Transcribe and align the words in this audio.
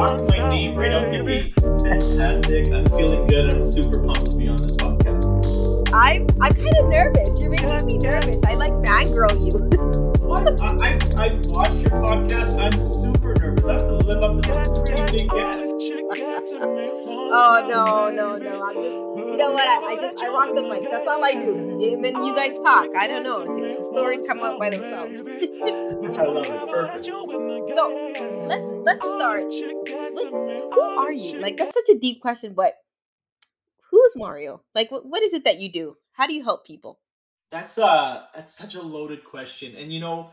Love 0.00 0.18
to 0.18 0.24
it. 0.24 0.26
me 0.26 0.28
Rock 0.28 0.28
my 0.28 0.38
now, 0.38 0.48
name 0.48 0.74
right 0.76 0.92
out 0.92 1.10
the 1.12 1.22
baby. 1.22 1.24
gate. 1.24 1.54
Fantastic. 1.82 2.72
I'm 2.72 2.86
feeling 2.86 3.26
good. 3.26 3.52
I'm 3.52 3.64
super 3.64 4.02
pumped 4.04 4.30
to 4.32 4.36
be 4.36 4.48
on 4.48 4.56
this 4.56 4.76
podcast. 4.76 5.88
I'm 5.92 6.26
I'm 6.40 6.52
kind 6.54 6.74
of 6.80 6.88
nervous. 6.88 7.40
You're 7.40 7.50
making 7.50 7.86
me 7.86 7.98
nervous. 7.98 8.38
I 8.46 8.54
like 8.54 8.72
fangirl 8.84 9.34
you. 9.40 9.70
What? 10.30 10.60
I, 10.60 10.66
I, 10.66 11.24
I've 11.24 11.44
watched 11.46 11.82
your 11.82 11.90
podcast. 11.90 12.60
I'm 12.62 12.78
super 12.78 13.34
nervous. 13.34 13.64
I 13.66 13.72
have 13.72 13.82
to 13.82 13.94
live 14.06 14.22
up 14.22 14.36
to 14.36 14.42
some 14.48 14.84
pretty 14.84 15.18
big 15.18 15.28
guests. 15.28 15.90
Oh 17.32 17.66
no 17.68 18.10
no 18.10 18.36
no! 18.36 18.62
I'm 18.64 18.74
just 18.74 18.84
you 18.86 19.09
know 19.40 19.52
what? 19.52 19.66
I, 19.66 19.92
I 19.92 19.96
just 19.96 20.22
I 20.22 20.28
rock 20.28 20.54
the 20.54 20.62
mic. 20.62 20.90
That's 20.90 21.08
all 21.08 21.24
I 21.24 21.32
do. 21.32 21.54
And 21.92 22.04
then 22.04 22.22
you 22.22 22.34
guys 22.34 22.56
talk. 22.62 22.88
I 22.96 23.06
don't 23.06 23.22
know. 23.22 23.44
The 23.44 23.82
stories 23.92 24.20
come 24.26 24.40
out 24.40 24.58
by 24.58 24.70
themselves. 24.70 25.20
I 25.26 26.24
love 26.24 26.46
it. 26.46 26.70
Perfect. 26.70 27.04
So 27.06 28.12
let's 28.46 28.64
let's 28.84 29.04
start. 29.04 29.44
Look, 30.14 30.30
who 30.74 30.80
are 30.80 31.12
you? 31.12 31.40
Like 31.40 31.56
that's 31.56 31.74
such 31.74 31.88
a 31.88 31.98
deep 31.98 32.20
question, 32.20 32.54
but 32.54 32.74
who's 33.90 34.12
Mario? 34.16 34.62
Like 34.74 34.90
what, 34.90 35.06
what 35.06 35.22
is 35.22 35.34
it 35.34 35.44
that 35.44 35.58
you 35.58 35.70
do? 35.72 35.96
How 36.12 36.26
do 36.26 36.34
you 36.34 36.44
help 36.44 36.66
people? 36.66 37.00
That's 37.50 37.78
uh 37.78 38.24
that's 38.34 38.56
such 38.56 38.74
a 38.74 38.82
loaded 38.82 39.24
question. 39.24 39.74
And 39.76 39.92
you 39.92 40.00
know, 40.00 40.30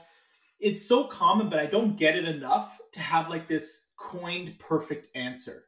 it's 0.59 0.87
so 0.87 1.05
common, 1.05 1.49
but 1.49 1.59
I 1.59 1.65
don't 1.65 1.97
get 1.97 2.15
it 2.15 2.25
enough 2.25 2.79
to 2.93 2.99
have 2.99 3.29
like 3.29 3.47
this 3.47 3.93
coined 3.97 4.59
perfect 4.59 5.15
answer. 5.15 5.63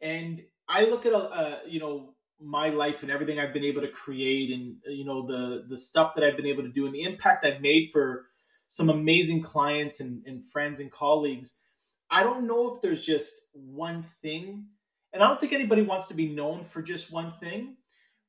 And 0.00 0.42
I 0.68 0.84
look 0.84 1.06
at 1.06 1.12
a, 1.12 1.18
uh, 1.18 1.58
you 1.66 1.80
know 1.80 2.15
my 2.40 2.68
life 2.68 3.02
and 3.02 3.10
everything 3.10 3.38
I've 3.38 3.52
been 3.52 3.64
able 3.64 3.82
to 3.82 3.88
create, 3.88 4.52
and 4.52 4.76
you 4.86 5.04
know 5.04 5.26
the 5.26 5.64
the 5.68 5.78
stuff 5.78 6.14
that 6.14 6.24
I've 6.24 6.36
been 6.36 6.46
able 6.46 6.62
to 6.62 6.72
do, 6.72 6.86
and 6.86 6.94
the 6.94 7.02
impact 7.02 7.44
I've 7.44 7.60
made 7.60 7.90
for 7.92 8.26
some 8.68 8.90
amazing 8.90 9.42
clients 9.42 10.00
and, 10.00 10.24
and 10.26 10.44
friends 10.44 10.80
and 10.80 10.90
colleagues. 10.90 11.62
I 12.10 12.22
don't 12.22 12.46
know 12.46 12.72
if 12.72 12.80
there's 12.82 13.04
just 13.04 13.50
one 13.54 14.02
thing, 14.02 14.66
and 15.12 15.22
I 15.22 15.28
don't 15.28 15.40
think 15.40 15.52
anybody 15.52 15.82
wants 15.82 16.08
to 16.08 16.14
be 16.14 16.28
known 16.34 16.62
for 16.62 16.82
just 16.82 17.12
one 17.12 17.30
thing 17.30 17.76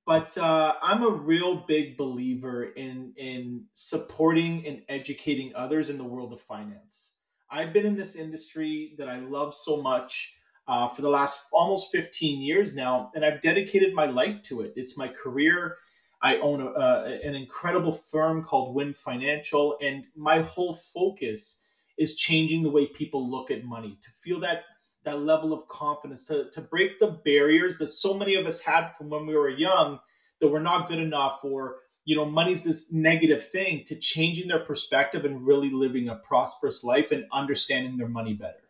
but 0.07 0.37
uh, 0.37 0.73
I'm 0.81 1.03
a 1.03 1.09
real 1.09 1.65
big 1.67 1.97
believer 1.97 2.63
in 2.63 3.13
in 3.17 3.65
supporting 3.73 4.65
and 4.65 4.81
educating 4.87 5.51
others 5.53 5.89
in 5.89 5.97
the 5.97 6.05
world 6.05 6.31
of 6.31 6.39
finance. 6.39 7.19
I've 7.51 7.73
been 7.73 7.85
in 7.85 7.97
this 7.97 8.15
industry 8.15 8.95
that 8.97 9.09
I 9.09 9.19
love 9.19 9.53
so 9.53 9.81
much 9.81 10.36
uh, 10.67 10.87
for 10.87 11.01
the 11.01 11.09
last 11.09 11.47
almost 11.51 11.91
15 11.91 12.41
years 12.41 12.75
now, 12.75 13.11
and 13.15 13.23
I've 13.23 13.41
dedicated 13.41 13.93
my 13.93 14.05
life 14.05 14.41
to 14.43 14.61
it. 14.61 14.73
It's 14.75 14.97
my 14.97 15.07
career. 15.07 15.77
I 16.21 16.37
own 16.37 16.61
a, 16.61 17.19
an 17.23 17.35
incredible 17.35 17.91
firm 17.91 18.43
called 18.43 18.75
Win 18.75 18.93
Financial, 18.93 19.77
and 19.81 20.05
my 20.15 20.41
whole 20.41 20.73
focus 20.73 21.69
is 21.97 22.15
changing 22.15 22.63
the 22.63 22.69
way 22.69 22.87
people 22.87 23.29
look 23.29 23.49
at 23.49 23.63
money 23.63 23.97
to 24.01 24.09
feel 24.11 24.39
that 24.41 24.63
that 25.03 25.21
level 25.21 25.53
of 25.53 25.67
confidence 25.69 26.27
to, 26.27 26.49
to 26.51 26.59
break 26.59 26.99
the 26.99 27.07
barriers 27.23 27.77
that 27.77 27.87
so 27.87 28.13
many 28.17 28.35
of 28.35 28.45
us 28.45 28.65
had 28.65 28.89
from 28.89 29.09
when 29.09 29.25
we 29.25 29.35
were 29.35 29.49
young 29.49 29.99
that 30.41 30.49
we're 30.49 30.59
not 30.59 30.89
good 30.89 30.99
enough 30.99 31.39
or 31.43 31.77
you 32.03 32.15
know 32.15 32.25
money's 32.25 32.65
this 32.65 32.93
negative 32.93 33.43
thing 33.43 33.83
to 33.85 33.95
changing 33.95 34.49
their 34.49 34.59
perspective 34.59 35.23
and 35.23 35.47
really 35.47 35.69
living 35.69 36.09
a 36.09 36.15
prosperous 36.15 36.83
life 36.83 37.11
and 37.11 37.25
understanding 37.31 37.97
their 37.97 38.09
money 38.09 38.33
better 38.33 38.66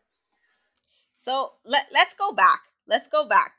So 1.27 1.51
let 1.65 1.88
let's 1.91 2.13
go 2.13 2.31
back. 2.31 2.61
Let's 2.88 3.09
go 3.09 3.27
back 3.27 3.51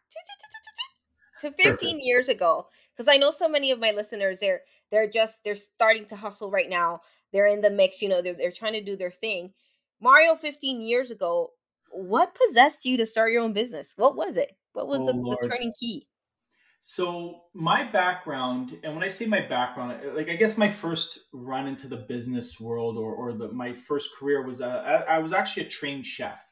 to 1.41 1.51
15 1.53 1.73
Perfect. 1.73 2.03
years 2.03 2.31
ago 2.31 2.67
because 2.97 3.09
I 3.09 3.19
know 3.19 3.31
so 3.31 3.47
many 3.47 3.71
of 3.73 3.79
my 3.79 3.91
listeners 3.91 4.41
they're 4.41 4.63
they're 4.91 5.07
just 5.07 5.45
they're 5.45 5.55
starting 5.55 6.07
to 6.07 6.17
hustle 6.17 6.51
right 6.51 6.71
now. 6.71 7.01
They're 7.31 7.47
in 7.47 7.61
the 7.61 7.69
mix, 7.71 8.01
you 8.01 8.09
know, 8.09 8.23
they're 8.23 8.33
they're 8.33 8.53
trying 8.53 8.73
to 8.73 8.83
do 8.83 8.97
their 8.97 9.11
thing. 9.11 9.53
Mario 10.01 10.35
15 10.35 10.81
years 10.81 11.11
ago, 11.11 11.51
what 11.91 12.35
possessed 12.35 12.87
you 12.87 12.97
to 12.97 13.05
start 13.05 13.33
your 13.33 13.43
own 13.43 13.53
business? 13.53 13.93
What 13.97 14.17
was 14.17 14.39
it? 14.39 14.57
What 14.73 14.89
was 14.89 15.01
Oh, 15.01 15.07
the, 15.07 15.37
the 15.37 15.49
turning 15.51 15.75
key? 15.79 16.07
So 16.81 17.43
my 17.53 17.85
background, 17.85 18.79
and 18.83 18.95
when 18.95 19.05
I 19.05 19.09
say 19.09 19.27
my 19.27 19.41
background, 19.41 20.01
like 20.15 20.31
I 20.31 20.37
guess 20.37 20.57
my 20.57 20.69
first 20.71 21.27
run 21.35 21.67
into 21.67 21.87
the 21.87 21.99
business 21.99 22.59
world 22.59 22.97
or, 22.97 23.13
or 23.13 23.35
the 23.35 23.53
my 23.53 23.75
first 23.75 24.17
career 24.19 24.43
was 24.43 24.63
uh, 24.63 25.05
I, 25.07 25.17
I 25.17 25.19
was 25.19 25.35
actually 25.35 25.67
a 25.67 25.69
trained 25.69 26.07
chef. 26.07 26.48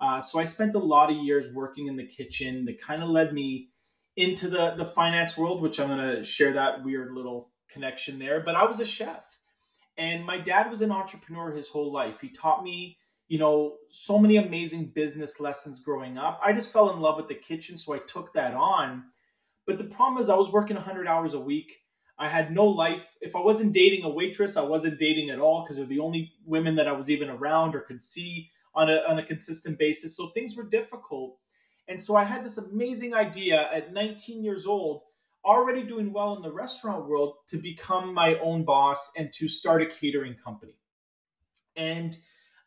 Uh, 0.00 0.20
so 0.20 0.40
I 0.40 0.44
spent 0.44 0.74
a 0.74 0.78
lot 0.78 1.10
of 1.10 1.16
years 1.16 1.54
working 1.54 1.86
in 1.86 1.96
the 1.96 2.06
kitchen. 2.06 2.64
That 2.64 2.80
kind 2.80 3.02
of 3.02 3.08
led 3.10 3.32
me 3.32 3.68
into 4.16 4.48
the 4.48 4.74
the 4.76 4.86
finance 4.86 5.36
world, 5.36 5.62
which 5.62 5.78
I'm 5.78 5.88
going 5.88 6.16
to 6.16 6.24
share 6.24 6.52
that 6.54 6.84
weird 6.84 7.12
little 7.12 7.50
connection 7.70 8.18
there. 8.18 8.40
But 8.40 8.56
I 8.56 8.64
was 8.64 8.80
a 8.80 8.86
chef, 8.86 9.38
and 9.96 10.24
my 10.24 10.38
dad 10.38 10.70
was 10.70 10.82
an 10.82 10.90
entrepreneur 10.90 11.52
his 11.52 11.68
whole 11.68 11.92
life. 11.92 12.20
He 12.20 12.28
taught 12.28 12.64
me, 12.64 12.98
you 13.28 13.38
know, 13.38 13.76
so 13.90 14.18
many 14.18 14.36
amazing 14.36 14.92
business 14.94 15.40
lessons 15.40 15.82
growing 15.82 16.18
up. 16.18 16.40
I 16.44 16.52
just 16.52 16.72
fell 16.72 16.90
in 16.90 17.00
love 17.00 17.16
with 17.16 17.28
the 17.28 17.34
kitchen, 17.34 17.76
so 17.76 17.94
I 17.94 17.98
took 17.98 18.32
that 18.32 18.54
on 18.54 19.04
but 19.70 19.78
the 19.78 19.84
problem 19.84 20.20
is, 20.20 20.28
I 20.28 20.36
was 20.36 20.50
working 20.50 20.74
100 20.74 21.06
hours 21.06 21.32
a 21.32 21.38
week. 21.38 21.78
I 22.18 22.26
had 22.26 22.52
no 22.52 22.66
life. 22.66 23.16
If 23.20 23.36
I 23.36 23.40
wasn't 23.40 23.72
dating 23.72 24.04
a 24.04 24.10
waitress, 24.10 24.56
I 24.56 24.64
wasn't 24.64 24.98
dating 24.98 25.30
at 25.30 25.38
all 25.38 25.62
because 25.62 25.76
they're 25.76 25.86
the 25.86 26.00
only 26.00 26.32
women 26.44 26.74
that 26.74 26.88
I 26.88 26.92
was 26.92 27.08
even 27.08 27.30
around 27.30 27.76
or 27.76 27.80
could 27.80 28.02
see 28.02 28.50
on 28.74 28.90
a, 28.90 29.02
on 29.08 29.18
a 29.18 29.24
consistent 29.24 29.78
basis. 29.78 30.16
So 30.16 30.28
things 30.28 30.56
were 30.56 30.64
difficult. 30.64 31.36
And 31.88 32.00
so 32.00 32.16
I 32.16 32.24
had 32.24 32.44
this 32.44 32.58
amazing 32.58 33.14
idea 33.14 33.68
at 33.72 33.92
19 33.92 34.44
years 34.44 34.66
old, 34.66 35.02
already 35.44 35.82
doing 35.82 36.12
well 36.12 36.36
in 36.36 36.42
the 36.42 36.52
restaurant 36.52 37.08
world, 37.08 37.34
to 37.48 37.58
become 37.58 38.14
my 38.14 38.38
own 38.38 38.64
boss 38.64 39.12
and 39.18 39.32
to 39.34 39.48
start 39.48 39.82
a 39.82 39.86
catering 39.86 40.36
company. 40.36 40.74
And 41.76 42.16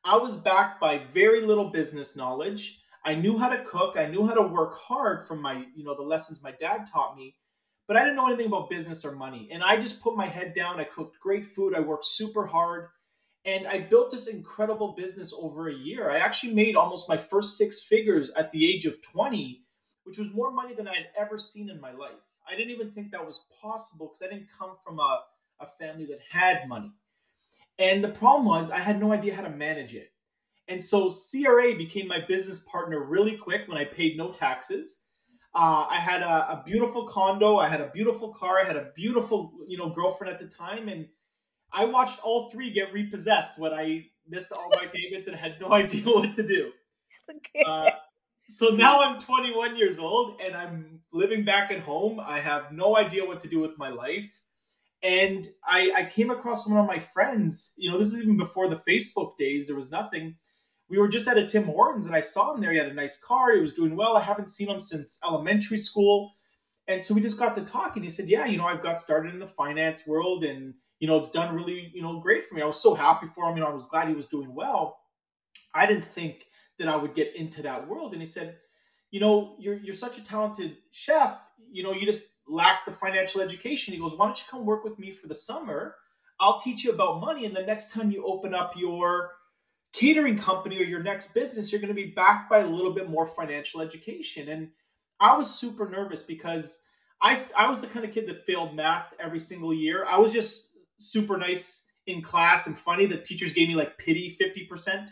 I 0.03 0.17
was 0.17 0.37
backed 0.37 0.81
by 0.81 0.97
very 0.97 1.41
little 1.41 1.69
business 1.69 2.17
knowledge. 2.17 2.81
I 3.05 3.15
knew 3.15 3.37
how 3.37 3.49
to 3.49 3.63
cook. 3.63 3.97
I 3.97 4.07
knew 4.07 4.27
how 4.27 4.33
to 4.33 4.47
work 4.47 4.75
hard 4.75 5.27
from 5.27 5.41
my, 5.41 5.65
you 5.75 5.83
know, 5.83 5.95
the 5.95 6.03
lessons 6.03 6.43
my 6.43 6.51
dad 6.51 6.87
taught 6.91 7.15
me, 7.15 7.35
but 7.87 7.95
I 7.95 8.03
didn't 8.03 8.15
know 8.15 8.27
anything 8.27 8.47
about 8.47 8.69
business 8.69 9.05
or 9.05 9.13
money. 9.13 9.49
And 9.51 9.63
I 9.63 9.77
just 9.77 10.01
put 10.01 10.15
my 10.15 10.25
head 10.25 10.53
down. 10.53 10.79
I 10.79 10.85
cooked 10.85 11.19
great 11.19 11.45
food. 11.45 11.75
I 11.75 11.81
worked 11.81 12.05
super 12.05 12.47
hard. 12.47 12.89
And 13.45 13.67
I 13.67 13.79
built 13.79 14.11
this 14.11 14.33
incredible 14.33 14.93
business 14.93 15.33
over 15.37 15.67
a 15.67 15.73
year. 15.73 16.09
I 16.09 16.19
actually 16.19 16.53
made 16.53 16.75
almost 16.75 17.09
my 17.09 17.17
first 17.17 17.57
six 17.57 17.83
figures 17.83 18.29
at 18.31 18.51
the 18.51 18.69
age 18.69 18.85
of 18.85 19.01
20, 19.01 19.63
which 20.05 20.17
was 20.17 20.33
more 20.33 20.51
money 20.51 20.73
than 20.73 20.87
I 20.87 20.95
had 20.95 21.07
ever 21.17 21.37
seen 21.37 21.69
in 21.69 21.81
my 21.81 21.91
life. 21.91 22.11
I 22.49 22.55
didn't 22.55 22.71
even 22.71 22.91
think 22.91 23.11
that 23.11 23.25
was 23.25 23.45
possible 23.61 24.07
because 24.07 24.21
I 24.21 24.33
didn't 24.33 24.49
come 24.57 24.75
from 24.83 24.99
a, 24.99 25.23
a 25.59 25.65
family 25.65 26.05
that 26.05 26.19
had 26.29 26.67
money. 26.69 26.91
And 27.79 28.03
the 28.03 28.09
problem 28.09 28.45
was, 28.45 28.71
I 28.71 28.79
had 28.79 28.99
no 28.99 29.11
idea 29.11 29.35
how 29.35 29.41
to 29.41 29.49
manage 29.49 29.95
it. 29.95 30.11
And 30.67 30.81
so 30.81 31.09
CRA 31.09 31.75
became 31.75 32.07
my 32.07 32.19
business 32.19 32.65
partner 32.71 33.03
really 33.03 33.35
quick 33.35 33.67
when 33.67 33.77
I 33.77 33.85
paid 33.85 34.17
no 34.17 34.31
taxes. 34.31 35.09
Uh, 35.55 35.85
I 35.89 35.99
had 35.99 36.21
a, 36.21 36.59
a, 36.59 36.63
beautiful 36.65 37.05
condo. 37.05 37.57
I 37.57 37.67
had 37.67 37.81
a 37.81 37.89
beautiful 37.89 38.33
car. 38.33 38.59
I 38.59 38.63
had 38.63 38.75
a 38.75 38.91
beautiful, 38.95 39.53
you 39.67 39.77
know, 39.77 39.89
girlfriend 39.89 40.33
at 40.33 40.39
the 40.39 40.47
time, 40.47 40.87
and 40.87 41.07
I 41.73 41.85
watched 41.85 42.19
all 42.23 42.49
three 42.49 42.71
get 42.71 42.93
repossessed 42.93 43.59
when 43.59 43.73
I 43.73 44.05
missed 44.27 44.53
all 44.53 44.69
my 44.75 44.85
payments 44.85 45.27
and 45.27 45.35
had 45.35 45.59
no 45.59 45.71
idea 45.73 46.03
what 46.05 46.35
to 46.35 46.45
do. 46.45 46.71
Okay. 47.29 47.63
Uh, 47.65 47.91
so 48.47 48.69
now 48.69 49.01
I'm 49.01 49.19
21 49.19 49.77
years 49.77 49.99
old 49.99 50.39
and 50.41 50.55
I'm 50.55 51.01
living 51.11 51.45
back 51.45 51.71
at 51.71 51.79
home. 51.79 52.19
I 52.19 52.39
have 52.39 52.71
no 52.71 52.97
idea 52.97 53.25
what 53.25 53.39
to 53.41 53.47
do 53.47 53.59
with 53.59 53.77
my 53.77 53.89
life. 53.89 54.41
And 55.01 55.45
I, 55.67 55.91
I 55.95 56.05
came 56.05 56.29
across 56.29 56.69
one 56.69 56.79
of 56.79 56.85
my 56.85 56.99
friends, 56.99 57.75
you 57.77 57.91
know, 57.91 57.97
this 57.97 58.13
is 58.13 58.23
even 58.23 58.37
before 58.37 58.69
the 58.69 58.75
Facebook 58.75 59.37
days, 59.37 59.67
there 59.67 59.75
was 59.75 59.91
nothing. 59.91 60.35
We 60.89 60.97
were 60.97 61.09
just 61.09 61.27
at 61.27 61.37
a 61.37 61.45
Tim 61.45 61.65
Hortons 61.65 62.07
and 62.07 62.15
I 62.15 62.21
saw 62.21 62.53
him 62.53 62.61
there. 62.61 62.71
He 62.71 62.77
had 62.77 62.87
a 62.87 62.93
nice 62.93 63.21
car, 63.21 63.53
he 63.53 63.61
was 63.61 63.73
doing 63.73 63.95
well. 63.95 64.15
I 64.15 64.21
haven't 64.21 64.49
seen 64.49 64.69
him 64.69 64.79
since 64.79 65.19
elementary 65.25 65.77
school. 65.77 66.33
And 66.87 67.01
so 67.01 67.15
we 67.15 67.21
just 67.21 67.39
got 67.39 67.55
to 67.55 67.65
talking. 67.65 68.03
He 68.03 68.09
said, 68.09 68.29
Yeah, 68.29 68.45
you 68.45 68.57
know, 68.57 68.65
I've 68.65 68.83
got 68.83 68.99
started 68.99 69.33
in 69.33 69.39
the 69.39 69.47
finance 69.47 70.05
world 70.05 70.43
and, 70.43 70.75
you 71.03 71.07
know, 71.07 71.17
it's 71.17 71.31
done 71.31 71.53
really, 71.53 71.91
you 71.93 72.01
know, 72.01 72.21
great 72.21 72.45
for 72.45 72.55
me. 72.55 72.61
I 72.61 72.65
was 72.65 72.81
so 72.81 72.93
happy 72.93 73.27
for 73.27 73.49
him. 73.49 73.57
You 73.57 73.63
know, 73.63 73.69
I 73.69 73.73
was 73.73 73.87
glad 73.87 74.07
he 74.07 74.13
was 74.13 74.29
doing 74.29 74.55
well. 74.55 74.99
I 75.75 75.85
didn't 75.85 76.05
think 76.05 76.45
that 76.79 76.87
I 76.87 76.95
would 76.95 77.13
get 77.13 77.35
into 77.35 77.61
that 77.63 77.89
world. 77.89 78.13
And 78.13 78.21
he 78.21 78.25
said, 78.25 78.57
you 79.11 79.19
know, 79.19 79.57
you're 79.59 79.75
you're 79.75 79.93
such 79.93 80.17
a 80.17 80.23
talented 80.23 80.77
chef. 80.93 81.45
You 81.69 81.83
know, 81.83 81.91
you 81.91 82.05
just 82.05 82.39
lack 82.47 82.85
the 82.85 82.93
financial 82.93 83.41
education. 83.41 83.93
He 83.93 83.99
goes, 83.99 84.15
why 84.15 84.27
don't 84.27 84.39
you 84.39 84.45
come 84.49 84.65
work 84.65 84.85
with 84.85 84.97
me 84.97 85.11
for 85.11 85.27
the 85.27 85.35
summer? 85.35 85.97
I'll 86.39 86.57
teach 86.57 86.85
you 86.85 86.93
about 86.93 87.19
money, 87.19 87.45
and 87.45 87.53
the 87.53 87.65
next 87.65 87.91
time 87.91 88.09
you 88.09 88.25
open 88.25 88.53
up 88.53 88.77
your 88.77 89.31
catering 89.91 90.37
company 90.37 90.79
or 90.79 90.85
your 90.85 91.03
next 91.03 91.33
business, 91.33 91.73
you're 91.73 91.81
going 91.81 91.93
to 91.93 92.01
be 92.01 92.11
backed 92.11 92.49
by 92.49 92.59
a 92.59 92.65
little 92.67 92.93
bit 92.93 93.09
more 93.09 93.27
financial 93.27 93.81
education. 93.81 94.47
And 94.47 94.69
I 95.19 95.35
was 95.35 95.53
super 95.53 95.89
nervous 95.89 96.23
because 96.23 96.87
I 97.21 97.41
I 97.57 97.69
was 97.69 97.81
the 97.81 97.87
kind 97.87 98.05
of 98.05 98.13
kid 98.13 98.27
that 98.27 98.37
failed 98.37 98.73
math 98.73 99.13
every 99.19 99.39
single 99.39 99.73
year. 99.73 100.05
I 100.05 100.19
was 100.19 100.31
just 100.31 100.72
super 100.97 101.37
nice 101.37 101.93
in 102.05 102.21
class 102.21 102.67
and 102.67 102.77
funny. 102.77 103.05
The 103.05 103.17
teachers 103.17 103.53
gave 103.53 103.67
me 103.67 103.75
like 103.75 103.97
pity 103.97 104.29
fifty 104.29 104.65
percent 104.65 105.11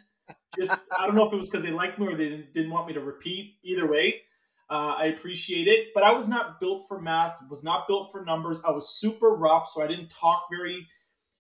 just 0.58 0.90
I 0.98 1.06
don't 1.06 1.16
know 1.16 1.26
if 1.26 1.34
it 1.34 1.38
was 1.38 1.50
because 1.50 1.64
they 1.64 1.72
liked 1.72 2.00
me 2.00 2.08
or 2.08 2.16
they 2.16 2.30
didn't, 2.30 2.54
didn't 2.54 2.72
want 2.72 2.88
me 2.88 2.94
to 2.94 3.02
repeat. 3.02 3.56
Either 3.64 3.90
way, 3.90 4.22
uh, 4.70 4.96
I 4.98 5.06
appreciate 5.06 5.68
it. 5.68 5.88
But 5.94 6.04
I 6.04 6.12
was 6.14 6.28
not 6.28 6.60
built 6.60 6.88
for 6.88 7.02
math. 7.02 7.38
Was 7.50 7.64
not 7.64 7.88
built 7.88 8.12
for 8.12 8.24
numbers. 8.24 8.62
I 8.68 8.72
was 8.72 8.90
super 8.90 9.30
rough, 9.30 9.68
so 9.68 9.82
I 9.82 9.88
didn't 9.88 10.10
talk 10.10 10.44
very, 10.52 10.88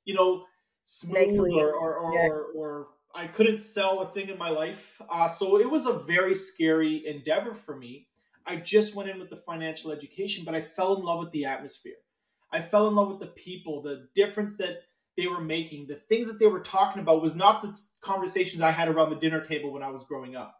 you 0.05 0.13
know, 0.13 0.45
smooth 0.85 1.53
or 1.53 1.73
or, 1.73 1.95
or, 1.95 2.13
yeah. 2.13 2.27
or, 2.27 2.45
or 2.55 2.87
I 3.13 3.27
couldn't 3.27 3.59
sell 3.59 3.99
a 4.01 4.07
thing 4.07 4.29
in 4.29 4.37
my 4.37 4.49
life. 4.49 5.01
Uh, 5.09 5.27
so 5.27 5.59
it 5.59 5.69
was 5.69 5.85
a 5.85 5.99
very 5.99 6.33
scary 6.33 7.05
endeavor 7.05 7.53
for 7.53 7.75
me. 7.75 8.07
I 8.45 8.55
just 8.55 8.95
went 8.95 9.09
in 9.09 9.19
with 9.19 9.29
the 9.29 9.35
financial 9.35 9.91
education, 9.91 10.43
but 10.45 10.55
I 10.55 10.61
fell 10.61 10.95
in 10.95 11.03
love 11.03 11.19
with 11.19 11.31
the 11.31 11.45
atmosphere. 11.45 11.97
I 12.51 12.61
fell 12.61 12.87
in 12.87 12.95
love 12.95 13.09
with 13.09 13.19
the 13.19 13.27
people, 13.27 13.81
the 13.81 14.07
difference 14.13 14.57
that 14.57 14.81
they 15.17 15.27
were 15.27 15.41
making, 15.41 15.87
the 15.87 15.95
things 15.95 16.27
that 16.27 16.39
they 16.39 16.47
were 16.47 16.61
talking 16.61 17.01
about 17.01 17.21
was 17.21 17.35
not 17.35 17.61
the 17.61 17.77
conversations 18.01 18.61
I 18.61 18.71
had 18.71 18.89
around 18.89 19.09
the 19.09 19.15
dinner 19.15 19.43
table 19.43 19.71
when 19.71 19.83
I 19.83 19.89
was 19.89 20.03
growing 20.03 20.35
up. 20.35 20.55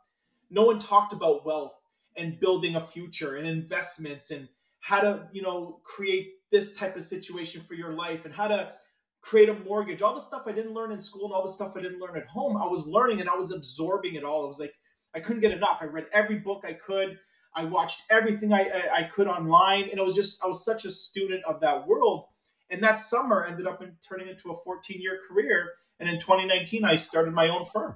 No 0.49 0.65
one 0.65 0.79
talked 0.79 1.13
about 1.13 1.45
wealth 1.45 1.77
and 2.15 2.39
building 2.39 2.75
a 2.75 2.81
future 2.81 3.35
and 3.35 3.47
investments 3.47 4.31
and 4.31 4.49
how 4.81 4.99
to, 4.99 5.27
you 5.31 5.41
know, 5.41 5.79
create 5.83 6.33
this 6.51 6.75
type 6.77 6.95
of 6.95 7.03
situation 7.03 7.61
for 7.61 7.75
your 7.75 7.94
life 7.94 8.25
and 8.25 8.33
how 8.33 8.47
to 8.47 8.73
create 9.21 9.49
a 9.49 9.53
mortgage. 9.53 10.01
All 10.01 10.13
the 10.13 10.21
stuff 10.21 10.44
I 10.47 10.51
didn't 10.51 10.73
learn 10.73 10.91
in 10.91 10.99
school 10.99 11.25
and 11.25 11.33
all 11.33 11.44
the 11.44 11.49
stuff 11.49 11.77
I 11.77 11.81
didn't 11.81 11.99
learn 11.99 12.17
at 12.17 12.27
home, 12.27 12.57
I 12.57 12.65
was 12.65 12.87
learning 12.87 13.21
and 13.21 13.29
I 13.29 13.35
was 13.35 13.51
absorbing 13.51 14.15
it 14.15 14.23
all. 14.23 14.44
I 14.44 14.47
was 14.47 14.59
like, 14.59 14.73
I 15.13 15.19
couldn't 15.19 15.41
get 15.41 15.51
enough. 15.51 15.79
I 15.81 15.85
read 15.85 16.07
every 16.11 16.39
book 16.39 16.63
I 16.67 16.73
could. 16.73 17.19
I 17.56 17.65
watched 17.65 18.03
everything 18.09 18.53
I, 18.53 18.62
I, 18.62 18.95
I 19.00 19.03
could 19.03 19.27
online, 19.27 19.83
and 19.89 20.00
it 20.00 20.03
was 20.03 20.15
just 20.15 20.44
I 20.44 20.48
was 20.48 20.63
such 20.63 20.86
a 20.86 20.92
student 20.92 21.44
of 21.45 21.62
that 21.62 21.88
world 21.88 22.25
and 22.71 22.81
that 22.83 23.00
summer 23.00 23.44
ended 23.44 23.68
up 23.68 23.83
in, 23.83 23.98
turning 24.07 24.30
into 24.30 24.50
a 24.50 24.56
14 24.56 25.01
year 25.01 25.19
career. 25.27 25.74
And 26.00 26.09
in 26.09 26.15
2019, 26.15 26.86
I 26.86 26.95
started 26.95 27.33
my 27.33 27.50
own 27.50 27.65
firm. 27.65 27.95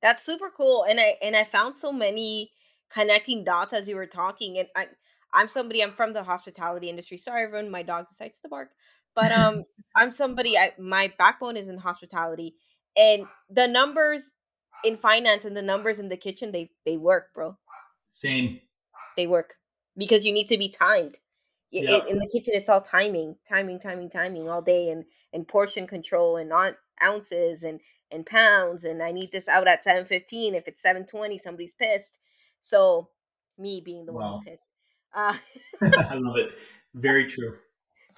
That's 0.00 0.24
super 0.24 0.50
cool. 0.50 0.84
And 0.88 0.98
I 0.98 1.14
and 1.22 1.36
I 1.36 1.44
found 1.44 1.76
so 1.76 1.92
many 1.92 2.50
connecting 2.92 3.44
dots 3.44 3.72
as 3.72 3.86
you 3.86 3.94
were 3.94 4.06
talking. 4.06 4.58
And 4.58 4.68
I 4.74 4.86
I'm 5.32 5.48
somebody 5.48 5.82
I'm 5.82 5.92
from 5.92 6.12
the 6.12 6.24
hospitality 6.24 6.88
industry. 6.88 7.18
Sorry 7.18 7.44
everyone, 7.44 7.70
my 7.70 7.82
dog 7.82 8.08
decides 8.08 8.40
to 8.40 8.48
bark. 8.48 8.70
But 9.14 9.30
um 9.30 9.62
I'm 9.96 10.10
somebody 10.10 10.58
I 10.58 10.72
my 10.78 11.12
backbone 11.18 11.56
is 11.56 11.68
in 11.68 11.78
hospitality. 11.78 12.56
And 12.96 13.26
the 13.48 13.68
numbers 13.68 14.32
in 14.84 14.96
finance 14.96 15.44
and 15.44 15.56
the 15.56 15.62
numbers 15.62 16.00
in 16.00 16.08
the 16.08 16.16
kitchen, 16.16 16.50
they 16.50 16.70
they 16.84 16.96
work, 16.96 17.32
bro. 17.32 17.56
Same. 18.12 18.60
They 19.16 19.26
work. 19.26 19.54
Because 19.96 20.24
you 20.24 20.32
need 20.32 20.46
to 20.46 20.56
be 20.56 20.68
timed 20.68 21.18
yeah. 21.72 21.96
in, 21.96 22.08
in 22.08 22.18
the 22.18 22.28
kitchen 22.28 22.52
it's 22.54 22.68
all 22.68 22.80
timing 22.80 23.36
timing 23.48 23.80
timing 23.80 24.10
timing 24.10 24.48
all 24.48 24.62
day 24.62 24.90
and 24.90 25.04
and 25.32 25.48
portion 25.48 25.86
control 25.86 26.36
and 26.36 26.52
on 26.52 26.76
ounces 27.02 27.62
and 27.62 27.80
and 28.10 28.26
pounds 28.26 28.84
and 28.84 29.02
i 29.02 29.10
need 29.10 29.32
this 29.32 29.48
out 29.48 29.66
at 29.66 29.84
7.15 29.84 30.54
if 30.54 30.68
it's 30.68 30.82
7.20 30.82 31.40
somebody's 31.40 31.74
pissed 31.74 32.18
so 32.60 33.08
me 33.58 33.82
being 33.84 34.04
the 34.04 34.12
wow. 34.12 34.32
one 34.32 34.32
who's 34.32 34.52
pissed 34.52 34.66
uh, 35.14 35.34
i 36.10 36.14
love 36.18 36.36
it 36.36 36.54
very 36.94 37.26
true 37.26 37.56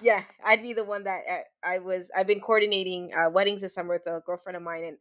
yeah 0.01 0.23
i'd 0.45 0.61
be 0.61 0.73
the 0.73 0.83
one 0.83 1.05
that 1.05 1.21
uh, 1.31 1.67
i 1.67 1.79
was 1.79 2.09
i've 2.15 2.27
been 2.27 2.41
coordinating 2.41 3.11
uh, 3.17 3.29
weddings 3.29 3.61
this 3.61 3.73
summer 3.73 3.93
with 3.93 4.07
a 4.07 4.21
girlfriend 4.25 4.57
of 4.57 4.63
mine 4.63 4.83
and 4.83 4.97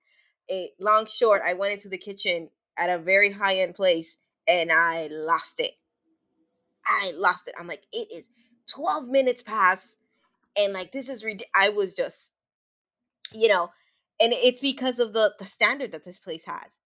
a 0.50 0.70
long 0.78 1.06
short 1.06 1.42
i 1.44 1.52
went 1.52 1.72
into 1.72 1.88
the 1.88 1.98
kitchen 1.98 2.48
at 2.78 2.88
a 2.88 2.98
very 2.98 3.32
high 3.32 3.58
end 3.58 3.74
place 3.74 4.16
and 4.48 4.72
i 4.72 5.08
lost 5.10 5.60
it. 5.60 5.72
I 6.86 7.12
lost 7.16 7.48
it. 7.48 7.54
I'm 7.58 7.66
like 7.66 7.82
it 7.92 8.08
is 8.14 8.24
12 8.72 9.06
minutes 9.08 9.42
past, 9.42 9.98
and 10.56 10.72
like 10.72 10.92
this 10.92 11.08
is 11.08 11.24
rid- 11.24 11.44
i 11.54 11.68
was 11.68 11.94
just 11.94 12.30
you 13.32 13.48
know 13.48 13.70
and 14.20 14.32
it's 14.32 14.60
because 14.60 14.98
of 14.98 15.12
the 15.12 15.32
the 15.38 15.46
standard 15.46 15.92
that 15.92 16.04
this 16.04 16.18
place 16.18 16.44
has. 16.44 16.78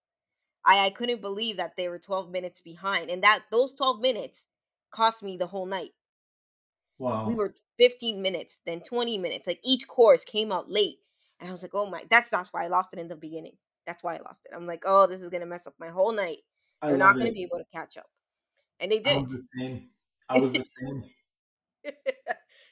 I 0.65 0.85
i 0.87 0.89
couldn't 0.89 1.21
believe 1.21 1.57
that 1.57 1.75
they 1.77 1.89
were 1.89 1.99
12 1.99 2.29
minutes 2.31 2.61
behind 2.61 3.09
and 3.09 3.23
that 3.23 3.43
those 3.51 3.73
12 3.73 3.99
minutes 4.01 4.45
cost 4.91 5.23
me 5.23 5.37
the 5.37 5.47
whole 5.47 5.65
night. 5.65 5.91
Wow. 6.97 7.27
we 7.27 7.35
were 7.35 7.55
15 7.79 8.21
minutes 8.21 8.59
then 8.65 8.81
20 8.81 9.17
minutes 9.17 9.47
like 9.47 9.59
each 9.63 9.87
course 9.87 10.23
came 10.25 10.51
out 10.51 10.69
late 10.69 10.97
and 11.39 11.49
i 11.49 11.51
was 11.51 11.61
like 11.61 11.73
oh 11.73 11.85
my 11.89 12.03
that's 12.09 12.29
that's 12.29 12.51
why 12.51 12.65
i 12.65 12.67
lost 12.67 12.93
it 12.93 12.99
in 12.99 13.07
the 13.07 13.15
beginning. 13.15 13.55
That's 13.87 14.03
why 14.03 14.15
i 14.15 14.19
lost 14.19 14.45
it. 14.45 14.55
I'm 14.55 14.67
like 14.67 14.83
oh 14.85 15.07
this 15.07 15.21
is 15.21 15.29
gonna 15.29 15.45
mess 15.45 15.65
up 15.67 15.73
my 15.79 15.89
whole 15.89 16.11
night 16.11 16.39
they're 16.81 16.97
not 16.97 17.17
gonna 17.17 17.31
be 17.31 17.43
able 17.43 17.57
to 17.57 17.65
catch 17.73 17.97
up 17.97 18.07
and 18.79 18.91
they 18.91 18.99
did 18.99 19.15
i 19.15 19.17
was 19.17 19.31
the 19.31 19.47
same 19.59 19.89
i 20.29 20.39
was 20.39 20.53
the 20.53 20.61
same 20.61 21.03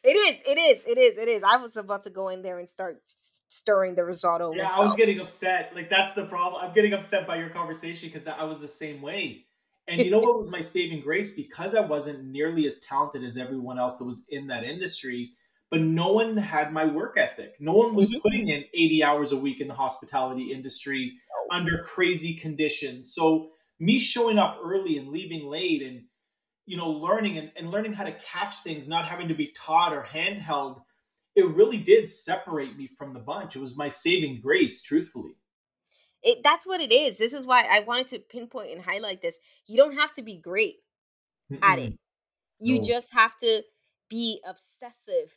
it 0.04 0.16
is, 0.16 0.42
it 0.48 0.58
is, 0.58 0.82
it 0.88 0.98
is, 0.98 1.18
it 1.18 1.28
is. 1.28 1.44
I 1.44 1.58
was 1.58 1.76
about 1.76 2.04
to 2.04 2.10
go 2.10 2.30
in 2.30 2.42
there 2.42 2.60
and 2.60 2.68
start 2.68 3.02
stirring 3.48 3.96
the 3.96 4.04
risotto. 4.04 4.54
Yeah, 4.54 4.64
myself. 4.64 4.80
I 4.80 4.86
was 4.86 4.96
getting 4.96 5.20
upset. 5.20 5.76
Like 5.76 5.90
that's 5.90 6.14
the 6.14 6.26
problem. 6.26 6.64
I'm 6.64 6.74
getting 6.74 6.94
upset 6.94 7.28
by 7.28 7.38
your 7.38 7.50
conversation 7.50 8.10
because 8.10 8.28
I 8.28 8.44
was 8.44 8.62
the 8.62 8.68
same 8.68 9.02
way. 9.02 9.46
And 9.88 10.02
you 10.02 10.12
know 10.12 10.20
what 10.20 10.38
was 10.38 10.52
my 10.52 10.62
saving 10.76 11.02
grace? 11.02 11.36
Because 11.36 11.74
I 11.76 11.82
wasn't 11.82 12.26
nearly 12.26 12.68
as 12.68 12.80
talented 12.80 13.24
as 13.24 13.38
everyone 13.38 13.80
else 13.80 13.98
that 13.98 14.06
was 14.06 14.28
in 14.30 14.48
that 14.48 14.64
industry, 14.64 15.32
but 15.70 15.82
no 15.82 16.14
one 16.14 16.38
had 16.38 16.74
my 16.74 16.86
work 16.86 17.18
ethic. 17.18 17.56
No 17.60 17.74
one 17.74 17.96
was 17.96 18.08
mm-hmm. 18.08 18.20
putting 18.20 18.50
in 18.50 18.66
80 18.74 19.04
hours 19.04 19.32
a 19.32 19.38
week 19.38 19.62
in 19.62 19.68
the 19.68 19.74
hospitality 19.74 20.52
industry 20.52 21.14
under 21.52 21.82
crazy 21.84 22.36
conditions. 22.36 23.14
So 23.14 23.52
me 23.80 24.00
showing 24.00 24.38
up 24.38 24.60
early 24.64 24.98
and 24.98 25.10
leaving 25.10 25.48
late 25.48 25.82
and 25.82 26.04
you 26.68 26.76
know, 26.76 26.92
learning 26.92 27.38
and, 27.38 27.52
and 27.56 27.72
learning 27.72 27.94
how 27.94 28.04
to 28.04 28.12
catch 28.12 28.56
things, 28.56 28.88
not 28.88 29.06
having 29.06 29.30
to 29.30 29.34
be 29.34 29.54
taught 29.56 29.94
or 29.94 30.04
handheld, 30.04 30.82
it 31.34 31.48
really 31.56 31.78
did 31.78 32.10
separate 32.10 32.78
me 32.78 32.88
from 32.88 33.14
the 33.14 33.20
bunch. 33.20 33.56
It 33.56 33.62
was 33.62 33.78
my 33.78 33.88
saving 33.88 34.42
grace, 34.42 34.82
truthfully. 34.84 35.38
It 36.22 36.40
that's 36.44 36.68
what 36.68 36.82
it 36.82 36.92
is. 36.92 37.18
This 37.18 37.32
is 37.32 37.48
why 37.48 37.66
I 37.70 37.80
wanted 37.82 38.08
to 38.08 38.20
pinpoint 38.20 38.72
and 38.72 38.82
highlight 38.82 39.22
this. 39.22 39.38
You 39.66 39.78
don't 39.78 39.96
have 39.96 40.12
to 40.14 40.22
be 40.22 40.36
great 40.36 40.78
Mm-mm. 41.52 41.60
at 41.62 41.80
it. 41.80 41.94
You 42.60 42.80
no. 42.80 42.84
just 42.84 43.14
have 43.14 43.38
to 43.38 43.62
be 44.10 44.42
obsessive 44.46 45.34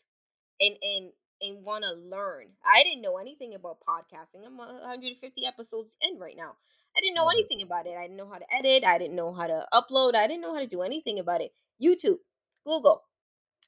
and 0.59 0.75
and 0.83 1.11
and 1.43 1.65
want 1.65 1.85
to 1.85 1.93
learn. 1.93 2.47
I 2.67 2.83
didn't 2.83 3.03
know 3.03 3.19
anything 3.19 3.55
about 3.55 3.79
podcasting. 3.87 4.45
I'm 4.45 4.57
150 4.57 5.47
episodes 5.47 5.95
in 6.01 6.19
right 6.19 6.37
now. 6.37 6.57
I 6.97 7.01
didn't 7.01 7.15
know 7.15 7.29
anything 7.29 7.63
about 7.63 7.87
it. 7.87 7.97
I 7.97 8.03
didn't 8.03 8.17
know 8.17 8.29
how 8.29 8.39
to 8.39 8.55
edit. 8.55 8.85
I 8.85 8.99
didn't 8.99 9.17
know 9.17 9.33
how 9.33 9.47
to 9.47 9.67
upload. 9.73 10.15
I 10.15 10.27
didn't 10.27 10.43
know 10.43 10.55
how 10.55 10.61
to 10.61 10.67
do 10.67 10.83
anything 10.83 11.19
about 11.19 11.41
it. 11.41 11.53
YouTube, 11.83 12.19
Google, 12.67 13.05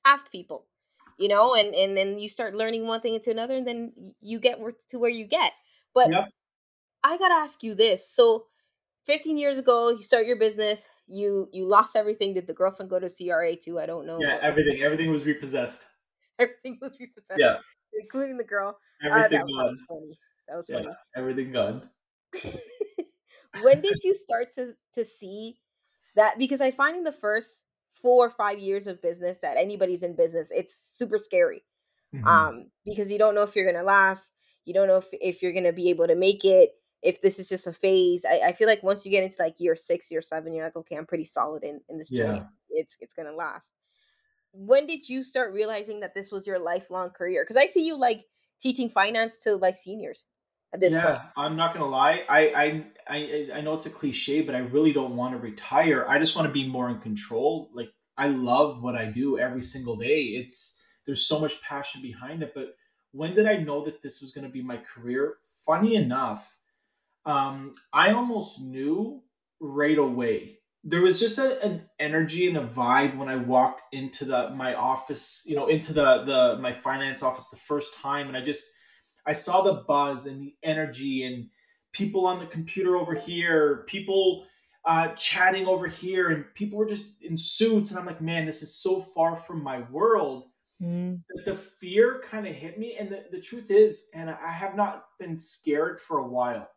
ask 0.05 0.31
people. 0.33 0.69
you 1.19 1.29
know, 1.29 1.55
and 1.57 1.75
and 1.75 1.97
then 1.97 2.19
you 2.21 2.29
start 2.29 2.55
learning 2.55 2.87
one 2.87 3.01
thing 3.03 3.15
into 3.17 3.31
another, 3.31 3.57
and 3.57 3.67
then 3.69 3.95
you 4.21 4.41
get 4.41 4.59
to 4.91 4.99
where 4.99 5.11
you 5.11 5.27
get. 5.27 5.53
But 5.95 6.11
Yep. 6.11 6.29
I 7.05 7.19
gotta 7.19 7.35
ask 7.35 7.63
you 7.63 7.75
this: 7.75 8.09
so, 8.11 8.49
15 9.07 9.39
years 9.39 9.59
ago, 9.59 9.91
you 9.91 10.03
start 10.03 10.27
your 10.27 10.39
business. 10.39 10.89
You 11.09 11.49
you 11.53 11.67
lost 11.67 11.97
everything. 11.97 12.35
Did 12.35 12.47
the 12.49 12.55
girlfriend 12.55 12.91
go 12.91 12.99
to 13.01 13.09
CRA 13.11 13.57
too? 13.57 13.79
I 13.81 13.87
don't 13.87 14.07
know. 14.07 14.21
Yeah, 14.21 14.39
everything. 14.41 14.83
Everything 14.83 15.11
was 15.11 15.27
repossessed. 15.27 15.99
everything 16.39 16.79
was 16.81 16.99
repossessed, 17.01 17.43
Yeah, 17.43 17.61
including 17.95 18.37
the 18.39 18.45
girl. 18.45 18.79
Uh, 19.11 19.29
that, 19.29 19.31
everything 19.31 19.47
that 19.57 19.65
gone. 19.65 19.69
was 19.69 19.83
funny. 19.89 20.19
That 20.49 20.57
was 20.57 20.69
Yeah, 20.69 20.81
funny. 20.81 20.97
everything 21.17 21.53
gone. 21.53 21.91
when 23.53 23.81
did 23.81 24.03
you 24.05 24.15
start 24.15 24.53
to 24.55 24.75
to 24.95 25.05
see 25.05 25.59
that? 26.17 26.39
Because 26.39 26.61
i 26.61 26.71
find 26.71 26.97
in 26.97 27.05
the 27.05 27.13
first 27.13 27.63
four 27.95 28.27
or 28.27 28.31
five 28.31 28.59
years 28.59 28.87
of 28.87 29.03
business 29.03 29.41
that 29.41 29.57
anybody's 29.57 30.03
in 30.03 30.17
business 30.17 30.51
it's 30.51 30.75
super 30.75 31.19
scary 31.19 31.65
Mhm. 32.13 32.25
um 32.29 32.71
because 32.85 33.11
you 33.13 33.19
don't 33.19 33.35
know 33.35 33.43
if 33.43 33.57
you're 33.57 33.71
gonna 33.71 33.85
last 33.85 34.33
you 34.65 34.75
don't 34.75 34.89
know 34.89 34.97
if, 34.99 35.09
if 35.13 35.43
you're 35.43 35.53
gonna 35.53 35.73
be 35.73 35.91
able 35.91 36.07
to 36.07 36.15
make 36.15 36.45
it 36.45 36.71
if 37.03 37.21
this 37.23 37.39
is 37.41 37.49
just 37.49 37.67
a 37.67 37.73
phase. 37.73 38.25
I, 38.25 38.49
I 38.49 38.53
feel 38.53 38.69
like 38.69 38.83
once 38.83 39.05
you 39.05 39.11
get 39.13 39.25
into 39.25 39.37
like 39.43 39.61
year 39.61 39.77
six 39.77 40.11
year 40.11 40.23
seven 40.23 40.53
you're 40.55 40.65
like 40.65 40.77
okay 40.77 40.97
i'm 40.97 41.07
pretty 41.07 41.25
solid 41.25 41.65
in 41.65 41.81
in 41.89 41.99
this 41.99 42.13
Yeah. 42.13 42.45
it's 42.71 42.97
it's 43.01 43.15
gonna 43.15 43.33
last. 43.33 43.75
When 44.53 44.87
did 44.87 45.09
you 45.09 45.25
start 45.25 45.53
realizing 45.55 46.01
that 46.01 46.15
this 46.15 46.31
was 46.33 46.47
your 46.47 46.59
lifelong 46.59 47.11
career? 47.11 47.43
Because 47.45 47.57
i 47.57 47.67
see 47.67 47.87
you 47.87 47.97
like 47.99 48.27
teaching 48.61 48.89
finance 48.89 49.39
to 49.41 49.57
like 49.57 49.77
seniors 49.77 50.27
at 50.73 50.81
this 50.81 50.95
point 50.95 51.03
Yeah, 51.05 51.23
I'm 51.37 51.57
not 51.57 51.75
gonna 51.75 51.87
lie. 51.87 52.25
I, 52.29 52.49
I 52.49 52.85
I 53.09 53.49
I 53.55 53.61
know 53.61 53.75
it's 53.75 53.87
a 53.87 53.91
cliche, 53.91 54.43
but 54.43 54.55
I 54.55 54.59
really 54.59 54.93
don't 54.93 55.17
want 55.17 55.33
to 55.35 55.39
retire. 55.39 56.05
I 56.09 56.19
just 56.19 56.35
want 56.35 56.49
to 56.49 56.53
be 56.53 56.69
more 56.69 56.91
in 56.91 56.99
control. 56.99 57.71
Like 57.73 57.93
I 58.17 58.29
love 58.29 58.83
what 58.83 58.97
I 58.97 59.07
do 59.07 59.39
every 59.39 59.63
single 59.63 59.97
day. 59.97 60.23
It's 60.23 60.85
there's 61.07 61.27
so 61.27 61.39
much 61.41 61.63
passion 61.63 62.03
behind 62.03 62.43
it. 62.43 62.53
But 62.55 62.75
when 63.13 63.35
did 63.35 63.47
I 63.47 63.57
know 63.59 63.85
that 63.85 64.03
this 64.03 64.21
was 64.21 64.33
gonna 64.33 64.49
be 64.49 64.63
my 64.63 64.79
career? 64.79 65.37
Funny 65.65 65.95
enough, 65.95 66.59
um, 67.25 67.73
I 67.93 68.11
almost 68.13 68.63
knew 68.63 69.23
right 69.61 69.99
away. 69.99 70.59
There 70.85 71.03
was 71.03 71.21
just 71.21 71.39
a, 71.39 71.65
an 71.65 71.89
energy 72.01 72.49
and 72.49 72.57
a 72.57 72.67
vibe 72.67 73.17
when 73.17 73.29
I 73.29 73.37
walked 73.37 73.83
into 73.93 74.25
the 74.25 74.51
my 74.51 74.75
office, 74.75 75.45
you 75.47 75.55
know, 75.55 75.69
into 75.69 75.93
the 75.93 76.25
the 76.25 76.59
my 76.61 76.73
finance 76.73 77.23
office 77.23 77.51
the 77.51 77.57
first 77.57 77.99
time, 78.01 78.27
and 78.29 78.37
I 78.37 78.41
just 78.41 78.67
I 79.27 79.33
saw 79.33 79.63
the 79.63 79.85
buzz 79.87 80.27
and 80.27 80.43
the 80.43 80.55
energy 80.63 81.25
and 81.25 81.49
people 81.93 82.27
on 82.27 82.39
the 82.39 82.47
computer 82.47 82.97
over 82.97 83.15
here, 83.15 83.85
people 83.87 84.47
uh, 84.85 85.09
chatting 85.09 85.67
over 85.67 85.87
here, 85.87 86.31
and 86.31 86.45
people 86.55 86.79
were 86.79 86.87
just 86.87 87.07
in 87.21 87.37
suits, 87.37 87.91
and 87.91 88.01
I'm 88.01 88.07
like, 88.07 88.21
man, 88.21 88.47
this 88.47 88.63
is 88.63 88.75
so 88.75 89.01
far 89.01 89.37
from 89.37 89.63
my 89.63 89.81
world 89.91 90.49
that 91.35 91.45
the 91.45 91.55
fear 91.55 92.21
kind 92.25 92.47
of 92.47 92.55
hit 92.55 92.79
me. 92.79 92.97
And 92.99 93.09
the, 93.09 93.25
the 93.31 93.41
truth 93.41 93.71
is, 93.71 94.11
and 94.15 94.29
I 94.29 94.51
have 94.51 94.75
not 94.75 95.05
been 95.21 95.37
scared 95.37 96.01
for 96.01 96.19
a 96.19 96.27
while. 96.27 96.69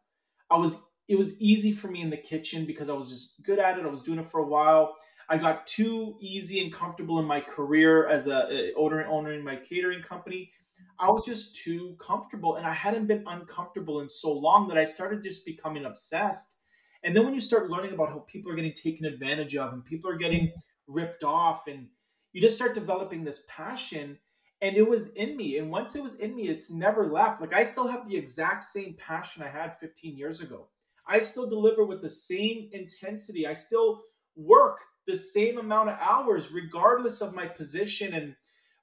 I 0.51 0.57
was 0.57 0.91
it 1.07 1.17
was 1.17 1.39
easy 1.41 1.71
for 1.71 1.87
me 1.87 2.01
in 2.01 2.09
the 2.09 2.17
kitchen 2.17 2.65
because 2.65 2.89
I 2.89 2.93
was 2.93 3.09
just 3.09 3.43
good 3.43 3.59
at 3.59 3.77
it. 3.77 3.85
I 3.85 3.89
was 3.89 4.01
doing 4.01 4.19
it 4.19 4.25
for 4.25 4.39
a 4.39 4.47
while. 4.47 4.95
I 5.27 5.37
got 5.37 5.65
too 5.65 6.17
easy 6.19 6.63
and 6.63 6.71
comfortable 6.71 7.19
in 7.19 7.25
my 7.25 7.41
career 7.41 8.07
as 8.07 8.27
a, 8.27 8.47
a 8.51 8.73
owner 8.75 9.05
owner 9.05 9.33
in 9.33 9.43
my 9.43 9.55
catering 9.55 10.01
company. 10.01 10.51
I 10.99 11.09
was 11.11 11.25
just 11.25 11.63
too 11.63 11.95
comfortable, 11.99 12.55
and 12.55 12.65
I 12.65 12.73
hadn't 12.73 13.07
been 13.07 13.23
uncomfortable 13.27 13.99
in 14.01 14.09
so 14.09 14.31
long 14.33 14.67
that 14.69 14.77
I 14.77 14.85
started 14.85 15.23
just 15.23 15.45
becoming 15.45 15.85
obsessed. 15.85 16.59
And 17.03 17.15
then 17.15 17.23
when 17.23 17.33
you 17.33 17.41
start 17.41 17.69
learning 17.69 17.93
about 17.93 18.09
how 18.09 18.25
people 18.27 18.51
are 18.51 18.55
getting 18.55 18.73
taken 18.73 19.05
advantage 19.05 19.55
of 19.55 19.73
and 19.73 19.85
people 19.85 20.09
are 20.09 20.17
getting 20.17 20.53
ripped 20.87 21.23
off, 21.23 21.67
and 21.67 21.87
you 22.33 22.41
just 22.41 22.55
start 22.55 22.73
developing 22.73 23.23
this 23.23 23.45
passion, 23.47 24.19
and 24.61 24.75
it 24.75 24.87
was 24.87 25.13
in 25.15 25.37
me. 25.37 25.57
And 25.57 25.69
once 25.69 25.95
it 25.95 26.03
was 26.03 26.19
in 26.19 26.35
me, 26.35 26.47
it's 26.47 26.73
never 26.73 27.07
left. 27.07 27.41
Like 27.41 27.53
I 27.53 27.63
still 27.63 27.87
have 27.87 28.07
the 28.07 28.17
exact 28.17 28.63
same 28.63 28.95
passion 28.95 29.43
I 29.43 29.49
had 29.49 29.77
15 29.77 30.17
years 30.17 30.41
ago. 30.41 30.69
I 31.07 31.19
still 31.19 31.47
deliver 31.47 31.85
with 31.85 32.01
the 32.01 32.09
same 32.09 32.69
intensity. 32.71 33.45
I 33.45 33.53
still 33.53 34.01
work 34.35 34.79
the 35.05 35.15
same 35.15 35.57
amount 35.57 35.89
of 35.89 35.97
hours, 35.99 36.51
regardless 36.51 37.21
of 37.21 37.35
my 37.35 37.45
position 37.45 38.13
and 38.13 38.35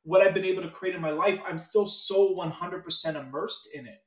what 0.04 0.22
I've 0.22 0.34
been 0.34 0.44
able 0.44 0.62
to 0.62 0.70
create 0.70 0.94
in 0.94 1.00
my 1.00 1.10
life. 1.10 1.40
I'm 1.46 1.58
still 1.58 1.86
so 1.86 2.32
100% 2.32 3.16
immersed 3.16 3.68
in 3.74 3.86
it. 3.86 4.00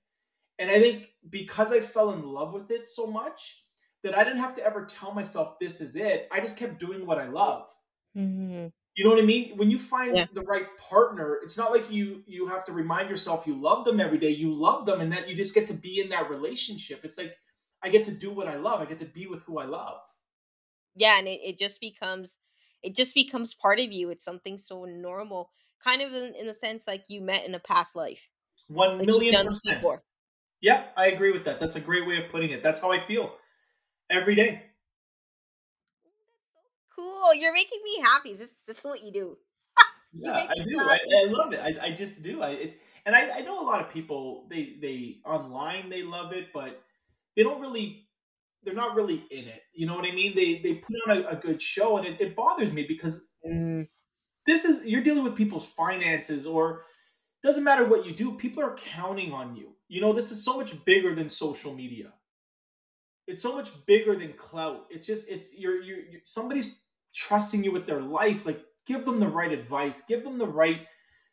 And 0.59 0.71
I 0.71 0.79
think 0.79 1.11
because 1.29 1.71
I 1.73 1.81
fell 1.81 2.11
in 2.11 2.23
love 2.23 2.53
with 2.53 2.71
it 2.71 2.87
so 2.87 3.07
much 3.07 3.65
that 4.03 4.17
I 4.17 4.23
didn't 4.23 4.39
have 4.39 4.55
to 4.55 4.63
ever 4.65 4.85
tell 4.85 5.13
myself 5.13 5.59
this 5.59 5.81
is 5.81 5.95
it. 5.95 6.27
I 6.31 6.39
just 6.41 6.59
kept 6.59 6.79
doing 6.79 7.05
what 7.05 7.19
I 7.19 7.27
love. 7.27 7.69
Mhm. 8.15 8.71
You 8.95 9.03
know 9.03 9.09
what 9.09 9.21
I 9.21 9.25
mean? 9.25 9.57
When 9.57 9.69
you 9.69 9.77
find 9.77 10.15
Yeah. 10.15 10.27
the 10.31 10.41
right 10.43 10.67
partner, 10.77 11.35
it's 11.43 11.57
not 11.57 11.71
like 11.71 11.91
you 11.91 12.23
you 12.27 12.47
have 12.47 12.63
to 12.65 12.71
remind 12.71 13.09
yourself 13.09 13.45
you 13.45 13.55
love 13.55 13.83
them 13.83 13.99
every 13.99 14.17
day. 14.17 14.29
You 14.29 14.53
love 14.53 14.85
them 14.85 15.01
and 15.01 15.11
that 15.11 15.27
you 15.27 15.35
just 15.35 15.53
get 15.53 15.67
to 15.67 15.73
be 15.73 15.99
in 15.99 16.09
that 16.09 16.29
relationship. 16.29 17.03
It's 17.03 17.17
like 17.17 17.37
I 17.81 17.89
get 17.89 18.05
to 18.05 18.15
do 18.15 18.31
what 18.33 18.47
I 18.47 18.55
love. 18.55 18.79
I 18.81 18.85
get 18.85 18.99
to 18.99 19.05
be 19.05 19.27
with 19.27 19.43
who 19.43 19.59
I 19.59 19.65
love. 19.65 19.99
yeah 20.95 21.17
and 21.17 21.27
it, 21.27 21.39
it 21.43 21.57
just 21.57 21.79
becomes 21.79 22.37
it 22.83 22.95
just 22.95 23.13
becomes 23.13 23.53
part 23.53 23.79
of 23.79 23.91
you 23.91 24.09
it's 24.09 24.23
something 24.23 24.57
so 24.57 24.85
normal 24.85 25.51
kind 25.83 26.01
of 26.01 26.13
in, 26.13 26.35
in 26.35 26.47
the 26.47 26.53
sense 26.53 26.87
like 26.87 27.05
you 27.09 27.21
met 27.21 27.45
in 27.45 27.55
a 27.55 27.59
past 27.59 27.95
life 27.95 28.29
One 28.67 29.05
like 29.05 29.07
million 29.07 29.41
percent. 29.43 29.87
before 29.87 30.03
Yeah, 30.61 30.91
I 30.97 31.07
agree 31.07 31.31
with 31.33 31.45
that. 31.45 31.59
That's 31.59 31.75
a 31.77 31.81
great 31.81 32.07
way 32.07 32.23
of 32.23 32.31
putting 32.31 32.51
it. 32.51 32.63
That's 32.63 32.81
how 32.81 32.91
I 32.91 32.99
feel 32.99 33.37
every 34.09 34.35
day. 34.35 34.71
cool 36.95 37.33
you're 37.33 37.53
making 37.53 37.81
me 37.83 37.99
happy 38.01 38.33
this, 38.33 38.53
this 38.67 38.79
is 38.79 38.83
what 38.85 39.01
you 39.03 39.11
do 39.11 39.37
You 40.21 40.33
Yeah, 40.33 40.45
I 40.49 40.53
do. 40.63 40.89
I. 40.89 40.95
I 40.95 41.25
love 41.29 41.53
it. 41.53 41.59
I, 41.59 41.87
I 41.87 41.91
just 41.91 42.23
do. 42.23 42.41
I 42.41 42.49
it, 42.51 42.79
and 43.05 43.15
I, 43.15 43.39
I 43.39 43.41
know 43.41 43.61
a 43.61 43.65
lot 43.67 43.81
of 43.81 43.91
people 43.91 44.47
they 44.49 44.75
they 44.79 45.21
online 45.25 45.89
they 45.89 46.03
love 46.03 46.31
it, 46.31 46.53
but 46.53 46.83
they 47.35 47.43
don't 47.43 47.61
really 47.61 48.09
they're 48.63 48.75
not 48.75 48.95
really 48.95 49.17
in 49.31 49.47
it. 49.47 49.63
You 49.73 49.87
know 49.87 49.95
what 49.95 50.05
I 50.05 50.11
mean? 50.11 50.35
They 50.35 50.59
they 50.59 50.75
put 50.75 50.95
on 51.09 51.17
a, 51.17 51.27
a 51.29 51.35
good 51.37 51.61
show, 51.61 51.97
and 51.97 52.07
it, 52.07 52.21
it 52.21 52.35
bothers 52.35 52.73
me 52.73 52.85
because 52.87 53.33
Mhm. 53.43 53.87
This 54.45 54.65
is 54.65 54.85
you're 54.85 55.03
dealing 55.03 55.23
with 55.23 55.35
people's 55.35 55.65
finances, 55.65 56.45
or 56.45 56.83
doesn't 57.43 57.63
matter 57.63 57.85
what 57.85 58.05
you 58.05 58.13
do. 58.13 58.33
People 58.33 58.63
are 58.63 58.75
counting 58.75 59.33
on 59.33 59.55
you. 59.55 59.73
You 59.87 60.01
know, 60.01 60.13
this 60.13 60.31
is 60.31 60.43
so 60.43 60.57
much 60.57 60.83
bigger 60.85 61.13
than 61.13 61.29
social 61.29 61.73
media. 61.73 62.13
It's 63.27 63.41
so 63.41 63.55
much 63.55 63.85
bigger 63.85 64.15
than 64.15 64.33
clout. 64.33 64.85
It's 64.89 65.07
just 65.07 65.29
it's 65.29 65.59
you're 65.59 65.81
you're, 65.81 65.99
you're 65.99 66.21
somebody's 66.23 66.81
trusting 67.13 67.63
you 67.63 67.71
with 67.71 67.85
their 67.85 68.01
life. 68.01 68.45
Like 68.45 68.63
give 68.85 69.05
them 69.05 69.19
the 69.19 69.27
right 69.27 69.51
advice, 69.51 70.05
give 70.05 70.23
them 70.23 70.37
the 70.37 70.47
right 70.47 70.81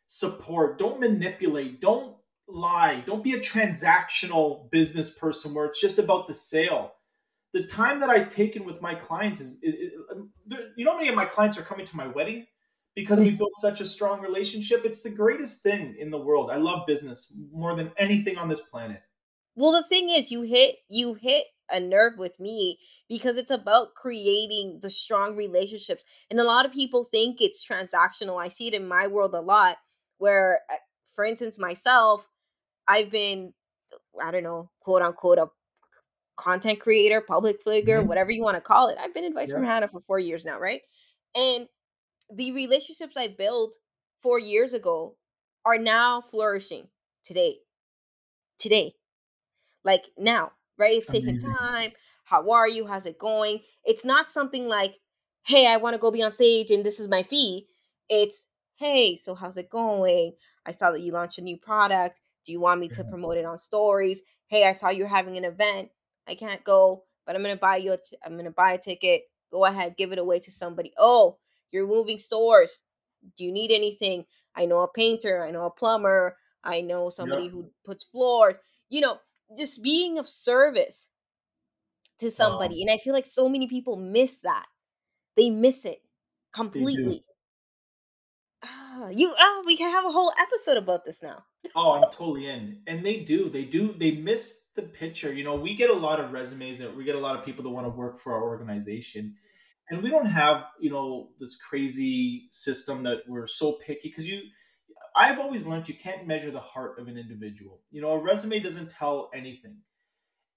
support. 0.07 0.79
Don't 0.79 0.99
manipulate. 0.99 1.81
Don't 1.81 2.17
lie. 2.47 3.03
Don't 3.05 3.23
be 3.23 3.33
a 3.33 3.39
transactional 3.39 4.69
business 4.71 5.17
person 5.17 5.53
where 5.53 5.65
it's 5.65 5.81
just 5.81 5.99
about 5.99 6.27
the 6.27 6.33
sale. 6.33 6.93
The 7.53 7.65
time 7.65 7.99
that 7.99 8.09
I've 8.09 8.27
taken 8.27 8.65
with 8.65 8.81
my 8.81 8.95
clients 8.95 9.39
is, 9.39 9.59
it, 9.61 9.75
it, 9.75 9.93
um, 10.11 10.31
you 10.75 10.83
know, 10.83 10.95
many 10.95 11.09
of 11.09 11.15
my 11.15 11.25
clients 11.25 11.59
are 11.59 11.61
coming 11.61 11.85
to 11.85 11.95
my 11.95 12.07
wedding 12.07 12.47
because 12.95 13.19
we 13.19 13.31
built 13.31 13.53
such 13.57 13.81
a 13.81 13.85
strong 13.85 14.21
relationship. 14.21 14.81
It's 14.85 15.03
the 15.03 15.15
greatest 15.15 15.63
thing 15.63 15.95
in 15.97 16.11
the 16.11 16.19
world. 16.19 16.51
I 16.51 16.57
love 16.57 16.85
business 16.87 17.35
more 17.51 17.75
than 17.75 17.91
anything 17.97 18.37
on 18.37 18.49
this 18.49 18.61
planet. 18.61 19.03
well 19.55 19.71
the 19.71 19.87
thing 19.87 20.09
is 20.09 20.31
you 20.31 20.41
hit 20.41 20.77
you 20.89 21.13
hit 21.13 21.45
a 21.71 21.79
nerve 21.79 22.17
with 22.17 22.39
me 22.39 22.77
because 23.07 23.37
it's 23.37 23.51
about 23.51 23.95
creating 23.95 24.79
the 24.81 24.89
strong 24.89 25.35
relationships 25.35 26.03
and 26.29 26.39
a 26.39 26.43
lot 26.43 26.65
of 26.65 26.71
people 26.71 27.03
think 27.05 27.41
it's 27.41 27.65
transactional 27.65 28.41
i 28.43 28.47
see 28.47 28.67
it 28.67 28.73
in 28.73 28.87
my 28.87 29.07
world 29.07 29.33
a 29.33 29.41
lot 29.41 29.77
where 30.17 30.61
uh, 30.71 30.75
for 31.15 31.23
instance 31.25 31.57
myself 31.57 32.29
i've 32.87 33.11
been 33.11 33.53
i 34.23 34.31
don't 34.31 34.43
know 34.43 34.71
quote 34.81 35.01
unquote 35.01 35.39
a 35.39 35.47
content 36.37 36.79
creator 36.79 37.21
public 37.21 37.61
figure 37.61 38.01
Mhm. 38.01 38.07
whatever 38.07 38.31
you 38.31 38.43
want 38.43 38.55
to 38.57 38.61
call 38.61 38.89
it 38.89 38.97
i've 38.99 39.13
been 39.13 39.23
advice 39.23 39.51
from 39.51 39.63
hannah 39.63 39.87
for 39.87 40.01
four 40.01 40.19
years 40.19 40.45
now 40.45 40.59
right 40.59 40.81
and 41.35 41.67
the 42.33 42.51
relationships 42.51 43.15
i 43.17 43.27
built 43.27 43.75
four 44.21 44.39
years 44.39 44.73
ago 44.73 45.15
are 45.65 45.77
now 45.77 46.21
flourishing 46.21 46.87
today 47.23 47.55
today 48.57 48.93
like 49.83 50.05
now, 50.17 50.51
right? 50.77 50.97
It's 50.97 51.07
taking 51.09 51.29
Amazing. 51.29 51.53
time. 51.53 51.91
How 52.25 52.49
are 52.51 52.67
you? 52.67 52.87
How's 52.87 53.05
it 53.05 53.19
going? 53.19 53.59
It's 53.83 54.05
not 54.05 54.27
something 54.27 54.67
like, 54.67 54.95
hey, 55.43 55.67
I 55.67 55.77
want 55.77 55.93
to 55.93 55.99
go 55.99 56.11
be 56.11 56.23
on 56.23 56.31
stage 56.31 56.71
and 56.71 56.85
this 56.85 56.99
is 56.99 57.07
my 57.09 57.23
fee. 57.23 57.67
It's, 58.09 58.43
hey, 58.75 59.15
so 59.15 59.35
how's 59.35 59.57
it 59.57 59.69
going? 59.69 60.33
I 60.65 60.71
saw 60.71 60.91
that 60.91 61.01
you 61.01 61.11
launched 61.11 61.37
a 61.37 61.41
new 61.41 61.57
product. 61.57 62.19
Do 62.45 62.51
you 62.51 62.59
want 62.59 62.79
me 62.79 62.89
to 62.89 63.03
promote 63.05 63.37
it 63.37 63.45
on 63.45 63.57
stories? 63.57 64.21
Hey, 64.47 64.67
I 64.67 64.71
saw 64.71 64.89
you're 64.89 65.07
having 65.07 65.37
an 65.37 65.45
event. 65.45 65.89
I 66.27 66.35
can't 66.35 66.63
go, 66.63 67.03
but 67.25 67.35
I'm 67.35 67.41
gonna 67.41 67.55
buy 67.55 67.77
you. 67.77 67.93
A 67.93 67.97
t- 67.97 68.17
I'm 68.25 68.37
gonna 68.37 68.51
buy 68.51 68.73
a 68.73 68.77
ticket. 68.77 69.23
Go 69.51 69.65
ahead, 69.65 69.95
give 69.97 70.11
it 70.11 70.19
away 70.19 70.39
to 70.39 70.51
somebody. 70.51 70.93
Oh, 70.97 71.37
you're 71.73 71.87
moving 71.87 72.19
stores. 72.19 72.79
Do 73.37 73.43
you 73.43 73.51
need 73.51 73.71
anything? 73.71 74.25
I 74.55 74.65
know 74.65 74.81
a 74.81 74.91
painter. 74.91 75.43
I 75.43 75.51
know 75.51 75.65
a 75.65 75.71
plumber. 75.71 76.37
I 76.63 76.81
know 76.81 77.09
somebody 77.09 77.47
Yep. 77.47 77.47
who 77.47 77.71
puts 77.85 78.03
floors. 78.03 78.57
You 78.89 79.01
know, 79.01 79.19
just 79.57 79.83
being 79.83 80.19
of 80.19 80.27
service 80.27 81.09
to 82.19 82.31
Wow. 82.37 82.59
somebody. 82.59 82.81
And 82.81 82.91
I 82.91 82.97
feel 82.97 83.13
like 83.13 83.25
so 83.25 83.49
many 83.49 83.67
people 83.67 83.95
miss 83.97 84.39
that. 84.39 84.67
They 85.37 85.49
miss 85.49 85.85
it 85.85 86.03
completely. 86.53 87.25
Ah, 88.63 89.09
you 89.09 89.35
ah, 89.37 89.61
we 89.65 89.77
can 89.77 89.91
have 89.91 90.05
a 90.05 90.11
whole 90.11 90.33
episode 90.39 90.75
about 90.77 91.05
this 91.05 91.21
now. 91.21 91.45
Oh, 91.75 91.93
I'm 91.93 92.09
totally 92.11 92.47
in. 92.47 92.83
And 92.85 93.03
they 93.05 93.21
do. 93.23 93.49
They 93.49 93.65
do. 93.65 93.93
They 93.93 94.11
miss 94.17 94.71
the 94.75 94.83
picture. 94.83 95.33
You 95.33 95.43
know, 95.43 95.55
we 95.55 95.75
get 95.75 95.89
a 95.89 95.93
lot 95.93 96.19
of 96.19 96.31
resumes 96.31 96.79
and 96.79 96.95
we 96.95 97.03
get 97.03 97.15
a 97.15 97.19
lot 97.19 97.35
of 97.35 97.43
people 97.43 97.63
that 97.63 97.69
want 97.71 97.85
to 97.85 97.89
work 97.89 98.17
for 98.19 98.33
our 98.33 98.43
organization. 98.43 99.37
And 99.93 100.01
we 100.03 100.09
don't 100.09 100.25
have, 100.25 100.67
you 100.79 100.89
know, 100.89 101.29
this 101.39 101.55
crazy 101.55 102.47
system 102.49 103.03
that 103.03 103.19
we're 103.27 103.47
so 103.47 103.73
picky 103.73 104.09
because 104.09 104.27
you 104.27 104.41
I've 105.15 105.39
always 105.39 105.67
learned 105.67 105.87
you 105.87 105.95
can't 105.95 106.25
measure 106.25 106.51
the 106.51 106.59
heart 106.59 106.99
of 106.99 107.07
an 107.07 107.17
individual. 107.17 107.81
You 107.91 108.01
know, 108.01 108.13
a 108.13 108.19
resume 108.19 108.59
doesn't 108.59 108.89
tell 108.89 109.29
anything. 109.33 109.77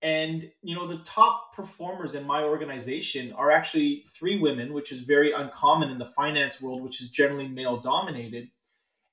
And, 0.02 0.50
you 0.62 0.75
know, 0.75 0.87
the 0.87 1.02
top 1.05 1.55
performers 1.55 2.14
in 2.14 2.26
my 2.26 2.43
organization 2.43 3.33
are 3.33 3.50
actually 3.50 4.05
three 4.19 4.38
women, 4.38 4.73
which 4.73 4.93
is 4.93 5.00
very 5.00 5.33
uncommon 5.33 5.90
in 5.90 5.99
the 5.99 6.07
finance 6.07 6.62
world, 6.62 6.83
which 6.83 7.02
is 7.02 7.11
generally 7.11 7.49
male 7.49 7.78
dominated. 7.78 8.49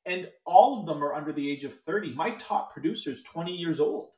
And 0.05 0.29
all 0.45 0.79
of 0.79 0.85
them 0.85 1.03
are 1.03 1.13
under 1.13 1.31
the 1.31 1.49
age 1.49 1.63
of 1.63 1.73
30. 1.73 2.13
My 2.13 2.31
top 2.31 2.71
producer 2.71 3.09
is 3.09 3.23
20 3.23 3.53
years 3.53 3.79
old. 3.79 4.15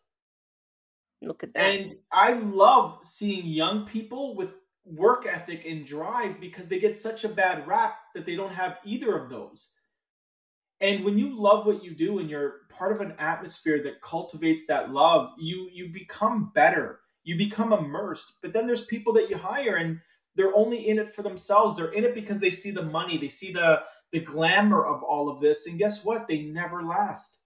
Look 1.22 1.44
at 1.44 1.54
that. 1.54 1.60
And 1.60 1.94
I 2.12 2.34
love 2.34 3.00
seeing 3.04 3.46
young 3.46 3.86
people 3.86 4.36
with 4.36 4.58
work 4.86 5.26
ethic 5.26 5.66
and 5.66 5.86
drive 5.86 6.40
because 6.40 6.70
they 6.70 6.80
get 6.80 6.96
such 6.96 7.24
a 7.24 7.30
bad 7.30 7.68
rap 7.68 7.96
that 8.14 8.26
they 8.26 8.36
don't 8.36 8.54
have 8.54 8.80
either 8.86 9.18
of 9.18 9.30
those. 9.30 9.80
And 10.82 11.04
when 11.04 11.18
you 11.18 11.40
love 11.40 11.66
what 11.66 11.84
you 11.84 11.96
do 11.96 12.20
and 12.20 12.30
you're 12.30 12.62
part 12.70 12.92
of 12.92 13.02
an 13.02 13.16
atmosphere 13.18 13.82
that 13.84 14.02
cultivates 14.02 14.68
that 14.68 14.92
love, 14.92 15.32
you 15.40 15.70
you 15.74 15.90
become 15.90 16.52
better. 16.54 17.00
You 17.24 17.38
become 17.38 17.74
immersed. 17.74 18.34
But 18.42 18.54
then 18.54 18.68
there's 18.68 18.86
people 18.86 19.14
that 19.14 19.30
you 19.30 19.38
hire 19.38 19.76
and 19.76 20.02
they're 20.36 20.56
only 20.56 20.88
in 20.88 21.00
it 21.00 21.10
for 21.10 21.24
themselves. 21.24 21.78
They're 21.78 21.92
in 21.92 22.04
it 22.04 22.14
because 22.14 22.42
they 22.42 22.50
see 22.50 22.72
the 22.72 22.84
money, 22.84 23.18
they 23.18 23.30
see 23.30 23.54
the 23.54 23.84
the 24.12 24.20
glamour 24.20 24.86
of 24.86 25.02
all 25.02 25.30
of 25.30 25.42
this. 25.42 25.68
And 25.68 25.80
guess 25.80 26.06
what? 26.06 26.28
They 26.28 26.44
never 26.44 26.84
last. 26.84 27.42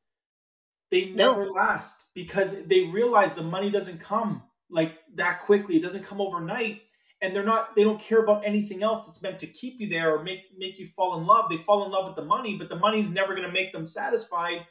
They 0.91 1.05
never 1.11 1.45
no. 1.45 1.51
last 1.51 2.07
because 2.13 2.67
they 2.67 2.85
realize 2.85 3.33
the 3.33 3.43
money 3.43 3.69
doesn't 3.69 3.99
come 3.99 4.43
like 4.69 4.97
that 5.15 5.41
quickly. 5.41 5.77
It 5.77 5.83
doesn't 5.83 6.05
come 6.05 6.19
overnight 6.19 6.81
and 7.21 7.35
they're 7.35 7.43
not 7.43 7.75
they 7.75 7.83
don't 7.83 7.99
care 7.99 8.19
about 8.19 8.45
anything 8.45 8.83
else 8.83 9.05
that's 9.05 9.21
meant 9.21 9.39
to 9.39 9.47
keep 9.47 9.79
you 9.79 9.89
there 9.89 10.15
or 10.15 10.23
make 10.23 10.45
make 10.57 10.79
you 10.79 10.85
fall 10.85 11.19
in 11.19 11.25
love. 11.25 11.49
They 11.49 11.57
fall 11.57 11.85
in 11.85 11.91
love 11.91 12.05
with 12.05 12.15
the 12.15 12.25
money 12.25 12.57
but 12.57 12.69
the 12.69 12.75
money's 12.75 13.09
never 13.09 13.35
going 13.35 13.47
to 13.47 13.53
make 13.53 13.73
them 13.73 13.85
satisfied. 13.85 14.65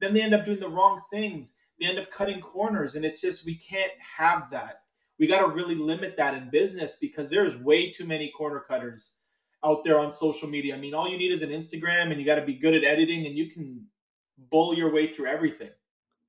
Then 0.00 0.14
they 0.14 0.22
end 0.22 0.34
up 0.34 0.44
doing 0.44 0.60
the 0.60 0.68
wrong 0.68 1.00
things. 1.10 1.60
They 1.80 1.86
end 1.86 1.98
up 1.98 2.10
cutting 2.10 2.40
corners 2.40 2.94
and 2.94 3.04
it's 3.04 3.20
just 3.20 3.46
we 3.46 3.56
can't 3.56 3.92
have 4.18 4.50
that. 4.50 4.82
We 5.18 5.26
got 5.26 5.46
to 5.46 5.52
really 5.52 5.74
limit 5.74 6.18
that 6.18 6.34
in 6.34 6.50
business 6.50 6.98
because 7.00 7.30
there's 7.30 7.56
way 7.56 7.90
too 7.90 8.04
many 8.04 8.30
corner 8.36 8.60
cutters 8.68 9.20
out 9.64 9.82
there 9.84 9.98
on 9.98 10.10
social 10.10 10.48
media. 10.48 10.74
I 10.76 10.78
mean 10.78 10.94
all 10.94 11.08
you 11.08 11.18
need 11.18 11.32
is 11.32 11.42
an 11.42 11.50
instagram 11.50 12.10
and 12.10 12.20
you 12.20 12.26
got 12.26 12.36
to 12.36 12.44
be 12.44 12.54
good 12.54 12.74
at 12.74 12.84
editing 12.84 13.26
and 13.26 13.36
you 13.36 13.50
can 13.50 13.86
bull 14.50 14.76
your 14.76 14.92
way 14.92 15.06
through 15.06 15.28
everything. 15.28 15.70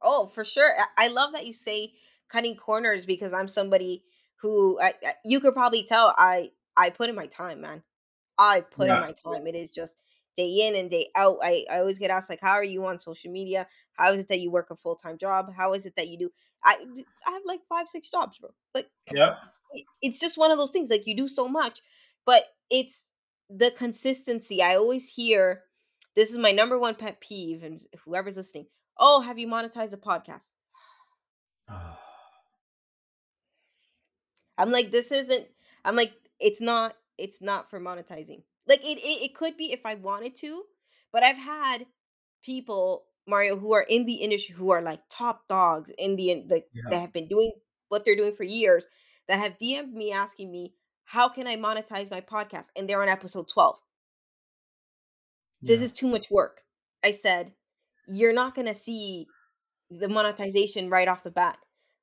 Oh 0.01 0.27
for 0.27 0.45
sure. 0.45 0.75
I 0.97 1.09
love 1.09 1.33
that 1.33 1.45
you 1.45 1.53
say 1.53 1.93
cutting 2.29 2.55
corners 2.55 3.05
because 3.05 3.33
i'm 3.33 3.47
somebody 3.47 4.03
who 4.41 4.79
I, 4.79 4.94
I, 5.03 5.13
you 5.25 5.39
could 5.39 5.53
probably 5.53 5.84
tell 5.84 6.13
I 6.17 6.51
I 6.75 6.89
put 6.89 7.10
in 7.10 7.15
my 7.15 7.27
time, 7.27 7.62
man. 7.62 7.84
I 8.38 8.62
put 8.62 8.88
yeah. 8.88 8.98
in 8.98 9.01
my 9.01 9.13
time. 9.13 9.48
It 9.48 9.56
is 9.56 9.72
just 9.72 9.98
day 10.36 10.67
in 10.67 10.75
and 10.75 10.89
day 10.89 11.10
out. 11.15 11.38
I, 11.41 11.65
I 11.72 11.79
always 11.79 11.98
get 11.98 12.12
asked 12.12 12.29
like, 12.29 12.41
how 12.41 12.51
are 12.51 12.63
you 12.63 12.86
on 12.86 12.98
social 12.98 13.32
media? 13.32 13.67
How 13.94 14.13
is 14.13 14.22
it 14.22 14.27
that 14.27 14.39
you 14.39 14.52
work 14.52 14.69
a 14.69 14.76
full 14.76 14.95
time 14.95 15.17
job? 15.17 15.52
How 15.56 15.73
is 15.73 15.86
it 15.86 15.95
that 15.97 16.08
you 16.08 16.17
do? 16.17 16.30
I 16.63 16.78
I 17.26 17.32
have 17.32 17.41
like 17.45 17.62
five 17.67 17.88
six 17.88 18.10
jobs, 18.10 18.39
bro. 18.39 18.52
Like 18.73 18.88
yeah, 19.13 19.36
it's 20.02 20.19
just 20.19 20.38
one 20.38 20.52
of 20.52 20.58
those 20.58 20.71
things. 20.71 20.89
Like 20.89 21.08
you 21.08 21.15
do 21.15 21.28
so 21.28 21.47
much, 21.47 21.82
but 22.26 22.43
it's 22.69 23.08
the 23.50 23.71
consistency. 23.71 24.62
I 24.62 24.76
always 24.76 25.10
hear 25.10 25.63
this 26.15 26.32
is 26.32 26.38
my 26.38 26.52
number 26.52 26.78
one 26.78 26.95
pet 26.95 27.19
peeve, 27.21 27.63
and 27.63 27.82
whoever's 28.06 28.38
listening, 28.38 28.67
oh, 29.00 29.21
have 29.21 29.39
you 29.39 29.47
monetized 29.47 29.93
a 29.93 29.97
podcast? 29.97 30.54
I'm 34.58 34.72
like, 34.72 34.91
this 34.91 35.12
isn't. 35.12 35.48
I'm 35.86 35.96
like, 35.96 36.13
it's 36.39 36.62
not. 36.62 36.96
It's 37.17 37.41
not 37.41 37.70
for 37.70 37.80
monetizing. 37.80 38.43
Like 38.67 38.82
it, 38.82 38.98
it, 38.98 39.24
it 39.24 39.36
could 39.36 39.58
be 39.58 39.72
if 39.72 39.86
I 39.86 39.96
wanted 39.96 40.36
to, 40.38 40.63
but 41.12 41.24
I've 41.24 41.38
had 41.38 41.86
people 42.43 43.06
Mario 43.28 43.58
who 43.58 43.74
are 43.74 43.86
in 43.88 44.06
the 44.06 44.15
industry 44.15 44.56
who 44.56 44.70
are 44.72 44.82
like 44.82 45.02
top 45.10 45.48
dogs 45.48 45.91
in 45.98 46.15
the 46.15 46.43
like 46.50 46.67
yeah. 46.74 46.84
that 46.89 47.02
have 47.02 47.13
been 47.13 47.28
doing 47.28 47.52
what 47.89 48.06
they're 48.06 48.15
doing 48.15 48.34
for 48.34 48.43
years 48.43 48.86
that 49.28 49.39
have 49.39 49.58
DM'd 49.58 49.93
me 49.93 50.12
asking 50.12 50.52
me 50.52 50.74
how 51.04 51.30
can 51.30 51.48
I 51.48 51.56
monetize 51.56 52.12
my 52.12 52.22
podcast 52.22 52.67
and 52.76 52.88
they're 52.88 53.02
on 53.02 53.10
episode 53.10 53.48
12. 53.48 53.78
Yeah. 55.62 55.67
This 55.67 55.82
is 55.82 55.93
too 55.93 56.08
much 56.08 56.30
work. 56.30 56.62
I 57.04 57.12
said, 57.12 57.54
you're 58.08 58.34
not 58.34 58.56
going 58.56 58.67
to 58.67 58.74
see 58.74 59.28
the 59.89 60.10
monetization 60.10 60.89
right 60.89 61.08
off 61.08 61.24
the 61.24 61.32
bat. 61.32 61.58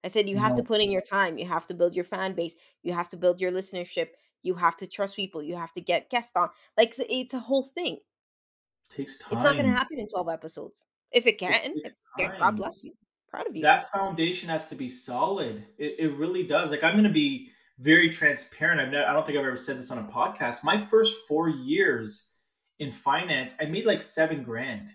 I 0.05 0.09
said 0.09 0.29
you 0.29 0.37
have 0.37 0.55
to 0.57 0.63
put 0.63 0.83
in 0.83 0.91
your 0.91 1.01
time. 1.01 1.39
You 1.39 1.47
have 1.47 1.67
to 1.69 1.75
build 1.75 1.95
your 1.97 2.05
fan 2.05 2.35
base. 2.35 2.55
You 2.83 2.93
have 2.93 3.09
to 3.09 3.17
build 3.17 3.41
your 3.41 3.51
listenership. 3.51 4.09
You 4.43 4.55
have 4.55 4.77
to 4.77 4.87
trust 4.87 5.17
people. 5.17 5.43
You 5.43 5.57
have 5.57 5.73
to 5.73 5.81
get 5.81 6.11
guests 6.11 6.35
on. 6.37 6.51
Like 6.77 6.95
it's 6.99 7.33
a 7.33 7.39
whole 7.39 7.65
thing. 7.65 7.95
It 7.95 8.95
takes 8.95 9.19
time. 9.19 9.31
It's 9.33 9.45
not 9.45 9.55
going 9.55 9.67
to 9.67 9.73
happen 9.73 9.99
in 9.99 10.07
12 10.07 10.29
episodes. 10.29 10.87
If 11.11 11.27
it 11.27 11.39
can, 11.39 11.55
it 11.65 11.95
God 12.39 12.57
bless 12.57 12.85
you. 12.85 12.93
Proud 13.31 13.47
of 13.47 13.57
you. 13.57 13.63
That 13.63 13.91
foundation 13.91 14.51
has 14.51 14.69
to 14.69 14.77
be 14.77 14.91
solid. 14.91 15.65
It, 15.79 15.97
it 15.99 16.13
really 16.17 16.47
does. 16.47 16.71
Like 16.71 16.85
I'm 16.85 16.93
going 16.93 17.05
to 17.05 17.11
be 17.11 17.49
very 17.79 18.11
transparent. 18.11 18.81
I've 18.81 18.91
never, 18.91 19.09
I 19.09 19.15
don't 19.15 19.27
think 19.27 19.39
I've 19.39 19.47
ever 19.47 19.57
said 19.57 19.79
this 19.79 19.91
on 19.91 19.99
a 19.99 20.09
podcast. 20.09 20.65
My 20.65 20.77
first 20.77 21.27
four 21.27 21.49
years 21.49 22.33
in 22.79 22.93
finance, 22.93 23.57
I 23.61 23.65
made 23.67 23.87
like 23.87 24.03
seven 24.03 24.43
grand. 24.43 24.91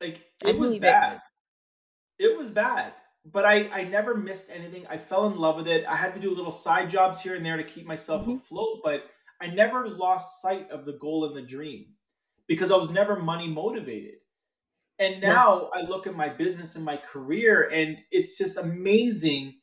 Like 0.00 0.22
it 0.44 0.58
was 0.58 0.76
bad. 0.76 1.14
It 1.14 1.20
it 2.24 2.36
was 2.36 2.50
bad, 2.50 2.92
but 3.24 3.44
I 3.44 3.68
I 3.70 3.84
never 3.84 4.14
missed 4.14 4.50
anything. 4.52 4.86
I 4.88 4.96
fell 4.96 5.26
in 5.26 5.36
love 5.36 5.56
with 5.56 5.68
it. 5.68 5.84
I 5.86 5.96
had 5.96 6.14
to 6.14 6.20
do 6.20 6.30
little 6.30 6.52
side 6.52 6.88
jobs 6.88 7.20
here 7.20 7.34
and 7.34 7.44
there 7.44 7.56
to 7.56 7.64
keep 7.64 7.86
myself 7.86 8.22
mm-hmm. 8.22 8.32
afloat, 8.32 8.80
but 8.82 9.04
I 9.40 9.48
never 9.48 9.88
lost 9.88 10.40
sight 10.40 10.70
of 10.70 10.86
the 10.86 10.94
goal 10.94 11.26
and 11.26 11.36
the 11.36 11.42
dream 11.42 11.86
because 12.46 12.70
I 12.70 12.76
was 12.76 12.90
never 12.90 13.16
money 13.16 13.48
motivated. 13.48 14.16
And 14.98 15.20
now 15.20 15.70
yeah. 15.74 15.82
I 15.82 15.88
look 15.88 16.06
at 16.06 16.14
my 16.14 16.28
business 16.28 16.76
and 16.76 16.84
my 16.84 16.96
career, 16.96 17.68
and 17.70 17.98
it's 18.10 18.38
just 18.38 18.58
amazing 18.58 19.56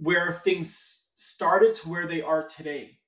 where 0.00 0.30
things 0.32 1.12
started 1.16 1.74
to 1.76 1.88
where 1.88 2.06
they 2.06 2.22
are 2.22 2.46
today. 2.46 2.98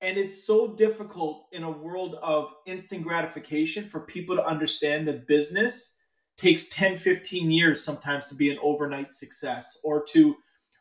And 0.00 0.18
it's 0.18 0.46
so 0.46 0.74
difficult 0.74 1.46
in 1.52 1.62
a 1.62 1.70
world 1.70 2.16
of 2.22 2.54
instant 2.66 3.04
gratification 3.04 3.84
for 3.84 4.00
people 4.00 4.36
to 4.36 4.46
understand 4.46 5.08
that 5.08 5.26
business 5.26 6.03
takes 6.36 6.68
10, 6.68 6.96
15 6.96 7.50
years 7.50 7.84
sometimes 7.84 8.28
to 8.28 8.34
be 8.34 8.50
an 8.50 8.58
overnight 8.62 9.12
success 9.12 9.80
or 9.84 10.02
to 10.12 10.36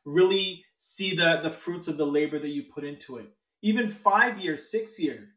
really 0.05 0.63
see 0.77 1.15
the, 1.15 1.39
the 1.41 1.49
fruits 1.49 1.87
of 1.87 1.97
the 1.97 2.05
labor 2.05 2.39
that 2.39 2.49
you 2.49 2.63
put 2.63 2.83
into 2.83 3.17
it. 3.17 3.27
Even 3.61 3.87
five 3.87 4.39
years, 4.39 4.69
six 4.69 4.99
years. 5.01 5.27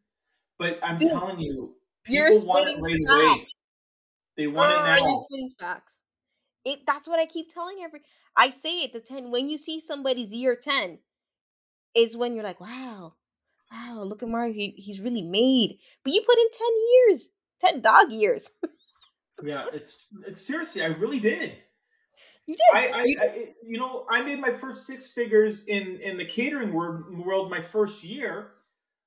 But 0.59 0.79
I'm 0.83 0.99
Dude, 0.99 1.11
telling 1.11 1.39
you, 1.39 1.75
people 2.05 2.45
want 2.45 2.69
it 2.69 2.81
right 2.81 2.97
facts. 3.07 3.23
away. 3.23 3.47
They 4.37 4.47
want 4.47 4.73
it 4.73 4.83
now. 4.83 5.07
You're 5.07 5.25
spitting 5.31 5.53
facts. 5.61 6.01
It 6.65 6.81
that's 6.87 7.07
what 7.07 7.21
I 7.21 7.27
keep 7.27 7.53
telling 7.53 7.77
every 7.83 8.01
I 8.37 8.49
say 8.51 8.81
it 8.83 8.93
the 8.93 9.01
10 9.01 9.31
when 9.31 9.49
you 9.49 9.57
see 9.57 9.79
somebody's 9.79 10.33
year 10.33 10.57
10 10.57 10.99
is 11.95 12.17
when 12.17 12.35
you're 12.35 12.45
like, 12.45 12.61
wow, 12.61 13.15
wow, 13.73 14.03
look 14.03 14.23
at 14.23 14.29
Mario. 14.29 14.53
He, 14.53 14.75
he's 14.77 15.01
really 15.01 15.23
made. 15.23 15.79
But 16.05 16.13
you 16.13 16.23
put 16.23 16.39
in 16.39 16.51
10 16.51 16.69
years, 16.93 17.29
10 17.61 17.81
dog 17.81 18.13
years. 18.13 18.51
yeah, 19.43 19.67
it's 19.73 20.07
it's 20.27 20.47
seriously, 20.47 20.83
I 20.83 20.87
really 20.89 21.21
did. 21.21 21.53
You 22.47 22.57
did. 22.57 22.63
I, 22.75 22.89
I, 22.89 23.05
you, 23.05 23.19
I, 23.21 23.55
you 23.65 23.79
know, 23.79 24.07
I 24.11 24.23
made 24.23 24.41
my 24.41 24.51
first 24.51 24.87
six 24.87 25.13
figures 25.13 25.67
in 25.67 26.01
in 26.01 26.17
the 26.17 26.25
catering 26.25 26.73
world, 26.73 27.19
world 27.19 27.51
my 27.51 27.61
first 27.61 28.05
year. 28.05 28.53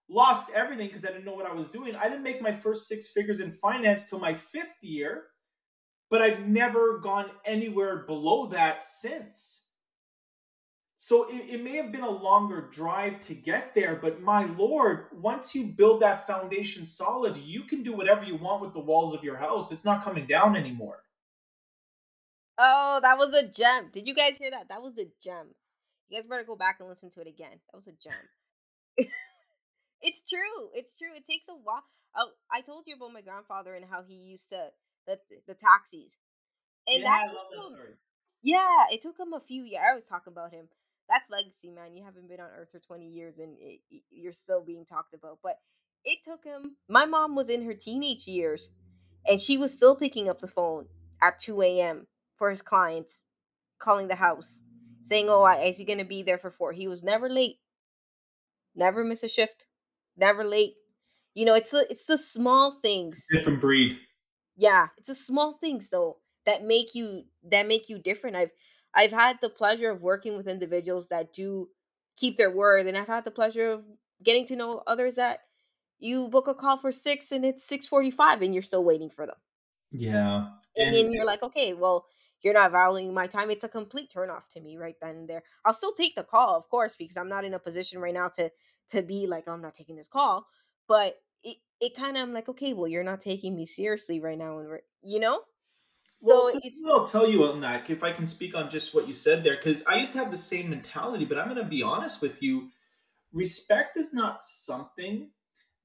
Lost 0.09 0.51
everything 0.55 0.87
because 0.87 1.05
I 1.05 1.09
didn't 1.09 1.25
know 1.25 1.33
what 1.35 1.45
I 1.45 1.53
was 1.53 1.69
doing. 1.69 1.95
I 1.95 2.05
didn't 2.09 2.23
make 2.23 2.41
my 2.41 2.51
first 2.51 2.87
six 2.87 3.11
figures 3.11 3.39
in 3.41 3.51
finance 3.51 4.09
till 4.09 4.19
my 4.19 4.33
fifth 4.33 4.77
year, 4.81 5.25
but 6.09 6.21
I've 6.21 6.47
never 6.47 6.99
gone 6.99 7.31
anywhere 7.45 8.05
below 8.07 8.47
that 8.47 8.83
since. 8.83 9.68
So 11.01 11.29
it, 11.29 11.45
it, 11.47 11.63
may 11.63 11.77
have 11.77 11.93
been 11.93 12.03
a 12.03 12.09
longer 12.09 12.67
drive 12.73 13.21
to 13.21 13.33
get 13.33 13.73
there, 13.73 13.95
but 13.95 14.21
my 14.21 14.43
lord, 14.43 15.05
once 15.13 15.55
you 15.55 15.67
build 15.67 16.01
that 16.01 16.27
foundation 16.27 16.83
solid, 16.83 17.37
you 17.37 17.63
can 17.63 17.83
do 17.83 17.93
whatever 17.93 18.25
you 18.25 18.35
want 18.35 18.61
with 18.61 18.73
the 18.73 18.81
walls 18.81 19.13
of 19.15 19.23
your 19.23 19.37
house. 19.37 19.71
It's 19.71 19.85
not 19.85 20.03
coming 20.03 20.27
down 20.27 20.57
anymore. 20.57 21.03
Oh, 22.57 22.99
that 23.01 23.17
was 23.17 23.33
a 23.33 23.47
gem. 23.47 23.87
Did 23.93 24.09
you 24.09 24.13
guys 24.13 24.35
hear 24.37 24.51
that? 24.51 24.67
That 24.67 24.81
was 24.81 24.97
a 24.97 25.07
gem. 25.23 25.55
You 26.09 26.17
guys 26.17 26.27
better 26.27 26.43
go 26.43 26.57
back 26.57 26.81
and 26.81 26.89
listen 26.89 27.09
to 27.11 27.21
it 27.21 27.27
again. 27.27 27.61
That 27.71 27.77
was 27.77 27.87
a 27.87 27.93
gem. 27.93 29.07
it's 30.01 30.23
true. 30.27 30.67
It's 30.73 30.97
true. 30.97 31.15
It 31.15 31.25
takes 31.25 31.47
a 31.47 31.53
while. 31.53 31.85
Oh, 32.17 32.31
I 32.51 32.59
told 32.59 32.83
you 32.87 32.97
about 32.97 33.13
my 33.13 33.21
grandfather 33.21 33.73
and 33.73 33.85
how 33.89 34.03
he 34.05 34.15
used 34.15 34.49
to 34.49 34.67
the 35.07 35.17
the 35.47 35.53
taxis. 35.53 36.11
And 36.87 37.03
yeah, 37.03 37.21
I 37.23 37.27
love 37.27 37.47
that 37.55 37.63
story. 37.73 37.93
Yeah, 38.41 38.91
it 38.91 39.01
took 39.01 39.17
him 39.17 39.31
a 39.31 39.39
few 39.39 39.63
years. 39.63 39.83
I 39.89 39.95
was 39.95 40.03
talking 40.03 40.33
about 40.33 40.51
him 40.51 40.67
that's 41.09 41.29
legacy, 41.29 41.69
man. 41.69 41.95
You 41.95 42.03
haven't 42.03 42.29
been 42.29 42.39
on 42.39 42.49
Earth 42.55 42.69
for 42.71 42.79
20 42.79 43.07
years 43.07 43.37
and 43.39 43.57
it, 43.59 43.81
you're 44.11 44.33
still 44.33 44.63
being 44.63 44.85
talked 44.85 45.13
about. 45.13 45.39
But 45.43 45.55
it 46.05 46.19
took 46.23 46.43
him. 46.43 46.77
My 46.87 47.05
mom 47.05 47.35
was 47.35 47.49
in 47.49 47.65
her 47.65 47.73
teenage 47.73 48.27
years, 48.27 48.69
and 49.27 49.41
she 49.41 49.57
was 49.57 49.75
still 49.75 49.95
picking 49.95 50.29
up 50.29 50.39
the 50.39 50.47
phone 50.47 50.85
at 51.21 51.39
2 51.39 51.61
a.m. 51.61 52.07
for 52.37 52.49
his 52.49 52.61
clients, 52.61 53.23
calling 53.79 54.07
the 54.07 54.15
house, 54.15 54.63
saying, 55.01 55.27
"Oh, 55.29 55.45
is 55.45 55.77
he 55.77 55.85
gonna 55.85 56.05
be 56.05 56.23
there 56.23 56.37
for 56.37 56.49
four? 56.51 56.71
He 56.71 56.87
was 56.87 57.03
never 57.03 57.27
late, 57.27 57.57
never 58.75 59.03
miss 59.03 59.23
a 59.23 59.27
shift, 59.27 59.65
never 60.15 60.43
late. 60.43 60.75
You 61.33 61.45
know, 61.45 61.55
it's 61.55 61.71
the 61.71 61.85
it's 61.89 62.05
the 62.05 62.17
small 62.17 62.71
things. 62.71 63.25
A 63.33 63.37
different 63.37 63.61
breed. 63.61 63.97
Yeah, 64.55 64.87
it's 64.97 65.07
the 65.07 65.15
small 65.15 65.53
things 65.53 65.89
though 65.89 66.17
that 66.45 66.63
make 66.63 66.95
you 66.95 67.23
that 67.43 67.67
make 67.67 67.89
you 67.89 67.99
different. 67.99 68.35
I've 68.35 68.51
I've 68.93 69.11
had 69.11 69.39
the 69.41 69.49
pleasure 69.49 69.89
of 69.89 70.01
working 70.01 70.35
with 70.37 70.47
individuals 70.47 71.07
that 71.09 71.33
do 71.33 71.69
keep 72.17 72.37
their 72.37 72.51
word, 72.51 72.87
and 72.87 72.97
I've 72.97 73.07
had 73.07 73.25
the 73.25 73.31
pleasure 73.31 73.71
of 73.71 73.85
getting 74.23 74.45
to 74.47 74.55
know 74.55 74.83
others 74.87 75.15
that 75.15 75.39
you 75.99 76.29
book 76.29 76.47
a 76.47 76.53
call 76.55 76.77
for 76.77 76.91
six 76.91 77.31
and 77.31 77.45
it's 77.45 77.63
six 77.63 77.85
forty 77.85 78.11
five, 78.11 78.41
and 78.41 78.53
you're 78.53 78.63
still 78.63 78.83
waiting 78.83 79.09
for 79.09 79.25
them. 79.27 79.37
Yeah. 79.91 80.59
And, 80.77 80.93
And 80.93 80.93
then 80.93 81.11
you're 81.11 81.25
like, 81.25 81.43
okay, 81.43 81.73
well, 81.73 82.07
you're 82.41 82.53
not 82.53 82.71
valuing 82.71 83.13
my 83.13 83.27
time. 83.27 83.49
It's 83.49 83.63
a 83.63 83.69
complete 83.69 84.11
turnoff 84.11 84.47
to 84.49 84.61
me 84.61 84.77
right 84.77 84.95
then 85.01 85.15
and 85.17 85.29
there. 85.29 85.43
I'll 85.65 85.73
still 85.73 85.93
take 85.93 86.15
the 86.15 86.23
call, 86.23 86.55
of 86.55 86.69
course, 86.69 86.95
because 86.95 87.17
I'm 87.17 87.27
not 87.27 87.43
in 87.43 87.53
a 87.53 87.59
position 87.59 87.99
right 87.99 88.13
now 88.13 88.29
to 88.29 88.51
to 88.89 89.01
be 89.03 89.27
like, 89.27 89.43
"Oh, 89.47 89.51
I'm 89.53 89.61
not 89.61 89.73
taking 89.75 89.95
this 89.97 90.07
call. 90.07 90.47
But 90.87 91.21
it 91.43 91.57
it 91.81 91.95
kind 91.95 92.15
of 92.17 92.23
I'm 92.23 92.33
like, 92.33 92.47
okay, 92.49 92.73
well, 92.73 92.87
you're 92.87 93.03
not 93.03 93.19
taking 93.21 93.55
me 93.55 93.65
seriously 93.65 94.19
right 94.19 94.37
now, 94.37 94.59
and 94.59 94.79
you 95.03 95.19
know. 95.19 95.43
Well, 96.21 96.47
So 96.47 96.53
this 96.53 96.65
is 96.65 96.71
it's 96.77 96.83
what 96.83 97.01
I'll 97.01 97.07
tell 97.07 97.29
you 97.29 97.45
on 97.45 97.61
that, 97.61 97.89
if 97.89 98.03
I 98.03 98.11
can 98.11 98.25
speak 98.25 98.55
on 98.55 98.69
just 98.69 98.93
what 98.93 99.07
you 99.07 99.13
said 99.13 99.43
there, 99.43 99.55
because 99.55 99.85
I 99.85 99.97
used 99.97 100.13
to 100.13 100.19
have 100.19 100.31
the 100.31 100.37
same 100.37 100.69
mentality, 100.69 101.25
but 101.25 101.37
I'm 101.37 101.49
going 101.49 101.63
to 101.63 101.69
be 101.69 101.83
honest 101.83 102.21
with 102.21 102.41
you. 102.43 102.69
Respect 103.31 103.95
is 103.95 104.13
not 104.13 104.41
something 104.41 105.29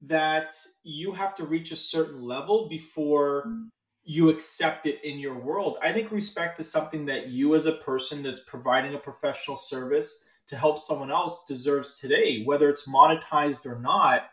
that 0.01 0.51
you 0.83 1.13
have 1.13 1.35
to 1.35 1.45
reach 1.45 1.71
a 1.71 1.75
certain 1.75 2.21
level 2.21 2.67
before 2.69 3.45
mm. 3.47 3.67
you 4.03 4.29
accept 4.29 4.85
it 4.85 5.03
in 5.03 5.19
your 5.19 5.37
world. 5.37 5.77
I 5.81 5.93
think 5.93 6.11
respect 6.11 6.59
is 6.59 6.71
something 6.71 7.05
that 7.05 7.27
you, 7.27 7.55
as 7.55 7.65
a 7.65 7.71
person 7.71 8.23
that's 8.23 8.41
providing 8.41 8.93
a 8.93 8.99
professional 8.99 9.57
service 9.57 10.29
to 10.47 10.55
help 10.55 10.79
someone 10.79 11.11
else, 11.11 11.45
deserves 11.47 11.99
today, 11.99 12.43
whether 12.43 12.69
it's 12.69 12.87
monetized 12.87 13.65
or 13.65 13.79
not. 13.79 14.29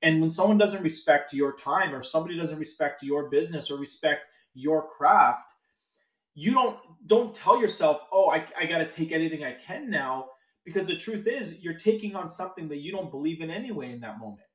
And 0.00 0.20
when 0.20 0.30
someone 0.30 0.56
doesn't 0.56 0.82
respect 0.82 1.34
your 1.34 1.54
time, 1.54 1.94
or 1.94 1.98
if 1.98 2.06
somebody 2.06 2.38
doesn't 2.38 2.58
respect 2.58 3.02
your 3.02 3.28
business 3.28 3.70
or 3.70 3.78
respect 3.78 4.29
your 4.54 4.88
craft, 4.88 5.52
you 6.34 6.52
don't 6.52 6.78
don't 7.06 7.34
tell 7.34 7.60
yourself, 7.60 8.04
"Oh, 8.12 8.30
I, 8.30 8.44
I 8.58 8.66
got 8.66 8.78
to 8.78 8.86
take 8.86 9.12
anything 9.12 9.44
I 9.44 9.52
can 9.52 9.90
now," 9.90 10.28
because 10.64 10.86
the 10.88 10.96
truth 10.96 11.26
is, 11.26 11.60
you're 11.62 11.74
taking 11.74 12.16
on 12.16 12.28
something 12.28 12.68
that 12.68 12.78
you 12.78 12.92
don't 12.92 13.10
believe 13.10 13.40
in 13.40 13.50
anyway 13.50 13.92
in 13.92 14.00
that 14.00 14.18
moment. 14.18 14.46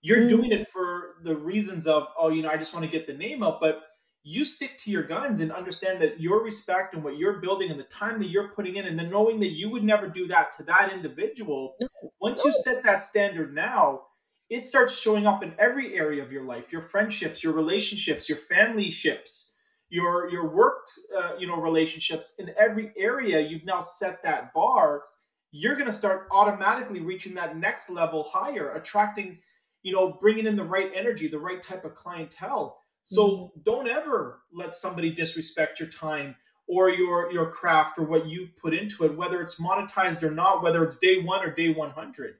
You're 0.00 0.22
Mm, 0.22 0.28
doing 0.28 0.52
it 0.52 0.68
for 0.68 1.16
the 1.24 1.36
reasons 1.36 1.86
of 1.86 2.08
oh 2.18 2.28
you 2.30 2.42
know 2.42 2.50
i 2.50 2.56
just 2.56 2.72
want 2.72 2.84
to 2.84 2.90
get 2.90 3.06
the 3.06 3.14
name 3.14 3.42
up 3.42 3.60
but 3.60 3.82
you 4.22 4.44
stick 4.44 4.76
to 4.78 4.90
your 4.90 5.02
guns 5.02 5.40
and 5.40 5.50
understand 5.50 6.00
that 6.02 6.20
your 6.20 6.42
respect 6.42 6.94
and 6.94 7.02
what 7.02 7.16
you're 7.16 7.40
building 7.40 7.70
and 7.70 7.80
the 7.80 7.84
time 7.84 8.18
that 8.20 8.28
you're 8.28 8.48
putting 8.52 8.76
in 8.76 8.86
and 8.86 8.98
then 8.98 9.10
knowing 9.10 9.40
that 9.40 9.52
you 9.52 9.70
would 9.70 9.84
never 9.84 10.08
do 10.08 10.26
that 10.28 10.52
to 10.52 10.62
that 10.64 10.92
individual 10.92 11.74
no, 11.80 11.88
once 12.20 12.44
you 12.44 12.52
set 12.52 12.84
that 12.84 13.02
standard 13.02 13.54
now 13.54 14.02
it 14.50 14.64
starts 14.64 15.00
showing 15.00 15.26
up 15.26 15.42
in 15.42 15.54
every 15.58 15.94
area 15.94 16.22
of 16.22 16.32
your 16.32 16.44
life 16.44 16.72
your 16.72 16.82
friendships 16.82 17.42
your 17.44 17.52
relationships 17.52 18.28
your 18.28 18.38
family 18.38 18.90
ships 18.90 19.56
your 19.90 20.30
your 20.30 20.48
work 20.48 20.86
uh, 21.16 21.32
you 21.38 21.46
know 21.46 21.60
relationships 21.60 22.36
in 22.38 22.50
every 22.58 22.92
area 22.96 23.40
you've 23.40 23.64
now 23.64 23.80
set 23.80 24.22
that 24.22 24.52
bar 24.52 25.02
you're 25.50 25.74
going 25.74 25.86
to 25.86 25.92
start 25.92 26.28
automatically 26.30 27.00
reaching 27.00 27.34
that 27.34 27.56
next 27.56 27.90
level 27.90 28.22
higher 28.24 28.70
attracting 28.72 29.38
you 29.82 29.92
know 29.92 30.12
bringing 30.20 30.46
in 30.46 30.56
the 30.56 30.64
right 30.64 30.90
energy 30.94 31.28
the 31.28 31.38
right 31.38 31.62
type 31.62 31.84
of 31.84 31.94
clientele. 31.94 32.82
So 33.02 33.52
don't 33.64 33.88
ever 33.88 34.40
let 34.52 34.74
somebody 34.74 35.10
disrespect 35.10 35.80
your 35.80 35.88
time 35.88 36.36
or 36.66 36.90
your 36.90 37.32
your 37.32 37.50
craft 37.50 37.98
or 37.98 38.04
what 38.04 38.26
you've 38.26 38.56
put 38.56 38.74
into 38.74 39.04
it 39.04 39.16
whether 39.16 39.40
it's 39.40 39.60
monetized 39.60 40.22
or 40.22 40.30
not 40.30 40.62
whether 40.62 40.84
it's 40.84 40.98
day 40.98 41.22
1 41.22 41.44
or 41.44 41.54
day 41.54 41.70
100 41.70 42.34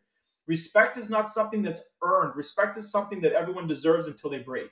respect 0.48 0.98
is 0.98 1.08
not 1.08 1.28
something 1.28 1.62
that's 1.62 1.96
earned 2.02 2.34
respect 2.34 2.76
is 2.76 2.90
something 2.90 3.20
that 3.20 3.32
everyone 3.32 3.68
deserves 3.68 4.08
until 4.08 4.30
they 4.30 4.40
break 4.40 4.70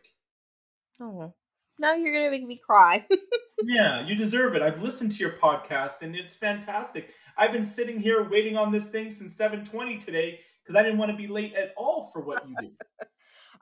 Oh, 0.99 1.35
now 1.79 1.95
you're 1.95 2.13
gonna 2.15 2.31
make 2.31 2.47
me 2.47 2.57
cry. 2.57 3.07
yeah 3.63 4.05
you 4.07 4.15
deserve 4.17 4.55
it 4.57 4.63
i've 4.63 4.83
listened 4.83 5.13
to 5.13 5.19
your 5.19 5.33
podcast 5.33 6.03
and 6.03 6.17
it's 6.17 6.35
fantastic 6.35 7.15
i've 7.39 7.53
been 7.53 7.65
sitting 7.65 8.01
here 8.01 8.29
waiting 8.29 8.57
on 8.57 8.73
this 8.73 8.91
thing 8.91 9.09
since 9.11 9.39
7.20 9.39 9.99
today 10.05 10.41
because 10.63 10.75
i 10.75 10.83
didn't 10.83 10.99
want 10.99 11.11
to 11.11 11.17
be 11.17 11.27
late 11.27 11.55
at 11.55 11.73
all 11.77 12.11
for 12.13 12.21
what 12.21 12.47
you 12.49 12.55
do 12.61 12.71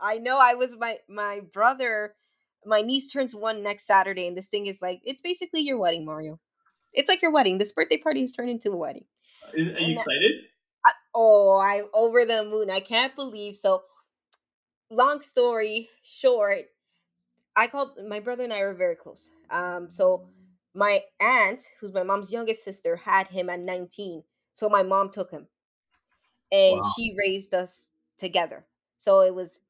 I 0.00 0.18
know. 0.18 0.38
I 0.38 0.54
was 0.54 0.76
my 0.78 0.98
my 1.08 1.40
brother. 1.52 2.14
My 2.66 2.80
niece 2.80 3.12
turns 3.12 3.34
one 3.34 3.62
next 3.62 3.86
Saturday, 3.86 4.26
and 4.26 4.36
this 4.36 4.48
thing 4.48 4.66
is 4.66 4.80
like 4.80 5.00
it's 5.04 5.20
basically 5.20 5.60
your 5.60 5.78
wedding, 5.78 6.04
Mario. 6.04 6.40
It's 6.92 7.08
like 7.08 7.22
your 7.22 7.32
wedding. 7.32 7.58
This 7.58 7.72
birthday 7.72 7.98
party 7.98 8.20
has 8.20 8.32
turned 8.32 8.50
into 8.50 8.70
a 8.72 8.76
wedding, 8.76 9.04
uh, 9.44 9.50
Is- 9.54 9.68
are 9.68 9.78
you 9.78 9.84
and 9.84 9.92
excited 9.92 10.32
I, 10.32 10.48
oh, 11.14 11.60
I'm 11.60 11.86
over 11.92 12.24
the 12.24 12.44
moon. 12.44 12.70
I 12.70 12.80
can't 12.80 13.14
believe. 13.14 13.56
So, 13.56 13.84
long 14.90 15.20
story 15.20 15.88
short, 16.02 16.66
I 17.56 17.66
called 17.66 17.98
my 18.08 18.20
brother 18.20 18.44
and 18.44 18.52
I 18.52 18.60
were 18.62 18.74
very 18.74 18.96
close. 18.96 19.30
Um, 19.50 19.90
so 19.90 20.28
my 20.74 21.02
aunt, 21.20 21.64
who's 21.80 21.92
my 21.92 22.02
mom's 22.02 22.32
youngest 22.32 22.64
sister, 22.64 22.96
had 22.96 23.28
him 23.28 23.48
at 23.48 23.60
19. 23.60 24.22
So 24.52 24.68
my 24.68 24.82
mom 24.82 25.10
took 25.10 25.30
him 25.30 25.46
and 26.52 26.76
wow 26.76 26.92
she 26.96 27.14
raised 27.16 27.54
us 27.54 27.90
together. 28.18 28.64
So 28.98 29.20
it 29.20 29.34
was 29.34 29.60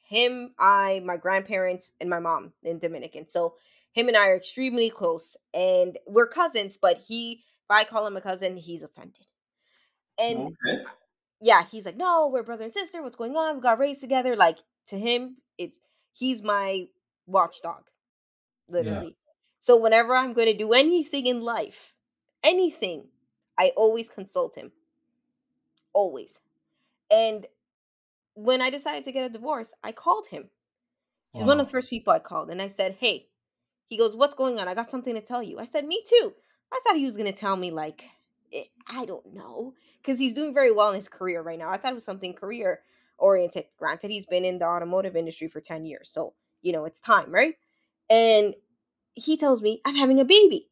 him, 0.00 0.54
I, 0.58 1.02
my 1.04 1.16
grandparents, 1.16 1.92
and 2.00 2.10
my 2.10 2.20
mom 2.20 2.52
in 2.62 2.78
Dominican. 2.78 3.26
So 3.26 3.54
him 3.92 4.08
and 4.08 4.16
I 4.16 4.28
are 4.28 4.36
extremely 4.36 4.90
close 4.90 5.36
and 5.52 5.98
we're 6.06 6.26
cousins, 6.26 6.76
but 6.76 6.98
he, 6.98 7.32
if 7.32 7.70
I 7.70 7.84
call 7.84 8.06
him 8.06 8.16
a 8.16 8.20
cousin, 8.20 8.56
he's 8.56 8.82
offended. 8.82 9.26
And 10.18 10.56
okay 10.68 10.84
yeah, 11.40 11.64
he's 11.70 11.84
like, 11.86 11.96
no, 11.96 12.28
we're 12.32 12.42
brother 12.42 12.64
and 12.64 12.72
sister. 12.72 13.02
What's 13.02 13.16
going 13.16 13.36
on? 13.36 13.56
We 13.56 13.60
got 13.60 13.78
raised 13.78 14.00
together. 14.00 14.34
Like 14.36 14.58
to 14.86 14.98
him, 14.98 15.36
it's 15.58 15.78
he's 16.12 16.42
my 16.42 16.86
watchdog, 17.26 17.84
yeah 18.70 18.76
literally. 18.78 19.16
So 19.60 19.76
whenever 19.76 20.14
I'm 20.14 20.32
going 20.32 20.48
to 20.48 20.56
do 20.56 20.72
anything 20.72 21.26
in 21.26 21.42
life, 21.42 21.94
anything, 22.42 23.08
I 23.58 23.72
always 23.76 24.08
consult 24.08 24.54
him, 24.56 24.72
always. 25.92 26.40
And 27.10 27.46
when 28.34 28.62
I 28.62 28.70
decided 28.70 29.04
to 29.04 29.12
get 29.12 29.26
a 29.26 29.30
divorce, 29.30 29.72
I 29.82 29.92
called 29.92 30.26
him. 30.28 30.50
He's 31.32 31.44
one 31.44 31.60
of 31.60 31.66
the 31.66 31.70
first 31.72 31.90
people 31.90 32.12
I 32.12 32.20
called, 32.20 32.50
and 32.50 32.62
I 32.62 32.68
said, 32.68 32.96
"Hey." 33.00 33.28
He 33.88 33.98
goes, 33.98 34.16
"What's 34.16 34.34
going 34.34 34.58
on? 34.58 34.66
I 34.66 34.74
got 34.74 34.90
something 34.90 35.14
to 35.14 35.20
tell 35.20 35.42
you." 35.42 35.58
I 35.58 35.66
said, 35.66 35.84
"Me 35.86 36.02
too." 36.06 36.34
I 36.72 36.80
thought 36.82 36.96
he 36.96 37.04
was 37.04 37.16
going 37.16 37.32
to 37.32 37.38
tell 37.38 37.56
me 37.56 37.70
like 37.70 38.08
eh, 38.54 38.64
I 38.88 39.04
don't 39.06 39.34
know, 39.34 39.74
cuz 40.04 40.18
he's 40.18 40.34
doing 40.34 40.54
very 40.54 40.72
well 40.72 40.90
in 40.90 40.96
his 40.96 41.08
career 41.08 41.42
right 41.42 41.58
now. 41.58 41.70
I 41.70 41.76
thought 41.78 41.92
it 41.92 41.94
was 41.96 42.04
something 42.04 42.34
career 42.34 42.82
oriented. 43.18 43.66
Granted, 43.78 44.10
he's 44.10 44.26
been 44.26 44.44
in 44.44 44.58
the 44.58 44.66
automotive 44.66 45.16
industry 45.16 45.48
for 45.48 45.60
10 45.60 45.84
years. 45.86 46.10
So, 46.10 46.34
you 46.62 46.72
know, 46.72 46.84
it's 46.84 47.00
time, 47.00 47.32
right? 47.32 47.56
And 48.10 48.54
he 49.14 49.36
tells 49.36 49.62
me, 49.62 49.80
"I'm 49.86 49.96
having 49.96 50.20
a 50.20 50.24
baby." 50.26 50.70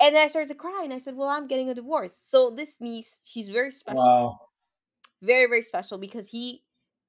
And 0.00 0.14
then 0.14 0.24
I 0.24 0.28
started 0.28 0.48
to 0.48 0.54
cry 0.54 0.82
and 0.84 0.92
I 0.92 0.98
said, 0.98 1.16
"Well, 1.16 1.28
I'm 1.28 1.46
getting 1.46 1.68
a 1.70 1.74
divorce." 1.74 2.16
So 2.16 2.50
this 2.50 2.80
niece, 2.80 3.18
she's 3.22 3.48
very 3.48 3.70
special 3.70 4.12
wow 4.12 4.48
very 5.22 5.46
very 5.46 5.62
special 5.62 5.98
because 5.98 6.28
he 6.30 6.64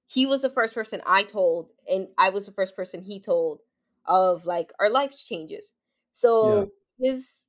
he 0.08 0.26
was 0.26 0.42
the 0.42 0.50
first 0.50 0.74
person 0.74 1.02
I 1.06 1.24
told 1.24 1.72
and 1.90 2.08
I 2.18 2.30
was 2.30 2.46
the 2.46 2.52
first 2.52 2.76
person 2.76 3.02
he 3.04 3.20
told 3.20 3.62
of 4.06 4.46
like 4.46 4.72
our 4.80 4.90
life 4.90 5.16
changes. 5.16 5.74
yeah 6.42 6.64
So 6.64 6.72
his 7.00 7.42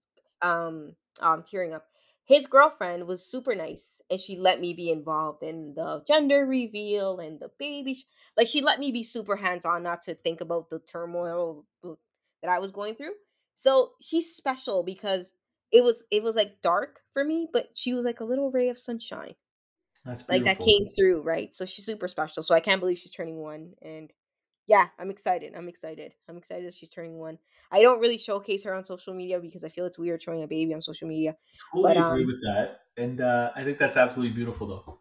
um 0.42 0.96
I'm 1.20 1.42
tearing 1.42 1.72
up. 1.72 1.86
His 2.24 2.46
girlfriend 2.46 3.06
was 3.06 3.26
super 3.26 3.54
nice 3.54 4.00
and 4.10 4.20
she 4.20 4.36
let 4.36 4.60
me 4.60 4.72
be 4.74 4.90
involved 4.90 5.42
in 5.42 5.74
the 5.74 6.02
gender 6.06 6.46
reveal 6.46 7.18
and 7.18 7.40
the 7.40 7.50
baby 7.58 7.94
sh- 7.94 8.04
like 8.36 8.46
she 8.46 8.60
let 8.62 8.78
me 8.78 8.92
be 8.92 9.02
super 9.02 9.36
hands-on 9.36 9.82
not 9.82 10.02
to 10.02 10.14
think 10.14 10.40
about 10.40 10.70
the 10.70 10.78
turmoil 10.78 11.66
that 11.82 12.50
I 12.50 12.58
was 12.58 12.70
going 12.70 12.94
through. 12.94 13.14
So 13.56 13.92
she's 14.00 14.34
special 14.34 14.82
because 14.82 15.32
it 15.72 15.82
was 15.84 16.04
it 16.10 16.22
was 16.22 16.36
like 16.36 16.62
dark 16.62 17.00
for 17.12 17.24
me, 17.24 17.48
but 17.52 17.70
she 17.74 17.92
was 17.94 18.04
like 18.04 18.20
a 18.20 18.24
little 18.24 18.50
ray 18.50 18.68
of 18.68 18.78
sunshine 18.78 19.34
that's 20.04 20.22
like 20.28 20.44
that 20.44 20.60
came 20.60 20.86
through, 20.96 21.22
right? 21.22 21.52
So 21.52 21.64
she's 21.64 21.84
super 21.84 22.08
special. 22.08 22.42
So 22.42 22.54
I 22.54 22.60
can't 22.60 22.80
believe 22.80 22.98
she's 22.98 23.12
turning 23.12 23.36
one. 23.36 23.74
And 23.82 24.12
yeah, 24.70 24.88
I'm 24.98 25.10
excited. 25.10 25.54
I'm 25.54 25.68
excited. 25.68 26.14
I'm 26.28 26.38
excited 26.38 26.66
that 26.66 26.74
she's 26.74 26.90
turning 26.90 27.18
one. 27.18 27.38
I 27.70 27.82
don't 27.82 28.00
really 28.00 28.18
showcase 28.18 28.62
her 28.64 28.74
on 28.74 28.84
social 28.84 29.12
media 29.12 29.40
because 29.40 29.64
I 29.64 29.68
feel 29.68 29.84
it's 29.84 29.98
weird 29.98 30.22
showing 30.22 30.42
a 30.42 30.46
baby 30.46 30.72
on 30.72 30.80
social 30.80 31.08
media. 31.08 31.36
But 31.74 31.94
totally 31.94 32.06
agree 32.08 32.22
um, 32.22 32.26
with 32.26 32.42
that 32.42 32.80
and 32.96 33.20
uh, 33.20 33.52
i 33.54 33.62
think 33.62 33.78
that's 33.78 33.96
absolutely 33.96 34.34
beautiful 34.34 34.66
though 34.66 35.00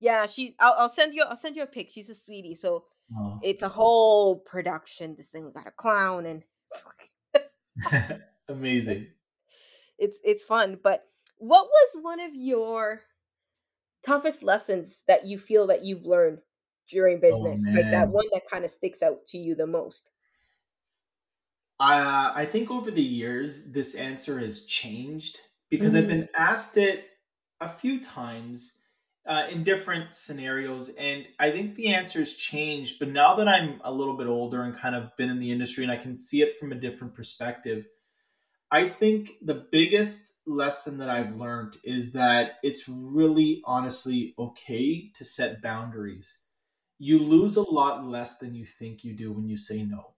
yeah, 0.00 0.26
she. 0.26 0.56
I'll, 0.58 0.74
I'll 0.78 0.88
send 0.88 1.14
you. 1.14 1.22
I'll 1.24 1.36
send 1.36 1.56
you 1.56 1.62
a 1.62 1.66
pic. 1.66 1.90
She's 1.90 2.08
a 2.08 2.14
sweetie. 2.14 2.54
So 2.54 2.86
Oh. 3.18 3.40
it's 3.42 3.62
a 3.62 3.68
whole 3.68 4.36
production. 4.36 5.16
This 5.16 5.30
thing 5.30 5.44
we 5.44 5.52
got 5.52 5.66
a 5.66 5.72
clown 5.72 6.26
and 6.26 6.44
amazing 8.48 9.08
it's 9.98 10.18
it's 10.24 10.44
fun. 10.44 10.78
But 10.82 11.06
what 11.38 11.66
was 11.66 12.02
one 12.02 12.20
of 12.20 12.34
your 12.34 13.00
toughest 14.04 14.44
lessons 14.44 15.02
that 15.08 15.26
you 15.26 15.38
feel 15.38 15.66
that 15.66 15.84
you've 15.84 16.06
learned 16.06 16.38
during 16.90 17.20
Oh 17.30 17.56
business? 17.56 17.70
Like 17.74 17.88
that 17.92 18.10
one 18.10 18.26
that 18.32 18.42
kind 18.50 18.64
of 18.64 18.70
sticks 18.70 19.02
out 19.02 19.26
to 19.28 19.38
you 19.38 19.54
the 19.54 19.66
most? 19.66 20.10
Uh, 21.78 22.32
I 22.34 22.44
think 22.44 22.70
over 22.70 22.90
the 22.90 23.02
years, 23.02 23.72
this 23.72 23.98
answer 23.98 24.38
has 24.38 24.66
changed 24.66 25.38
because 25.70 25.94
I've 25.94 26.08
Mm, 26.08 26.08
been 26.08 26.28
asked 26.36 26.76
it 26.76 27.06
a 27.60 27.68
few 27.68 28.00
times 28.00 28.86
uh, 29.24 29.46
in 29.50 29.64
different 29.64 30.14
scenarios. 30.14 30.94
And 30.96 31.26
I 31.38 31.50
think 31.50 31.76
the 31.76 31.88
answer 31.94 32.18
has 32.18 32.36
changed. 32.36 32.98
But 32.98 33.08
now 33.08 33.34
that 33.36 33.48
I'm 33.48 33.80
a 33.82 33.92
little 33.92 34.16
bit 34.16 34.26
older 34.26 34.62
and 34.62 34.74
kind 34.76 34.94
of 34.94 35.16
been 35.16 35.30
in 35.30 35.38
the 35.38 35.52
industry 35.52 35.84
and 35.84 35.92
I 35.92 35.96
can 35.96 36.16
see 36.16 36.42
it 36.42 36.56
from 36.58 36.70
a 36.72 36.74
different 36.74 37.14
perspective, 37.14 37.88
I 38.70 38.88
think 38.88 39.32
the 39.42 39.68
biggest 39.72 40.46
lesson 40.46 40.98
that 40.98 41.10
I've 41.10 41.36
learned 41.36 41.78
is 41.84 42.14
that 42.14 42.58
it's 42.62 42.88
really 42.88 43.62
honestly 43.64 44.34
okay 44.38 45.10
to 45.14 45.24
set 45.24 45.62
boundaries. 45.62 46.48
You 47.00 47.18
lose 47.18 47.56
a 47.56 47.68
lot 47.68 48.06
less 48.06 48.38
than 48.38 48.54
you 48.54 48.64
think 48.64 49.04
you 49.04 49.14
do 49.16 49.32
when 49.32 49.48
you 49.48 49.56
say 49.58 49.84
no. 49.84 50.14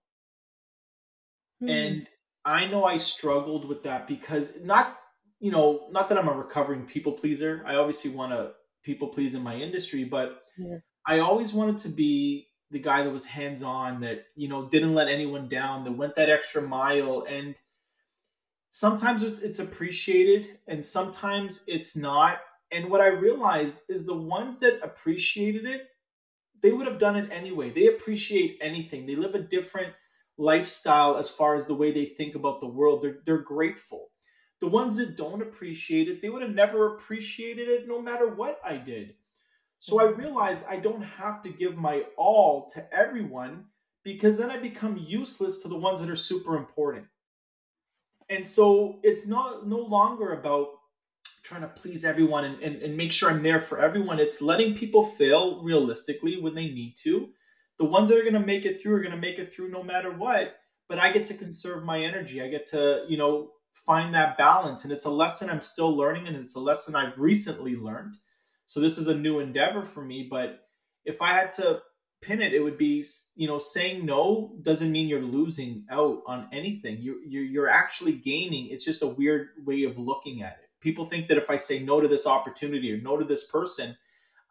mm, 1.61 1.99
And 1.99 2.09
I 2.45 2.66
know 2.66 2.85
I 2.85 2.97
struggled 2.99 3.66
with 3.66 3.85
that 3.85 4.07
because 4.09 4.62
not, 4.62 4.99
you 5.40 5.51
know, 5.51 5.88
not 5.90 6.09
that 6.11 6.18
I'm 6.18 6.29
a 6.29 6.33
recovering 6.33 6.87
people 6.87 7.12
pleaser. 7.12 7.62
I 7.66 7.77
obviously 7.77 8.12
want 8.12 8.33
to 8.33 8.55
people 8.83 9.09
please 9.09 9.35
in 9.35 9.42
my 9.42 9.57
industry, 9.57 10.05
but 10.05 10.42
yeah. 10.57 10.79
I 11.07 11.21
always 11.21 11.55
wanted 11.55 11.79
to 11.79 11.90
be 11.90 12.49
the 12.71 12.81
guy 12.81 13.05
that 13.05 13.12
was 13.12 13.29
hands 13.29 13.62
on, 13.62 14.01
that, 14.01 14.27
you 14.37 14.49
know, 14.49 14.68
didn't 14.68 14.95
let 14.95 15.09
anyone 15.09 15.49
down, 15.49 15.85
that 15.85 15.92
went 15.92 16.16
that 16.16 16.31
extra 16.31 16.62
mile. 16.62 17.25
And 17.29 17.61
sometimes 18.71 19.23
it's 19.23 19.61
appreciated 19.61 20.59
and 20.66 20.85
sometimes 20.85 21.64
it's 21.68 21.97
not. 21.97 22.40
And 22.73 22.90
what 22.90 23.03
I 23.03 23.09
realized 23.09 23.90
is 23.90 24.07
the 24.07 24.16
ones 24.16 24.61
that 24.61 24.81
appreciated 24.83 25.66
it 25.66 25.88
they 26.62 26.72
would 26.72 26.87
have 26.87 26.98
done 26.98 27.16
it 27.16 27.31
anyway. 27.31 27.70
They 27.70 27.88
appreciate 27.88 28.59
anything. 28.61 29.07
They 29.07 29.16
live 29.16 29.35
a 29.35 29.40
different 29.40 29.94
lifestyle 30.38 31.16
as 31.16 31.31
far 31.31 31.55
as 31.55 31.66
the 31.66 31.75
way 31.75 31.90
they 31.90 32.05
think 32.05 32.35
about 32.35 32.61
the 32.61 32.68
world. 32.68 33.03
They're 33.03 33.18
they're 33.25 33.38
grateful. 33.38 34.11
The 34.61 34.68
ones 34.68 34.96
that 34.96 35.16
don't 35.16 35.42
appreciate 35.42 36.09
it, 36.09 36.22
they 36.22 36.31
would 36.31 36.42
have 36.42 36.55
never 36.55 36.94
appreciated 36.94 37.68
it 37.68 37.88
no 37.88 38.01
matter 38.01 38.29
what 38.29 38.61
I 38.64 38.77
did. 38.77 39.14
So 39.81 40.01
I 40.01 40.05
realized 40.05 40.66
I 40.70 40.77
don't 40.77 41.03
have 41.03 41.42
to 41.42 41.48
give 41.48 41.77
my 41.77 42.05
all 42.16 42.66
to 42.75 42.81
everyone 42.92 43.66
because 44.05 44.38
then 44.38 44.51
I 44.51 44.59
become 44.59 44.96
useless 44.96 45.62
to 45.62 45.68
the 45.68 45.77
ones 45.77 46.01
that 46.01 46.11
are 46.11 46.16
super 46.16 46.57
important. 46.57 47.07
And 48.29 48.46
so 48.46 49.01
it's 49.03 49.27
not 49.27 49.66
no 49.66 49.79
longer 49.79 50.33
about 50.33 50.68
trying 51.42 51.62
to 51.62 51.68
please 51.68 52.05
everyone 52.05 52.44
and, 52.44 52.62
and, 52.62 52.83
and 52.83 52.96
make 52.96 53.12
sure 53.12 53.31
I'm 53.31 53.42
there 53.42 53.61
for 53.61 53.78
everyone. 53.78 54.20
It's 54.20 54.40
letting 54.40 54.74
people 54.74 55.02
fail 55.02 55.62
realistically 55.62 56.40
when 56.40 56.55
they 56.55 56.68
need 56.68 56.94
to. 56.98 57.31
The 57.78 57.85
ones 57.85 58.11
that 58.11 58.18
are 58.18 58.22
going 58.22 58.35
to 58.35 58.40
make 58.40 58.64
it 58.64 58.81
through 58.81 58.96
are 58.96 59.02
going 59.02 59.14
to 59.14 59.20
make 59.20 59.38
it 59.38 59.52
through 59.52 59.70
no 59.70 59.83
matter 59.83 60.11
what. 60.11 60.57
But 60.88 60.98
I 60.98 61.11
get 61.11 61.26
to 61.28 61.35
conserve 61.35 61.85
my 61.85 62.00
energy. 62.00 62.42
I 62.42 62.48
get 62.48 62.66
to, 62.66 63.05
you 63.09 63.16
know, 63.16 63.50
find 63.72 64.14
that 64.14 64.38
balance. 64.38 64.85
And 64.85 64.92
it's 64.92 65.07
a 65.07 65.11
lesson 65.11 65.50
I'm 65.50 65.61
still 65.61 65.96
learning 65.96 66.28
and 66.28 66.37
it's 66.37 66.57
a 66.57 66.61
lesson 66.61 66.94
I've 66.94 67.18
recently 67.18 67.74
learned. 67.74 68.14
So 68.66 68.81
this 68.81 68.98
is 68.98 69.09
a 69.09 69.18
new 69.18 69.40
endeavor 69.40 69.83
for 69.83 70.05
me. 70.05 70.28
But 70.31 70.61
if 71.05 71.20
I 71.22 71.28
had 71.28 71.50
to 71.50 71.83
pin 72.20 72.40
it, 72.40 72.55
it 72.55 72.62
would 72.62 72.78
be, 72.78 73.05
you 73.35 73.48
know, 73.48 73.59
saying 73.59 74.07
no 74.07 74.57
doesn't 74.62 74.92
mean 74.92 75.09
you're 75.09 75.20
losing 75.22 75.87
out 75.90 76.22
on 76.26 76.48
anything. 76.52 76.98
You, 77.00 77.20
you're, 77.26 77.44
you're 77.44 77.68
actually 77.68 78.12
gaining. 78.12 78.68
It's 78.68 78.85
just 78.85 79.02
a 79.02 79.09
weird 79.09 79.48
way 79.64 79.85
of 79.85 79.98
looking 79.98 80.42
at 80.42 80.59
it. 80.62 80.62
People 80.83 81.07
think 81.07 81.29
that 81.29 81.38
if 81.38 81.49
I 81.49 81.57
say 81.57 81.83
no 81.83 82.01
to 82.01 82.09
this 82.09 82.27
opportunity 82.27 82.92
or 82.92 83.01
no 83.01 83.16
to 83.16 83.25
this 83.25 83.49
person, 83.51 83.97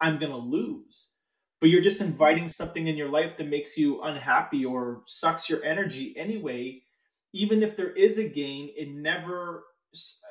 I'm 0.00 0.18
going 0.18 0.32
to 0.32 0.38
lose. 0.38 1.12
But 1.60 1.70
you're 1.70 1.82
just 1.82 2.00
inviting 2.00 2.48
something 2.48 2.88
in 2.88 2.96
your 2.96 3.08
life 3.08 3.36
that 3.36 3.46
makes 3.46 3.78
you 3.78 4.02
unhappy 4.02 4.64
or 4.64 5.02
sucks 5.06 5.48
your 5.48 5.62
energy 5.62 6.12
anyway. 6.16 6.82
Even 7.32 7.62
if 7.62 7.76
there 7.76 7.92
is 7.92 8.18
a 8.18 8.28
gain, 8.28 8.70
it 8.76 8.90
never, 8.90 9.64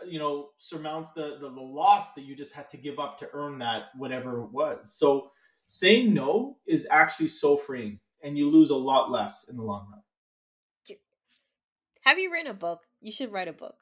you 0.06 0.20
know, 0.20 0.50
surmounts 0.58 1.14
the, 1.14 1.38
the, 1.40 1.50
the 1.50 1.62
loss 1.62 2.14
that 2.16 2.24
you 2.24 2.36
just 2.36 2.56
had 2.56 2.70
to 2.72 2.78
give 2.78 3.00
up 3.00 3.18
to 3.20 3.30
earn 3.34 3.60
that, 3.60 3.86
whatever 3.96 4.42
it 4.42 4.52
was. 4.52 4.98
So 4.98 5.32
saying 5.68 6.14
no 6.14 6.58
is 6.68 6.88
actually 6.92 7.30
so 7.30 7.56
freeing 7.56 8.00
and 8.24 8.38
you 8.38 8.50
lose 8.50 8.72
a 8.72 8.76
lot 8.76 9.10
less 9.10 9.48
in 9.50 9.56
the 9.56 9.64
long 9.64 9.88
run. 9.90 10.02
Have 12.02 12.18
you 12.18 12.32
written 12.32 12.50
a 12.50 12.56
book? 12.56 12.82
You 13.00 13.12
should 13.12 13.32
write 13.32 13.48
a 13.48 13.54
book. 13.54 13.76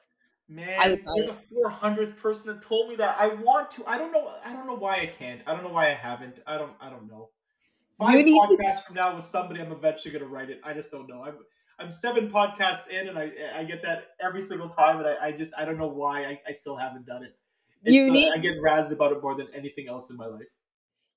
I 0.78 0.88
Man, 0.88 0.96
buy 0.96 1.12
you're 1.14 1.26
it. 1.26 1.28
the 1.28 1.64
400th 1.68 2.16
person 2.16 2.52
that 2.54 2.62
told 2.62 2.88
me 2.88 2.96
that. 2.96 3.16
I 3.18 3.28
want 3.28 3.70
to. 3.72 3.84
I 3.86 3.98
don't 3.98 4.12
know. 4.12 4.32
I 4.44 4.52
don't 4.52 4.66
know 4.66 4.74
why 4.74 4.96
I 4.96 5.06
can't. 5.06 5.42
I 5.46 5.54
don't 5.54 5.62
know 5.62 5.70
why 5.72 5.86
I 5.86 5.94
haven't. 5.94 6.40
I 6.46 6.58
don't. 6.58 6.72
I 6.80 6.90
don't 6.90 7.06
know. 7.08 7.30
Five 7.98 8.24
need 8.24 8.34
to. 8.48 8.56
podcasts 8.56 8.84
from 8.84 8.96
now 8.96 9.14
with 9.14 9.24
somebody, 9.24 9.60
I'm 9.60 9.72
eventually 9.72 10.12
gonna 10.12 10.26
write 10.30 10.50
it. 10.50 10.60
I 10.64 10.72
just 10.74 10.90
don't 10.90 11.08
know. 11.08 11.22
I'm 11.22 11.38
I'm 11.78 11.90
seven 11.90 12.28
podcasts 12.30 12.88
in, 12.90 13.08
and 13.08 13.18
I 13.18 13.30
I 13.54 13.64
get 13.64 13.82
that 13.82 14.08
every 14.20 14.40
single 14.40 14.68
time, 14.68 14.98
and 14.98 15.06
I, 15.06 15.26
I 15.28 15.32
just 15.32 15.52
I 15.56 15.64
don't 15.64 15.78
know 15.78 15.88
why 15.88 16.24
I, 16.24 16.40
I 16.48 16.52
still 16.52 16.76
haven't 16.76 17.06
done 17.06 17.22
it. 17.22 17.36
It's 17.84 17.94
You 17.94 18.06
the 18.06 18.12
need. 18.12 18.32
I 18.32 18.38
get 18.38 18.56
razzed 18.58 18.92
about 18.92 19.12
it 19.12 19.22
more 19.22 19.34
than 19.36 19.48
anything 19.54 19.88
else 19.88 20.10
in 20.10 20.16
my 20.16 20.26
life. 20.26 20.48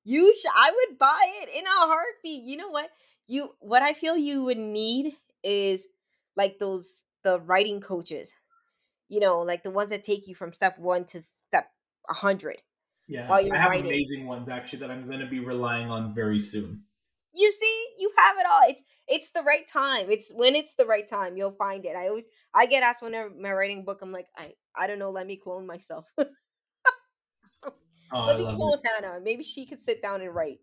You 0.04 0.36
should. 0.36 0.52
I 0.56 0.72
would 0.72 0.98
buy 0.98 1.22
it 1.42 1.50
in 1.58 1.66
a 1.66 1.70
heartbeat. 1.70 2.44
You 2.44 2.58
know 2.58 2.70
what? 2.70 2.90
You. 3.28 3.56
What 3.60 3.82
I 3.82 3.94
feel 3.94 4.18
you 4.18 4.44
would 4.44 4.58
need 4.58 5.14
is 5.44 5.88
like 6.36 6.60
those 6.60 7.06
the 7.24 7.40
writing 7.42 7.80
coaches. 7.82 8.34
You 9.14 9.20
know, 9.20 9.42
like 9.42 9.62
the 9.64 9.72
ones 9.72 9.92
that 9.92 10.04
take 10.04 10.28
you 10.28 10.34
from 10.36 10.54
step 10.54 10.80
one 10.80 11.06
to 11.06 11.22
step 11.22 11.68
a 12.10 12.14
hundred 12.14 12.58
Yeah, 13.08 13.28
while 13.28 13.40
I 13.40 13.46
you're 13.46 13.56
have 13.58 13.72
writing. 13.72 13.86
amazing 13.86 14.26
ones 14.26 14.50
actually 14.50 14.80
that 14.80 14.92
I'm 14.92 15.10
gonna 15.10 15.26
be 15.30 15.40
relying 15.40 15.90
on 15.90 16.14
very 16.14 16.40
soon. 16.40 16.84
You 17.36 17.52
see, 17.52 17.88
you 17.98 18.12
have 18.18 18.38
it 18.38 18.46
all. 18.46 18.62
It's 18.70 18.82
it's 19.08 19.32
the 19.32 19.42
right 19.42 19.68
time. 19.68 20.10
It's 20.10 20.32
when 20.32 20.56
it's 20.56 20.76
the 20.76 20.86
right 20.86 21.08
time, 21.08 21.36
you'll 21.36 21.52
find 21.52 21.86
it. 21.86 21.96
I 21.96 22.08
always 22.08 22.26
I 22.54 22.66
get 22.68 22.84
asked 22.84 23.02
whenever 23.02 23.30
my 23.32 23.52
writing 23.52 23.84
book, 23.86 24.00
I'm 24.02 24.12
like, 24.12 24.28
I 24.38 24.54
I 24.76 24.88
don't 24.88 25.00
know, 25.00 25.10
let 25.10 25.28
me 25.28 25.38
clone 25.38 25.66
myself. 25.68 26.06
Oh, 28.12 28.20
I 28.20 28.26
let 28.28 28.38
me 28.38 28.46
love 28.46 28.62
it. 28.62 28.74
clone 28.74 28.80
Hannah. 28.86 29.20
Maybe 29.22 29.44
she 29.44 29.66
could 29.66 29.82
sit 29.82 30.02
down 30.02 30.22
and 30.22 30.34
write. 30.34 30.60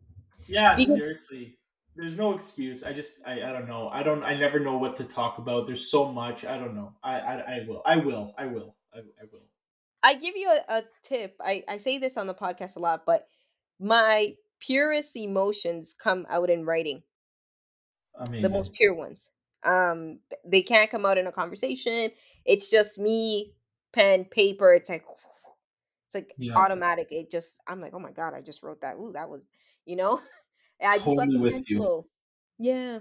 Yeah, 0.49 0.77
Because 0.77 0.97
seriously. 0.97 1.59
There's 1.97 2.17
no 2.17 2.35
excuse. 2.35 2.85
I 2.85 2.93
just 2.93 3.27
I, 3.27 3.43
I 3.43 3.53
don't 3.53 3.69
know. 3.69 3.89
I 3.89 4.03
don't 4.03 4.23
I 4.25 4.35
never 4.35 4.61
know 4.61 4.79
what 4.79 4.97
to 4.97 5.05
talk 5.05 5.39
about. 5.39 5.67
There's 5.67 5.91
so 5.91 6.13
much. 6.13 6.45
I 6.45 6.59
don't 6.59 6.75
know. 6.75 6.95
I 7.03 7.21
I, 7.21 7.57
I 7.57 7.65
will. 7.67 7.83
I 7.85 7.97
will. 7.97 8.35
I 8.39 8.47
will. 8.47 8.77
I, 8.95 8.99
I 8.99 9.25
will. 9.31 9.43
I 10.03 10.15
give 10.15 10.37
you 10.37 10.51
a, 10.51 10.79
a 10.79 10.85
tip. 11.03 11.37
I, 11.41 11.63
I 11.69 11.77
say 11.77 11.99
this 11.99 12.17
on 12.17 12.27
the 12.27 12.35
podcast 12.35 12.77
a 12.77 12.79
lot, 12.79 13.05
but 13.05 13.27
my 13.79 14.35
purest 14.61 15.17
emotions 15.17 15.95
come 15.99 16.27
out 16.31 16.49
in 16.49 16.65
writing. 16.65 17.03
The 18.29 18.49
most 18.49 18.73
pure 18.75 18.95
ones. 18.95 19.31
Um 19.63 20.21
they 20.45 20.63
can't 20.63 20.91
come 20.91 21.05
out 21.05 21.19
in 21.19 21.27
a 21.27 21.33
conversation. 21.33 22.11
It's 22.47 22.71
just 22.71 22.99
me, 22.99 23.53
pen, 23.93 24.25
paper. 24.25 24.73
It's 24.73 24.89
like 24.89 25.05
it's 26.07 26.15
like 26.15 26.33
Yeah. 26.39 26.57
automatic. 26.57 27.09
It 27.11 27.31
just 27.31 27.57
I'm 27.67 27.81
like, 27.81 27.95
oh 27.95 27.99
my 27.99 28.13
god, 28.13 28.35
I 28.35 28.41
just 28.41 28.63
wrote 28.63 28.81
that. 28.81 28.97
Ooh, 28.97 29.13
that 29.13 29.29
was, 29.29 29.47
you 29.85 29.97
know? 29.97 30.21
I 30.83 30.95
just 30.97 31.05
Totally 31.05 31.39
with 31.39 31.69
you. 31.71 32.05
Yeah. 32.59 32.99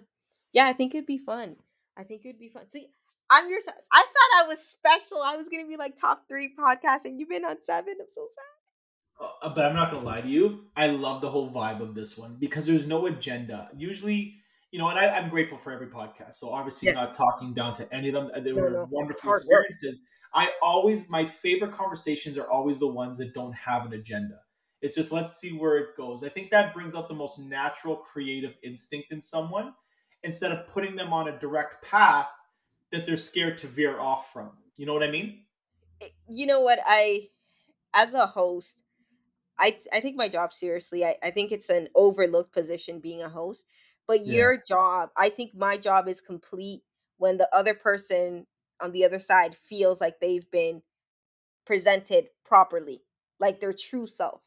Yeah, 0.54 0.66
I 0.68 0.74
think 0.74 0.96
it'd 0.96 1.06
be 1.06 1.18
fun. 1.18 1.56
I 1.98 2.04
think 2.04 2.26
it'd 2.26 2.40
be 2.40 2.50
fun. 2.50 2.68
See, 2.68 2.88
I'm 3.30 3.50
your. 3.50 3.60
I 3.92 4.02
thought 4.02 4.44
I 4.44 4.48
was 4.48 4.60
special. 4.60 5.22
I 5.22 5.36
was 5.36 5.48
gonna 5.50 5.68
be 5.68 5.78
like 5.78 5.96
top 5.96 6.24
three 6.28 6.54
podcast, 6.58 7.06
and 7.06 7.20
you've 7.20 7.30
been 7.30 7.46
on 7.46 7.58
seven. 7.62 7.96
I'm 8.00 8.08
so 8.10 8.28
sad. 8.34 9.28
Uh, 9.44 9.54
but 9.54 9.66
I'm 9.66 9.76
not 9.76 9.92
gonna 9.92 10.06
lie 10.06 10.22
to 10.22 10.28
you. 10.28 10.66
I 10.76 10.88
love 10.88 11.22
the 11.22 11.30
whole 11.30 11.52
vibe 11.52 11.82
of 11.82 11.94
this 11.94 12.18
one 12.18 12.38
because 12.40 12.66
there's 12.66 12.88
no 12.88 13.06
agenda. 13.06 13.70
Usually, 13.76 14.38
you 14.72 14.80
know, 14.80 14.88
and 14.90 14.98
I, 14.98 15.10
I'm 15.10 15.30
grateful 15.30 15.58
for 15.58 15.72
every 15.72 15.88
podcast. 15.88 16.34
So 16.34 16.50
obviously, 16.50 16.88
Yeah. 16.88 16.94
not 16.96 17.14
talking 17.14 17.54
down 17.54 17.74
to 17.74 17.94
any 17.94 18.08
of 18.08 18.14
them. 18.16 18.32
They 18.44 18.54
were 18.54 18.70
no, 18.72 18.84
it's 18.84 18.92
wonderful 18.92 19.30
hard 19.30 19.42
work. 19.52 19.66
experiences. 19.68 20.10
I 20.34 20.52
always 20.62 21.10
my 21.10 21.26
favorite 21.26 21.74
conversations 21.74 22.38
are 22.38 22.50
always 22.50 22.80
the 22.80 22.88
ones 22.88 23.18
that 23.20 23.34
don't 23.34 23.54
have 23.54 23.86
an 23.86 23.94
agenda. 23.94 24.40
It's 24.82 24.96
just 24.96 25.12
let's 25.12 25.34
see 25.36 25.58
where 25.58 25.78
it 25.78 25.98
goes. 25.98 26.24
I 26.24 26.30
think 26.30 26.52
that 26.52 26.74
brings 26.74 26.96
out 26.96 27.10
the 27.10 27.16
most 27.16 27.40
natural 27.40 27.98
creative 27.98 28.58
instinct 28.64 29.12
in 29.12 29.22
someone 29.22 29.74
instead 30.24 30.52
of 30.52 30.68
putting 30.68 30.96
them 30.96 31.14
on 31.14 31.28
a 31.28 31.40
direct 31.40 31.84
path 31.86 32.30
that 32.92 33.06
they're 33.06 33.18
scared 33.18 33.58
to 33.60 33.68
veer 33.68 34.00
off 34.00 34.32
from. 34.34 34.52
You 34.78 34.86
know 34.86 34.94
what 34.94 35.04
I 35.04 35.12
mean? 35.12 35.46
Eh, 36.02 36.10
you 36.28 36.46
know 36.46 36.62
what? 36.62 36.80
I, 36.86 37.30
as 37.94 38.14
a 38.14 38.28
host, 38.28 38.84
I, 39.60 39.78
I 39.94 40.00
take 40.00 40.16
my 40.16 40.28
job 40.30 40.54
seriously. 40.54 41.06
I, 41.06 41.16
I 41.24 41.32
think 41.32 41.52
it's 41.52 41.70
an 41.70 41.90
overlooked 41.96 42.54
position 42.54 43.00
being 43.00 43.22
a 43.24 43.30
host. 43.30 43.66
But 44.08 44.26
Yeah. 44.26 44.34
your 44.34 44.58
job, 44.58 45.10
I 45.18 45.30
think 45.30 45.56
my 45.56 45.78
job 45.78 46.08
is 46.08 46.22
complete 46.22 46.84
when 47.18 47.38
the 47.38 47.50
other 47.56 47.74
person 47.74 48.48
on 48.82 48.92
the 48.92 49.06
other 49.06 49.20
side 49.20 49.56
feels 49.56 50.02
like 50.02 50.20
they've 50.20 50.50
been 50.52 50.82
presented 51.66 52.30
properly, 52.46 53.04
like 53.40 53.60
their 53.60 53.74
true 53.74 54.08
self. 54.08 54.42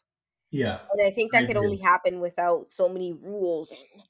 Yeah, 0.52 0.80
And 0.92 1.04
I 1.04 1.10
think 1.10 1.34
I 1.34 1.40
that 1.40 1.46
could 1.46 1.56
only 1.56 1.78
happen 1.78 2.20
without 2.20 2.70
so 2.70 2.86
many 2.86 3.14
rules 3.14 3.70
and 3.70 4.02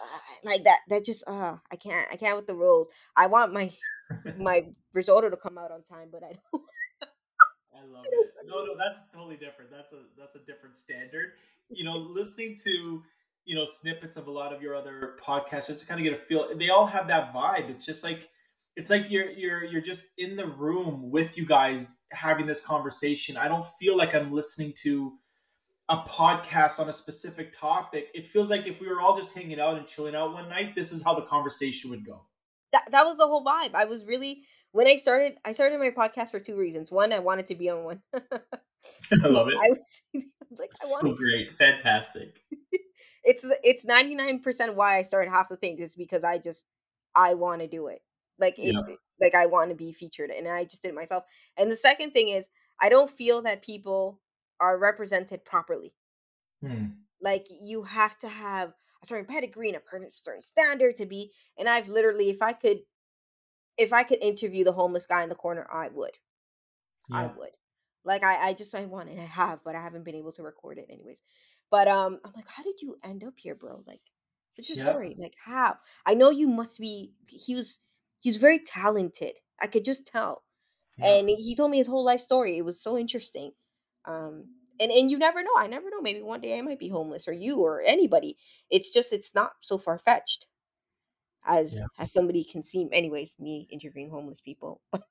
uh, 0.00 0.18
like 0.44 0.62
that. 0.62 0.78
That 0.88 1.04
just 1.04 1.24
uh, 1.26 1.56
I 1.70 1.76
can't. 1.76 2.06
I 2.12 2.16
can't 2.16 2.36
with 2.36 2.46
the 2.46 2.54
rules. 2.54 2.88
I 3.16 3.26
want 3.26 3.52
my 3.52 3.72
my 4.38 4.66
risotto 4.94 5.28
to 5.28 5.36
come 5.36 5.58
out 5.58 5.72
on 5.72 5.82
time, 5.82 6.08
but 6.12 6.22
I 6.22 6.28
don't. 6.28 6.62
I 7.74 7.84
love 7.92 8.04
it. 8.08 8.30
No, 8.46 8.64
no, 8.64 8.76
that's 8.76 9.00
totally 9.12 9.36
different. 9.36 9.72
That's 9.72 9.92
a 9.92 10.02
that's 10.16 10.36
a 10.36 10.40
different 10.40 10.76
standard. 10.76 11.32
You 11.72 11.84
know, 11.84 11.98
listening 11.98 12.56
to 12.64 13.04
you 13.44 13.54
know 13.54 13.64
snippets 13.64 14.16
of 14.16 14.26
a 14.26 14.30
lot 14.32 14.52
of 14.52 14.60
your 14.60 14.74
other 14.74 15.16
podcasts 15.24 15.68
just 15.68 15.82
to 15.82 15.86
kind 15.86 16.00
of 16.00 16.04
get 16.04 16.14
a 16.14 16.16
feel. 16.16 16.48
They 16.56 16.70
all 16.70 16.86
have 16.86 17.06
that 17.06 17.32
vibe. 17.32 17.70
It's 17.70 17.86
just 17.86 18.02
like 18.02 18.28
it's 18.74 18.90
like 18.90 19.08
you're 19.08 19.30
you're 19.30 19.62
you're 19.62 19.80
just 19.80 20.10
in 20.18 20.34
the 20.34 20.48
room 20.48 21.12
with 21.12 21.38
you 21.38 21.46
guys 21.46 22.00
having 22.10 22.46
this 22.46 22.66
conversation. 22.66 23.36
I 23.36 23.46
don't 23.46 23.64
feel 23.78 23.96
like 23.96 24.16
I'm 24.16 24.32
listening 24.32 24.72
to 24.82 25.12
a 25.90 25.96
podcast 26.08 26.80
on 26.80 26.88
a 26.88 26.92
specific 26.92 27.52
topic. 27.52 28.08
It 28.14 28.24
feels 28.24 28.48
like 28.48 28.66
if 28.66 28.80
we 28.80 28.88
were 28.88 29.00
all 29.00 29.16
just 29.16 29.36
hanging 29.36 29.58
out 29.60 29.76
and 29.76 29.86
chilling 29.86 30.14
out 30.14 30.32
one 30.32 30.48
night, 30.48 30.74
this 30.76 30.92
is 30.92 31.04
how 31.04 31.14
the 31.14 31.22
conversation 31.26 31.90
would 31.90 32.06
go. 32.06 32.22
That 32.72 32.88
that 32.92 33.04
was 33.04 33.18
the 33.18 33.26
whole 33.26 33.44
vibe. 33.44 33.74
I 33.74 33.84
was 33.86 34.06
really 34.06 34.44
when 34.70 34.86
I 34.86 34.94
started 34.96 35.34
I 35.44 35.50
started 35.52 35.80
my 35.80 35.90
podcast 35.90 36.30
for 36.30 36.38
two 36.38 36.56
reasons. 36.56 36.92
One, 36.92 37.12
I 37.12 37.18
wanted 37.18 37.46
to 37.48 37.56
be 37.56 37.68
on 37.68 37.82
one. 37.84 38.02
I 38.14 39.26
love 39.26 39.48
it. 39.52 39.54
I 39.54 39.68
was, 39.70 40.00
I 40.14 40.20
was 40.48 40.60
like, 40.60 40.70
I 40.72 40.86
so 40.86 41.14
great, 41.16 41.54
fantastic. 41.56 42.40
it's 43.24 43.44
it's 43.64 43.84
99% 43.84 44.74
why 44.74 44.96
I 44.96 45.02
started 45.02 45.30
half 45.30 45.48
the 45.48 45.56
things 45.56 45.80
is 45.80 45.96
because 45.96 46.22
I 46.22 46.38
just 46.38 46.66
I 47.16 47.34
want 47.34 47.62
to 47.62 47.66
do 47.66 47.88
it. 47.88 48.00
Like 48.38 48.60
it, 48.60 48.72
Yeah. 48.74 48.94
like 49.20 49.34
I 49.34 49.46
want 49.46 49.70
to 49.70 49.76
be 49.76 49.92
featured 49.92 50.30
and 50.30 50.46
I 50.46 50.62
just 50.64 50.82
did 50.82 50.90
it 50.90 50.94
myself. 50.94 51.24
And 51.56 51.68
the 51.70 51.76
second 51.76 52.12
thing 52.12 52.28
is 52.28 52.48
I 52.80 52.88
don't 52.88 53.10
feel 53.10 53.42
that 53.42 53.62
people 53.62 54.20
are 54.60 54.78
represented 54.78 55.44
properly. 55.44 55.94
Hmm. 56.62 57.04
Like 57.20 57.46
you 57.50 57.82
have 57.84 58.18
to 58.18 58.28
have 58.28 58.74
a 59.02 59.06
certain 59.06 59.26
pedigree 59.26 59.68
and 59.68 59.76
a 59.76 60.10
certain 60.10 60.42
standard 60.42 60.96
to 60.96 61.06
be 61.06 61.32
and 61.58 61.68
I've 61.68 61.88
literally 61.88 62.30
if 62.30 62.42
I 62.42 62.52
could 62.52 62.80
if 63.78 63.92
I 63.92 64.04
could 64.04 64.22
interview 64.22 64.64
the 64.64 64.72
homeless 64.72 65.06
guy 65.06 65.22
in 65.22 65.28
the 65.30 65.34
corner, 65.34 65.66
I 65.72 65.88
would. 65.88 66.18
I 67.12 67.26
would. 67.28 67.52
Like 68.04 68.24
I, 68.24 68.48
I 68.50 68.54
just 68.54 68.74
I 68.74 68.86
want 68.86 69.10
and 69.10 69.20
I 69.20 69.24
have, 69.24 69.64
but 69.64 69.76
I 69.76 69.82
haven't 69.82 70.04
been 70.04 70.14
able 70.16 70.32
to 70.32 70.42
record 70.44 70.78
it 70.78 70.86
anyways. 70.90 71.22
But 71.70 71.88
um 71.88 72.20
I'm 72.24 72.32
like, 72.34 72.48
how 72.48 72.62
did 72.64 72.82
you 72.82 72.98
end 73.04 73.24
up 73.24 73.34
here, 73.38 73.54
bro? 73.56 73.84
Like, 73.86 74.02
what's 74.56 74.68
your 74.70 74.76
Yeah. 74.76 74.94
story? 74.94 75.16
Like 75.18 75.34
how? 75.44 75.78
I 76.06 76.14
know 76.14 76.30
you 76.30 76.48
must 76.48 76.80
be 76.80 77.14
he 77.28 77.54
was 77.56 77.80
he's 78.20 78.38
very 78.38 78.58
talented. 78.60 79.38
I 79.60 79.66
could 79.68 79.84
just 79.84 80.06
tell. 80.06 80.44
Yeah. 80.96 81.06
And 81.06 81.28
he 81.30 81.56
told 81.56 81.70
me 81.72 81.78
his 81.78 81.86
whole 81.88 82.04
life 82.04 82.20
story. 82.22 82.58
It 82.58 82.64
was 82.64 82.82
so 82.82 82.98
interesting. 82.98 83.52
Um 84.06 84.54
and, 84.80 84.90
and 84.90 85.10
you 85.10 85.18
never 85.18 85.42
know. 85.42 85.50
I 85.58 85.66
never 85.66 85.90
know. 85.90 86.00
Maybe 86.00 86.22
one 86.22 86.40
day 86.40 86.58
I 86.58 86.62
might 86.62 86.78
be 86.78 86.88
homeless 86.88 87.28
or 87.28 87.32
you 87.32 87.58
or 87.58 87.82
anybody. 87.82 88.38
It's 88.70 88.92
just 88.92 89.12
it's 89.12 89.34
not 89.34 89.52
so 89.60 89.78
far 89.78 89.98
fetched 89.98 90.46
as 91.44 91.74
Yeah. 91.74 91.86
as 91.98 92.12
somebody 92.12 92.44
can 92.44 92.62
seem. 92.62 92.88
Anyways, 92.92 93.36
me 93.38 93.66
interviewing 93.70 94.10
homeless 94.10 94.40
people. 94.40 94.82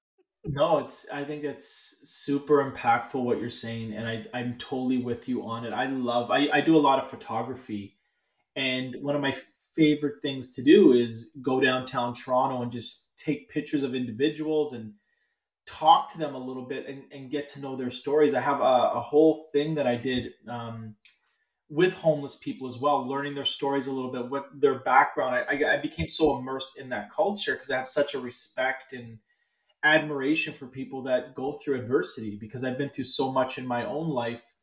No, 0.46 0.80
it's 0.80 1.10
I 1.12 1.24
think 1.26 1.44
it's 1.44 2.00
super 2.04 2.64
impactful 2.64 3.22
what 3.24 3.40
you're 3.40 3.50
saying, 3.50 3.94
and 3.94 4.08
I 4.08 4.26
I'm 4.34 4.58
totally 4.58 4.98
with 4.98 5.28
you 5.28 5.46
on 5.46 5.66
it. 5.66 5.74
I 5.74 5.86
love 5.88 6.32
I, 6.32 6.50
I 6.52 6.62
do 6.62 6.78
a 6.78 6.80
lot 6.80 7.00
of 7.04 7.10
photography, 7.10 7.98
and 8.56 8.96
one 9.02 9.16
of 9.16 9.22
my 9.22 9.34
favorite 9.76 10.22
things 10.22 10.54
to 10.56 10.64
do 10.64 10.94
is 10.94 11.36
go 11.42 11.60
downtown 11.62 12.14
Toronto 12.14 12.62
and 12.62 12.72
just 12.72 13.18
take 13.18 13.50
pictures 13.50 13.84
of 13.84 13.96
individuals 13.96 14.74
and 14.74 14.96
talk 15.70 16.12
to 16.12 16.18
them 16.18 16.36
a 16.36 16.40
little 16.40 16.64
bit 16.64 16.88
and, 16.88 17.04
and 17.12 17.30
get 17.30 17.48
to 17.50 17.62
know 17.62 17.76
their 17.76 17.92
stories. 17.92 18.34
I 18.34 18.42
have 18.42 18.60
a, 18.60 18.92
a 18.96 19.00
whole 19.00 19.46
thing 19.52 19.76
that 19.76 19.86
I 19.86 19.96
did 19.96 20.34
um, 20.48 20.96
with 21.70 21.94
homeless 21.94 22.36
people 22.38 22.68
as 22.68 22.80
well, 22.80 23.08
learning 23.08 23.36
their 23.36 23.46
stories 23.46 23.88
a 23.88 23.92
little 23.92 24.12
bit, 24.12 24.30
what 24.30 24.50
their 24.60 24.80
background. 24.80 25.36
I, 25.36 25.74
I, 25.74 25.78
became 25.78 26.08
so 26.08 26.38
immersed 26.38 26.80
in 26.80 26.90
that 26.90 27.12
culture 27.12 27.54
because 27.54 27.70
I 27.70 27.78
have 27.78 27.88
such 27.88 28.16
a 28.16 28.20
respect 28.20 28.94
and 28.94 29.20
admiration 29.84 30.54
for 30.54 30.66
people 30.66 31.04
that 31.04 31.36
go 31.36 31.52
through 31.52 31.80
adversity 31.80 32.36
because 32.36 32.64
I've 32.64 32.78
been 32.78 32.90
through 32.90 33.06
so 33.06 33.32
much 33.32 33.58
in 33.58 33.68
my 33.68 33.86
own 33.86 34.10
life. 34.10 34.56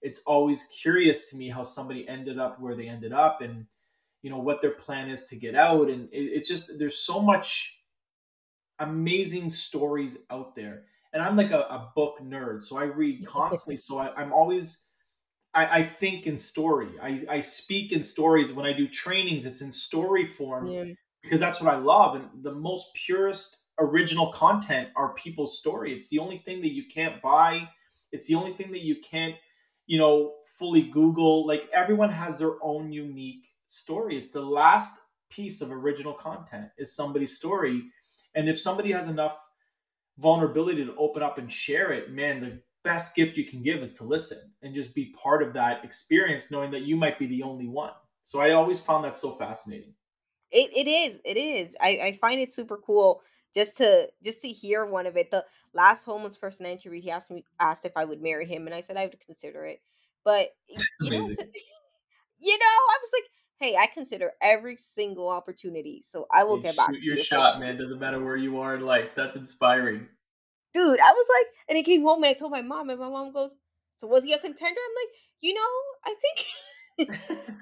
It's 0.00 0.24
always 0.24 0.64
curious 0.64 1.30
to 1.30 1.36
me 1.36 1.48
how 1.48 1.64
somebody 1.64 2.08
ended 2.08 2.38
up 2.38 2.60
where 2.60 2.74
they 2.74 2.88
ended 2.88 3.12
up 3.12 3.40
and 3.40 3.66
you 4.22 4.30
know 4.30 4.38
what 4.38 4.60
their 4.60 4.70
plan 4.70 5.10
is 5.10 5.24
to 5.26 5.36
get 5.36 5.56
out 5.56 5.90
and 5.90 6.08
it, 6.12 6.22
it's 6.22 6.48
just 6.48 6.78
there's 6.78 6.96
so 6.96 7.20
much 7.20 7.81
amazing 8.82 9.48
stories 9.50 10.24
out 10.30 10.54
there 10.54 10.82
and 11.12 11.22
i'm 11.22 11.36
like 11.36 11.50
a, 11.50 11.60
a 11.60 11.90
book 11.96 12.18
nerd 12.22 12.62
so 12.62 12.76
i 12.78 12.84
read 12.84 13.24
constantly 13.38 13.76
so 13.76 13.98
I, 13.98 14.12
i'm 14.16 14.32
always 14.32 14.88
I, 15.54 15.80
I 15.80 15.82
think 15.84 16.26
in 16.26 16.38
story 16.38 16.88
I, 17.02 17.22
I 17.28 17.40
speak 17.40 17.92
in 17.92 18.02
stories 18.02 18.52
when 18.52 18.66
i 18.66 18.72
do 18.72 18.86
trainings 18.88 19.46
it's 19.46 19.62
in 19.62 19.72
story 19.72 20.24
form 20.24 20.66
Yeah. 20.68 20.84
because 21.22 21.40
that's 21.40 21.60
what 21.60 21.72
I 21.72 21.78
love. 21.78 22.16
And 22.16 22.24
the 22.42 22.54
most 22.54 22.94
purest 22.94 23.68
original 23.78 24.32
content 24.32 24.88
are 24.96 25.14
people's 25.14 25.58
story. 25.58 25.92
It's 25.92 26.08
the 26.08 26.18
only 26.18 26.38
thing 26.38 26.60
that 26.62 26.72
you 26.72 26.84
can't 26.86 27.20
buy. 27.22 27.68
It's 28.12 28.26
the 28.28 28.34
only 28.34 28.52
thing 28.52 28.70
that 28.72 28.82
you 28.82 28.96
can't, 28.96 29.36
you 29.86 29.98
know, 29.98 30.34
fully 30.58 30.82
Google. 30.82 31.46
Like 31.46 31.68
everyone 31.72 32.10
has 32.10 32.38
their 32.40 32.56
own 32.62 32.92
unique 32.92 33.44
story. 33.68 34.16
It's 34.16 34.32
the 34.32 34.44
last 34.44 35.00
piece 35.30 35.62
of 35.62 35.70
original 35.70 36.12
content 36.14 36.68
is 36.76 36.94
somebody's 36.94 37.36
story. 37.36 37.82
And 38.34 38.48
if 38.48 38.58
somebody 38.58 38.92
has 38.92 39.08
enough 39.08 39.38
vulnerability 40.18 40.84
to 40.84 40.94
open 40.96 41.22
up 41.22 41.38
and 41.38 41.50
share 41.50 41.92
it, 41.92 42.10
man, 42.10 42.40
the 42.40 42.60
best 42.82 43.14
gift 43.16 43.36
you 43.36 43.44
can 43.44 43.62
give 43.62 43.82
is 43.82 43.94
to 43.94 44.04
listen 44.04 44.52
and 44.62 44.74
just 44.74 44.94
be 44.94 45.14
part 45.22 45.42
of 45.42 45.54
that 45.54 45.84
experience, 45.84 46.50
knowing 46.50 46.70
that 46.72 46.82
you 46.82 46.96
might 46.96 47.18
be 47.18 47.26
the 47.26 47.42
only 47.42 47.68
one. 47.68 47.92
So 48.22 48.40
I 48.40 48.52
always 48.52 48.80
found 48.80 49.04
that 49.04 49.16
so 49.16 49.32
fascinating. 49.32 49.94
It 50.50 50.70
it 50.76 50.88
is. 50.88 51.18
It 51.24 51.36
is. 51.36 51.74
I 51.80 51.88
I 52.02 52.18
find 52.20 52.40
it 52.40 52.52
super 52.52 52.76
cool 52.76 53.22
just 53.54 53.76
to 53.78 54.08
just 54.22 54.42
to 54.42 54.48
hear 54.48 54.84
one 54.84 55.06
of 55.06 55.16
it. 55.16 55.30
The 55.30 55.44
last 55.72 56.04
homeless 56.04 56.36
person 56.36 56.66
I 56.66 56.72
interviewed, 56.72 57.02
he 57.02 57.10
asked 57.10 57.30
me 57.30 57.44
asked 57.58 57.84
if 57.84 57.96
I 57.96 58.04
would 58.04 58.22
marry 58.22 58.46
him, 58.46 58.66
and 58.66 58.74
I 58.74 58.80
said 58.80 58.96
I 58.96 59.06
would 59.06 59.18
consider 59.18 59.64
it. 59.64 59.80
But 60.24 60.50
you 60.68 61.10
know, 61.10 61.28
you 62.38 62.58
know, 62.58 62.66
I 62.66 62.98
was 63.00 63.10
like, 63.12 63.30
hey, 63.62 63.76
I 63.76 63.86
consider 63.86 64.32
every 64.42 64.76
single 64.76 65.28
opportunity, 65.28 66.02
so 66.02 66.26
I 66.32 66.44
will 66.44 66.56
Hey, 66.56 66.62
get 66.62 66.76
back 66.76 66.94
to 67.00 67.06
your 67.06 67.16
you. 67.16 67.24
shot, 67.24 67.60
man. 67.60 67.76
Doesn't 67.78 67.98
matter 68.00 68.22
where 68.22 68.36
you 68.36 68.58
are 68.60 68.74
in 68.74 68.82
life. 68.82 69.14
That's 69.14 69.36
inspiring. 69.36 70.08
Dude, 70.72 71.00
I 71.00 71.12
was 71.12 71.26
like, 71.38 71.46
and 71.68 71.76
he 71.76 71.84
came 71.84 72.02
home 72.02 72.22
and 72.24 72.30
I 72.30 72.32
told 72.32 72.50
my 72.52 72.62
mom, 72.62 72.88
and 72.90 72.98
my 72.98 73.08
mom 73.08 73.32
goes, 73.32 73.56
"So 73.96 74.06
was 74.06 74.24
he 74.24 74.32
a 74.32 74.38
contender?" 74.38 74.80
I'm 74.80 74.94
like, 75.02 75.14
you 75.40 75.54
know, 75.54 75.70
I 76.04 76.14
think. 76.20 76.46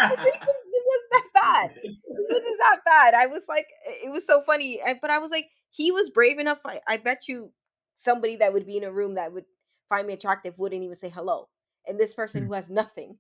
I 0.09 0.17
think 0.17 0.37
it, 0.47 0.57
was 0.87 1.05
that 1.13 1.25
bad. 1.35 1.71
It 2.17 2.27
wasn't 2.29 2.59
that 2.61 2.81
bad. 2.85 3.15
I 3.15 3.27
was 3.27 3.49
like, 3.49 3.67
it 3.87 4.11
was 4.11 4.27
so 4.27 4.43
funny. 4.43 4.83
I- 4.83 4.99
But 5.01 5.11
I 5.11 5.19
was 5.19 5.31
like, 5.31 5.51
he 5.71 5.93
was 5.93 6.11
brave 6.11 6.39
enough. 6.39 6.61
I, 6.65 6.81
I 6.89 6.97
bet 6.97 7.29
you 7.29 7.53
somebody 7.97 8.37
that 8.37 8.53
would 8.53 8.67
be 8.67 8.77
in 8.77 8.85
a 8.85 8.93
room 8.93 9.15
that 9.15 9.33
would 9.33 9.45
find 9.89 10.07
me 10.07 10.15
attractive 10.15 10.59
wouldn't 10.59 10.83
even 10.83 10.97
say 10.97 11.09
hello. 11.11 11.49
And 11.87 11.99
this 11.99 12.15
person 12.15 12.43
Hmm. 12.43 12.49
who 12.49 12.53
has 12.55 12.69
nothing. 12.71 13.19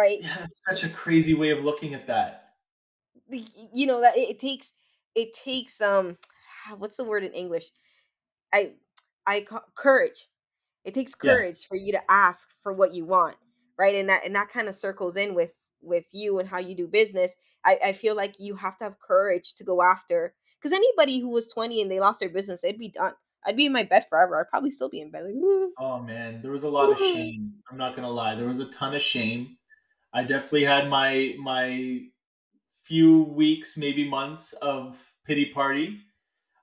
Right? 0.00 0.18
yeah, 0.20 0.36
that's 0.38 0.64
such 0.68 0.90
a 0.90 0.92
crazy 0.94 1.34
way 1.34 1.50
of 1.50 1.64
looking 1.64 1.94
at 1.94 2.06
that. 2.06 2.54
You 3.72 3.86
know, 3.86 4.00
that 4.00 4.16
it, 4.16 4.30
it 4.30 4.38
takes, 4.40 4.72
it 5.14 5.34
takes, 5.34 5.80
um, 5.80 6.16
what's 6.78 6.96
the 6.96 7.04
word 7.04 7.22
in 7.22 7.32
English? 7.32 7.70
I, 8.52 8.72
I, 9.26 9.46
courage. 9.74 10.26
It 10.84 10.94
takes 10.94 11.14
Yeah. 11.22 11.34
courage 11.34 11.66
for 11.66 11.76
you 11.76 11.92
to 11.92 12.10
ask 12.10 12.48
for 12.62 12.72
what 12.72 12.94
you 12.94 13.04
want. 13.04 13.36
Right. 13.78 13.94
And 13.94 14.08
that, 14.08 14.24
and 14.24 14.34
that 14.34 14.48
kind 14.48 14.68
of 14.68 14.74
circles 14.74 15.16
in 15.16 15.34
with, 15.34 15.52
with 15.80 16.06
you 16.12 16.38
and 16.38 16.48
how 16.48 16.58
you 16.58 16.74
do 16.74 16.86
business. 16.86 17.34
I, 17.64 17.78
I 17.84 17.92
feel 17.92 18.16
like 18.16 18.34
you 18.38 18.56
have 18.56 18.76
to 18.78 18.84
have 18.84 18.98
courage 18.98 19.54
to 19.54 19.64
go 19.64 19.82
after 19.82 20.34
because 20.58 20.72
anybody 20.72 21.20
who 21.20 21.28
was 21.28 21.48
20 21.48 21.80
and 21.82 21.90
they 21.90 22.00
lost 22.00 22.20
their 22.20 22.28
business, 22.28 22.62
they'd 22.62 22.78
be 22.78 22.88
done. 22.88 23.12
I'd 23.44 23.56
be 23.56 23.66
in 23.66 23.72
my 23.72 23.84
bed 23.84 24.06
forever. 24.08 24.38
I'd 24.38 24.48
probably 24.50 24.70
still 24.70 24.90
be 24.90 25.00
in 25.00 25.10
bed. 25.10 25.24
Like, 25.24 25.70
Oh 25.78 25.98
man, 26.00 26.42
there 26.42 26.50
was 26.52 26.64
a 26.64 26.68
lot 26.68 26.92
of 26.92 26.98
shame. 26.98 27.54
I'm 27.70 27.78
not 27.78 27.96
gonna 27.96 28.10
lie. 28.10 28.34
There 28.34 28.46
was 28.48 28.60
a 28.60 28.70
ton 28.70 28.94
of 28.94 29.00
shame. 29.00 29.56
I 30.12 30.24
definitely 30.24 30.64
had 30.64 30.88
my 30.88 31.34
my 31.38 32.02
few 32.84 33.22
weeks, 33.24 33.76
maybe 33.78 34.08
months 34.08 34.52
of 34.54 35.14
pity 35.24 35.46
party. 35.46 36.00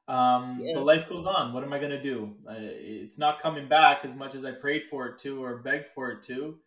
Um, 0.07 0.57
Yeah. 0.59 0.73
but 0.75 0.85
life 0.85 1.07
goes 1.09 1.25
on. 1.25 1.53
What 1.53 1.63
am 1.63 1.73
I 1.73 1.79
gonna 1.79 2.01
do? 2.01 2.37
I, 2.49 2.55
it's 2.57 3.19
not 3.19 3.39
coming 3.41 3.67
back 3.67 4.05
as 4.05 4.15
much 4.15 4.35
as 4.35 4.45
I 4.45 4.51
prayed 4.51 4.85
for 4.85 5.07
it 5.07 5.17
to 5.19 5.43
or 5.43 5.57
begged 5.57 5.87
for 5.89 6.11
it 6.11 6.23
to. 6.23 6.59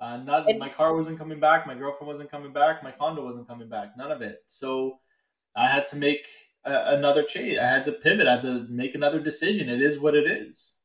Uh, 0.00 0.16
not 0.18 0.48
And- 0.48 0.58
my 0.58 0.68
car 0.68 0.94
wasn't 0.94 1.18
coming 1.18 1.38
back. 1.38 1.66
My 1.66 1.74
girlfriend 1.74 2.08
wasn't 2.08 2.30
coming 2.30 2.52
back. 2.52 2.82
My 2.82 2.90
condo 2.90 3.24
wasn't 3.24 3.46
coming 3.46 3.68
back. 3.68 3.96
None 3.96 4.10
of 4.10 4.20
it. 4.20 4.42
So 4.46 4.98
I 5.54 5.68
had 5.68 5.86
to 5.86 5.96
make 5.96 6.26
a, 6.64 6.94
another 6.96 7.22
change. 7.22 7.58
I 7.58 7.66
had 7.68 7.84
to 7.84 7.92
pivot. 7.92 8.26
I 8.26 8.32
had 8.34 8.42
to 8.42 8.66
make 8.68 8.94
another 8.96 9.20
decision. 9.20 9.68
It 9.68 9.80
is 9.80 10.00
what 10.00 10.14
it 10.16 10.26
is. 10.28 10.81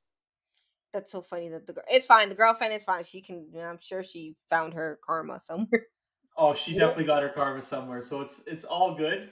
That's 0.97 1.11
so 1.11 1.21
funny 1.21 1.47
that 1.49 1.67
the 1.67 1.73
girl, 1.73 1.83
it's 1.87 2.07
fine. 2.07 2.27
The 2.27 2.33
girlfriend 2.33 2.73
is 2.73 2.83
fine. 2.83 3.03
She 3.03 3.21
can, 3.21 3.45
I'm 3.55 3.77
sure 3.79 4.01
she 4.01 4.35
found 4.49 4.73
her 4.73 4.97
karma 5.05 5.39
somewhere. 5.39 5.85
Oh, 6.35 6.55
she 6.55 6.73
definitely 6.73 7.03
got 7.03 7.21
her 7.21 7.29
karma 7.29 7.61
somewhere, 7.61 8.01
so 8.01 8.21
it's 8.21 8.47
it's 8.47 8.65
all 8.65 8.95
good. 8.95 9.29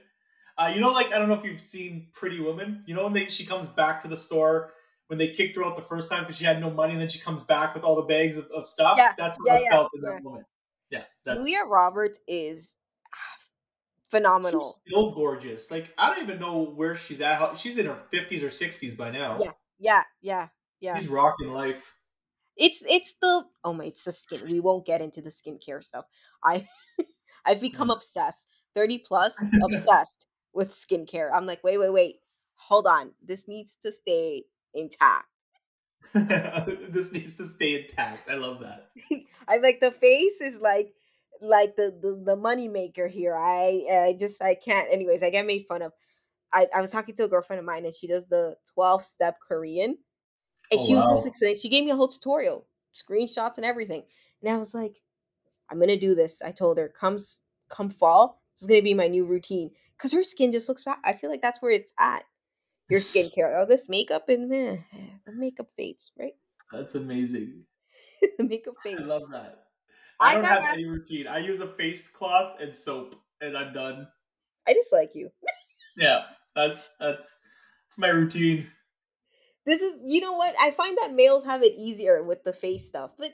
Uh, 0.60 0.72
you 0.74 0.80
know, 0.80 0.92
like 0.92 1.12
I 1.12 1.18
don't 1.18 1.28
know 1.28 1.34
if 1.34 1.44
you've 1.44 1.60
seen 1.60 2.10
Pretty 2.14 2.40
Woman. 2.40 2.84
You 2.86 2.94
know 2.94 3.06
when 3.06 3.14
they 3.14 3.26
she 3.30 3.48
comes 3.48 3.68
back 3.68 4.00
to 4.02 4.08
the 4.08 4.16
store 4.16 4.74
when 5.08 5.18
they 5.18 5.30
kicked 5.30 5.56
her 5.56 5.66
out 5.66 5.76
the 5.76 5.82
first 5.82 6.12
time 6.12 6.22
because 6.22 6.38
she 6.38 6.46
had 6.46 6.62
no 6.62 6.70
money, 6.70 6.94
and 6.94 7.02
then 7.02 7.10
she 7.10 7.20
comes 7.20 7.42
back 7.42 7.74
with 7.74 7.84
all 7.84 7.96
the 7.96 8.04
bags 8.04 8.38
of, 8.38 8.46
of 8.56 8.68
stuff. 8.68 8.96
Yeah, 9.00 9.14
That's 9.18 9.40
how 9.40 9.56
yeah, 9.56 9.60
I 9.60 9.64
yeah, 9.64 9.70
felt 9.72 9.92
in 9.96 10.04
yeah. 10.04 10.10
that 10.12 10.24
moment. 10.24 10.46
Yeah, 10.92 11.04
that's 11.24 11.48
Julia 11.48 11.66
Roberts 11.68 12.20
is 12.28 12.76
phenomenal. 14.12 14.60
she's 14.60 14.80
still 14.88 15.10
gorgeous. 15.16 15.72
Like 15.72 15.92
I 15.98 16.14
don't 16.14 16.24
even 16.24 16.40
know 16.40 16.62
where 16.62 16.96
she's 16.96 17.22
at. 17.22 17.40
How, 17.40 17.56
she's 17.56 17.78
in 17.78 17.88
her 17.88 17.98
fifties 18.12 18.44
or 18.44 18.52
sixties 18.52 18.94
by 18.94 19.10
now. 19.10 19.40
Yeah. 19.42 19.52
Yeah, 19.78 20.04
yeah, 20.22 20.48
yeah. 20.86 20.94
He's 20.94 21.10
rocking 21.10 21.52
life. 21.52 21.96
It's 22.56 22.84
it's 22.88 23.16
the 23.22 23.44
oh 23.64 23.74
my 23.74 23.86
it's 23.86 24.04
the 24.04 24.12
skin. 24.12 24.40
We 24.50 24.60
won't 24.60 24.86
get 24.86 25.02
into 25.02 25.22
the 25.22 25.32
skincare 25.32 25.84
stuff. 25.84 26.06
I 26.44 26.68
I've 27.46 27.60
become 27.60 27.90
mm. 27.90 27.94
obsessed. 27.94 28.48
30 28.76 29.00
plus, 29.00 29.42
obsessed 29.64 30.28
with 30.54 30.74
skincare. 30.74 31.30
I'm 31.34 31.46
like, 31.46 31.64
wait, 31.64 31.78
wait, 31.78 31.94
wait. 31.94 32.18
Hold 32.56 32.88
on. 32.88 33.12
This 33.24 33.48
needs 33.48 33.78
to 33.84 33.92
stay 33.92 34.44
intact. 34.74 35.28
this 36.14 37.14
needs 37.14 37.38
to 37.38 37.46
stay 37.46 37.82
intact. 37.82 38.30
I 38.30 38.36
love 38.36 38.60
that. 38.60 38.90
I 39.48 39.58
like 39.58 39.80
the 39.80 39.92
face 39.92 40.40
is 40.42 40.60
like 40.62 40.94
like 41.42 41.76
the 41.76 41.98
the, 42.00 42.22
the 42.24 42.36
money 42.36 42.68
maker 42.68 43.08
here. 43.08 43.36
I 43.36 43.86
I 43.90 44.16
just 44.20 44.42
I 44.42 44.56
can't. 44.56 44.88
Anyways, 44.92 45.24
I 45.24 45.32
get 45.32 45.48
made 45.48 45.66
fun 45.68 45.82
of. 45.82 45.94
I, 46.54 46.68
I 46.74 46.80
was 46.80 46.92
talking 46.92 47.16
to 47.16 47.26
a 47.26 47.28
girlfriend 47.28 47.60
of 47.60 47.66
mine 47.66 47.86
and 47.86 47.94
she 47.94 48.08
does 48.08 48.30
the 48.30 48.56
12 48.76 49.04
step 49.04 49.38
Korean. 49.46 49.98
And 50.72 50.80
Oh, 50.80 50.86
she 50.86 50.96
was 50.96 51.06
wow. 51.06 51.10
just 51.10 51.26
explaining, 51.28 51.58
she 51.60 51.70
gave 51.70 51.86
me 51.86 51.92
a 51.92 51.96
whole 51.96 52.08
tutorial, 52.08 52.68
screenshots 52.96 53.58
and 53.58 53.66
everything. 53.66 54.04
And 54.42 54.52
I 54.52 54.58
was 54.58 54.74
like, 54.74 55.02
I'm 55.70 55.80
gonna 55.80 55.98
do 55.98 56.16
this. 56.16 56.42
I 56.42 56.52
told 56.52 56.78
her, 56.78 56.90
come 56.90 57.20
come 57.70 57.90
fall, 57.90 58.42
this 58.56 58.64
is 58.64 58.68
gonna 58.68 58.82
be 58.82 58.94
my 58.94 59.08
new 59.08 59.26
routine. 59.26 59.72
Cause 59.98 60.12
her 60.14 60.24
skin 60.24 60.52
just 60.52 60.70
looks 60.70 60.84
fat. 60.84 61.00
I 61.04 61.14
feel 61.14 61.30
like 61.30 61.42
that's 61.42 61.62
where 61.62 61.72
it's 61.72 61.94
at. 62.00 62.26
Your 62.90 63.00
skincare. 63.02 63.56
Oh, 63.60 63.66
this 63.66 63.90
makeup 63.90 64.30
and 64.30 64.50
meh, 64.50 64.78
the 65.26 65.34
makeup 65.34 65.70
fades, 65.78 66.12
right? 66.20 66.34
That's 66.72 66.96
amazing. 66.96 67.66
the 68.38 68.44
makeup 68.44 68.76
fades. 68.84 69.02
I 69.02 69.04
love 69.04 69.32
that. 69.32 69.68
I 70.20 70.32
I 70.32 70.34
don't 70.34 70.44
have 70.46 70.62
that- 70.64 70.74
any 70.74 70.86
routine. 70.86 71.28
I 71.28 71.40
use 71.40 71.60
a 71.60 71.68
face 71.68 72.10
cloth 72.10 72.60
and 72.60 72.76
soap, 72.76 73.16
and 73.42 73.58
I'm 73.58 73.74
done. 73.74 74.08
I 74.68 74.74
dislike 74.74 75.16
you. 75.16 75.32
Yeah, 75.98 76.26
that's 76.56 76.98
that's 76.98 77.38
that's 77.86 77.98
my 77.98 78.10
routine. 78.10 78.72
This 79.66 79.82
is 79.82 80.00
you 80.06 80.22
know 80.22 80.34
what 80.34 80.56
i 80.60 80.72
find 80.72 80.98
that 81.02 81.14
males 81.14 81.44
have 81.44 81.64
it 81.64 81.74
easier 81.78 82.24
with 82.24 82.44
the 82.44 82.54
face 82.54 82.86
stuff 82.86 83.12
but 83.18 83.34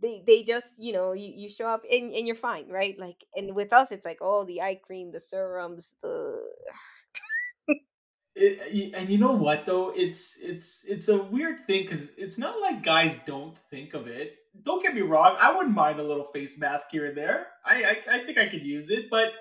they 0.00 0.22
they 0.26 0.42
just 0.42 0.82
you 0.82 0.92
know 0.92 1.12
you, 1.12 1.32
you 1.34 1.48
show 1.48 1.66
up 1.66 1.82
and, 1.90 2.12
and 2.12 2.26
you're 2.26 2.36
fine 2.36 2.68
right 2.68 2.98
like 2.98 3.24
and 3.34 3.54
with 3.54 3.72
us 3.72 3.92
it's 3.92 4.04
like 4.04 4.18
oh 4.20 4.44
the 4.44 4.60
eye 4.60 4.78
cream 4.82 5.10
the 5.12 5.20
serums 5.20 5.94
the 6.02 6.38
It, 8.34 8.94
uh, 8.94 8.98
and 8.98 9.10
you 9.10 9.18
know 9.18 9.32
what 9.32 9.66
though? 9.66 9.92
It's 9.94 10.42
it's 10.42 10.86
it's 10.88 11.08
a 11.10 11.22
weird 11.22 11.60
thing 11.60 11.82
because 11.82 12.16
it's 12.16 12.38
not 12.38 12.60
like 12.60 12.82
guys 12.82 13.18
don't 13.18 13.56
think 13.56 13.92
of 13.92 14.06
it. 14.06 14.36
Don't 14.62 14.82
get 14.82 14.94
me 14.94 15.02
wrong. 15.02 15.36
I 15.38 15.54
wouldn't 15.54 15.74
mind 15.74 16.00
a 16.00 16.02
little 16.02 16.24
face 16.24 16.58
mask 16.58 16.88
here 16.92 17.04
and 17.04 17.16
there. 17.16 17.48
I 17.64 17.84
I, 17.84 18.14
I 18.14 18.18
think 18.20 18.38
I 18.38 18.48
could 18.48 18.64
use 18.64 18.88
it, 18.88 19.10
but 19.10 19.34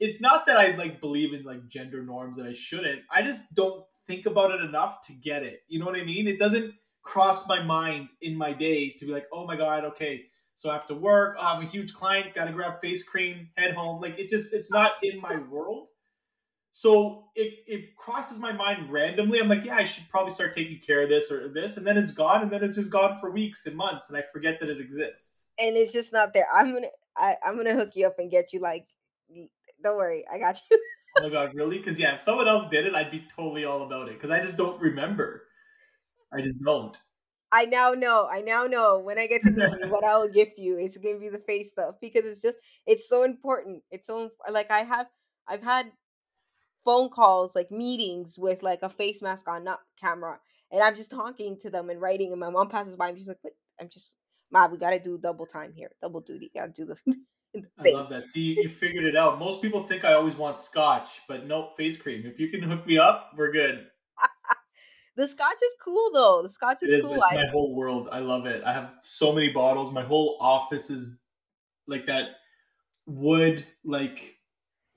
it's 0.00 0.20
not 0.20 0.46
that 0.46 0.56
I 0.56 0.74
like 0.74 1.00
believe 1.00 1.32
in 1.32 1.44
like 1.44 1.68
gender 1.68 2.02
norms 2.02 2.38
and 2.38 2.48
I 2.48 2.54
shouldn't. 2.54 3.02
I 3.08 3.22
just 3.22 3.54
don't 3.54 3.84
think 4.06 4.26
about 4.26 4.50
it 4.52 4.60
enough 4.60 5.00
to 5.02 5.12
get 5.12 5.42
it. 5.42 5.62
You 5.68 5.78
know 5.78 5.86
what 5.86 5.96
I 5.96 6.04
mean? 6.04 6.26
It 6.26 6.38
doesn't 6.38 6.74
cross 7.02 7.48
my 7.48 7.62
mind 7.62 8.08
in 8.20 8.36
my 8.36 8.52
day 8.52 8.90
to 8.98 9.06
be 9.06 9.12
like, 9.12 9.26
oh 9.32 9.46
my 9.46 9.56
god, 9.56 9.84
okay. 9.84 10.26
So 10.54 10.70
I 10.70 10.74
have 10.74 10.86
to 10.86 10.94
work, 10.94 11.36
oh, 11.38 11.42
I 11.42 11.54
have 11.54 11.62
a 11.62 11.66
huge 11.66 11.92
client, 11.94 12.32
gotta 12.34 12.52
grab 12.52 12.80
face 12.80 13.06
cream, 13.08 13.50
head 13.56 13.74
home. 13.74 14.00
Like 14.00 14.18
it 14.18 14.28
just 14.28 14.54
it's 14.54 14.72
not 14.72 14.92
in 15.02 15.20
my 15.20 15.38
world. 15.50 15.88
So 16.76 17.26
it, 17.36 17.54
it 17.68 17.96
crosses 17.96 18.40
my 18.40 18.50
mind 18.52 18.90
randomly. 18.90 19.38
I'm 19.40 19.48
like, 19.48 19.64
yeah, 19.64 19.76
I 19.76 19.84
should 19.84 20.08
probably 20.08 20.32
start 20.32 20.54
taking 20.54 20.80
care 20.80 21.02
of 21.02 21.08
this 21.08 21.30
or 21.30 21.48
this, 21.48 21.76
and 21.76 21.86
then 21.86 21.96
it's 21.96 22.10
gone, 22.10 22.42
and 22.42 22.50
then 22.50 22.64
it's 22.64 22.74
just 22.74 22.90
gone 22.90 23.16
for 23.20 23.30
weeks 23.30 23.66
and 23.66 23.76
months, 23.76 24.10
and 24.10 24.18
I 24.18 24.22
forget 24.22 24.58
that 24.58 24.68
it 24.68 24.80
exists. 24.80 25.52
and 25.58 25.76
it's 25.76 25.92
just 25.92 26.12
not 26.12 26.32
there 26.32 26.46
i'm 26.52 26.72
gonna 26.72 26.88
I, 27.16 27.36
i'm 27.44 27.56
gonna 27.56 27.74
hook 27.74 27.90
you 27.94 28.06
up 28.06 28.18
and 28.18 28.30
get 28.30 28.52
you 28.52 28.60
like 28.60 28.86
don't 29.82 29.96
worry 29.96 30.24
i 30.32 30.38
got 30.38 30.60
you 30.70 30.78
Oh 31.16 31.22
my 31.22 31.28
god, 31.30 31.54
really? 31.54 31.78
Because 31.78 31.98
yeah, 31.98 32.14
if 32.14 32.20
someone 32.20 32.48
else 32.48 32.68
did 32.68 32.86
it, 32.86 32.94
I'd 32.94 33.10
be 33.10 33.20
totally 33.20 33.64
all 33.64 33.82
about 33.82 34.08
it. 34.08 34.14
Because 34.14 34.30
I 34.30 34.40
just 34.40 34.56
don't 34.56 34.80
remember. 34.80 35.44
I 36.32 36.40
just 36.42 36.62
don't. 36.64 36.98
i 37.52 37.64
now 37.64 37.92
know 37.92 38.28
i 38.30 38.40
now 38.40 38.64
know 38.66 38.98
when 38.98 39.18
i 39.18 39.26
get 39.26 39.42
to 39.44 39.52
meet 39.52 39.72
you 39.78 39.88
what 39.88 40.04
i 40.04 40.16
will 40.16 40.28
gift 40.28 40.58
you 40.58 40.78
it's 40.78 40.96
gonna 40.98 41.18
be 41.18 41.28
the 41.28 41.38
face 41.38 41.70
stuff 41.70 41.94
because 42.00 42.24
it's 42.24 42.42
just 42.42 42.58
it's 42.86 43.08
so 43.08 43.22
important 43.22 43.82
it's 43.90 44.06
so 44.06 44.30
like 44.50 44.70
i 44.70 44.80
have 44.82 45.06
i've 45.48 45.62
had 45.62 45.90
phone 46.84 47.08
calls 47.10 47.54
like 47.54 47.70
meetings 47.70 48.38
with 48.38 48.62
like 48.62 48.80
a 48.82 48.88
face 48.88 49.22
mask 49.22 49.48
on 49.48 49.64
not 49.64 49.80
camera 50.00 50.38
and 50.72 50.82
i'm 50.82 50.96
just 50.96 51.10
talking 51.10 51.58
to 51.58 51.70
them 51.70 51.90
and 51.90 52.00
writing 52.00 52.32
and 52.32 52.40
my 52.40 52.50
mom 52.50 52.68
passes 52.68 52.96
by 52.96 53.08
and 53.08 53.18
she's 53.18 53.28
like 53.28 53.38
what 53.42 53.54
i'm 53.80 53.88
just 53.90 54.16
mom 54.50 54.70
we 54.72 54.78
gotta 54.78 55.00
do 55.00 55.18
double 55.18 55.46
time 55.46 55.72
here 55.74 55.90
double 56.02 56.20
duty 56.20 56.50
gotta 56.54 56.72
do 56.72 56.84
the, 56.86 56.96
the 57.06 57.16
I 57.78 57.90
love 57.90 58.10
that. 58.10 58.24
See, 58.24 58.56
you 58.60 58.68
figured 58.68 59.04
it 59.04 59.16
out. 59.16 59.38
Most 59.38 59.62
people 59.62 59.82
think 59.82 60.04
I 60.04 60.14
always 60.14 60.36
want 60.36 60.58
scotch, 60.58 61.20
but 61.28 61.46
no 61.46 61.70
face 61.76 62.00
cream. 62.00 62.24
If 62.26 62.40
you 62.40 62.48
can 62.48 62.62
hook 62.62 62.86
me 62.86 62.98
up, 62.98 63.32
we're 63.36 63.52
good. 63.52 63.86
the 65.16 65.28
scotch 65.28 65.56
is 65.62 65.74
cool 65.82 66.10
though 66.12 66.42
the 66.42 66.48
scotch 66.48 66.82
is 66.82 66.90
It 66.90 66.96
is. 66.96 67.04
cool 67.04 67.14
It's 67.14 67.32
I, 67.32 67.36
my 67.36 67.48
whole 67.50 67.74
world. 67.74 68.08
I 68.10 68.20
love 68.20 68.46
it. 68.46 68.62
I 68.64 68.72
have 68.72 68.92
so 69.00 69.32
many 69.32 69.50
bottles. 69.50 69.92
My 69.92 70.02
whole 70.02 70.36
office 70.40 70.90
is 70.90 71.22
like 71.86 72.06
that 72.06 72.30
wood, 73.06 73.64
like 73.84 74.34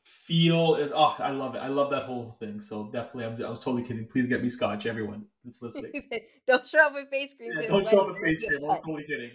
feel. 0.01 0.75
Is, 0.75 0.91
oh, 0.95 1.15
I 1.19 1.31
love 1.31 1.55
it. 1.55 1.59
I 1.59 1.67
love 1.67 1.91
that 1.91 2.03
whole 2.03 2.37
thing. 2.39 2.61
So 2.61 2.89
definitely, 2.91 3.25
I'm, 3.25 3.45
I 3.45 3.49
was 3.49 3.63
totally 3.63 3.83
kidding. 3.83 4.05
Please 4.07 4.25
get 4.25 4.41
me 4.41 4.49
scotch, 4.49 4.85
everyone 4.85 5.25
that's 5.43 5.61
listening. 5.61 6.09
don't 6.47 6.67
show 6.67 6.87
up 6.87 6.93
with 6.93 7.09
face 7.09 7.33
cream 7.33 7.51
Yeah, 7.55 7.67
don't 7.67 7.85
show 7.85 8.01
up 8.01 8.07
with 8.07 8.19
face 8.19 8.45
cream. 8.47 8.59
I 8.63 8.67
was 8.67 8.79
totally 8.85 9.03
kidding. 9.03 9.31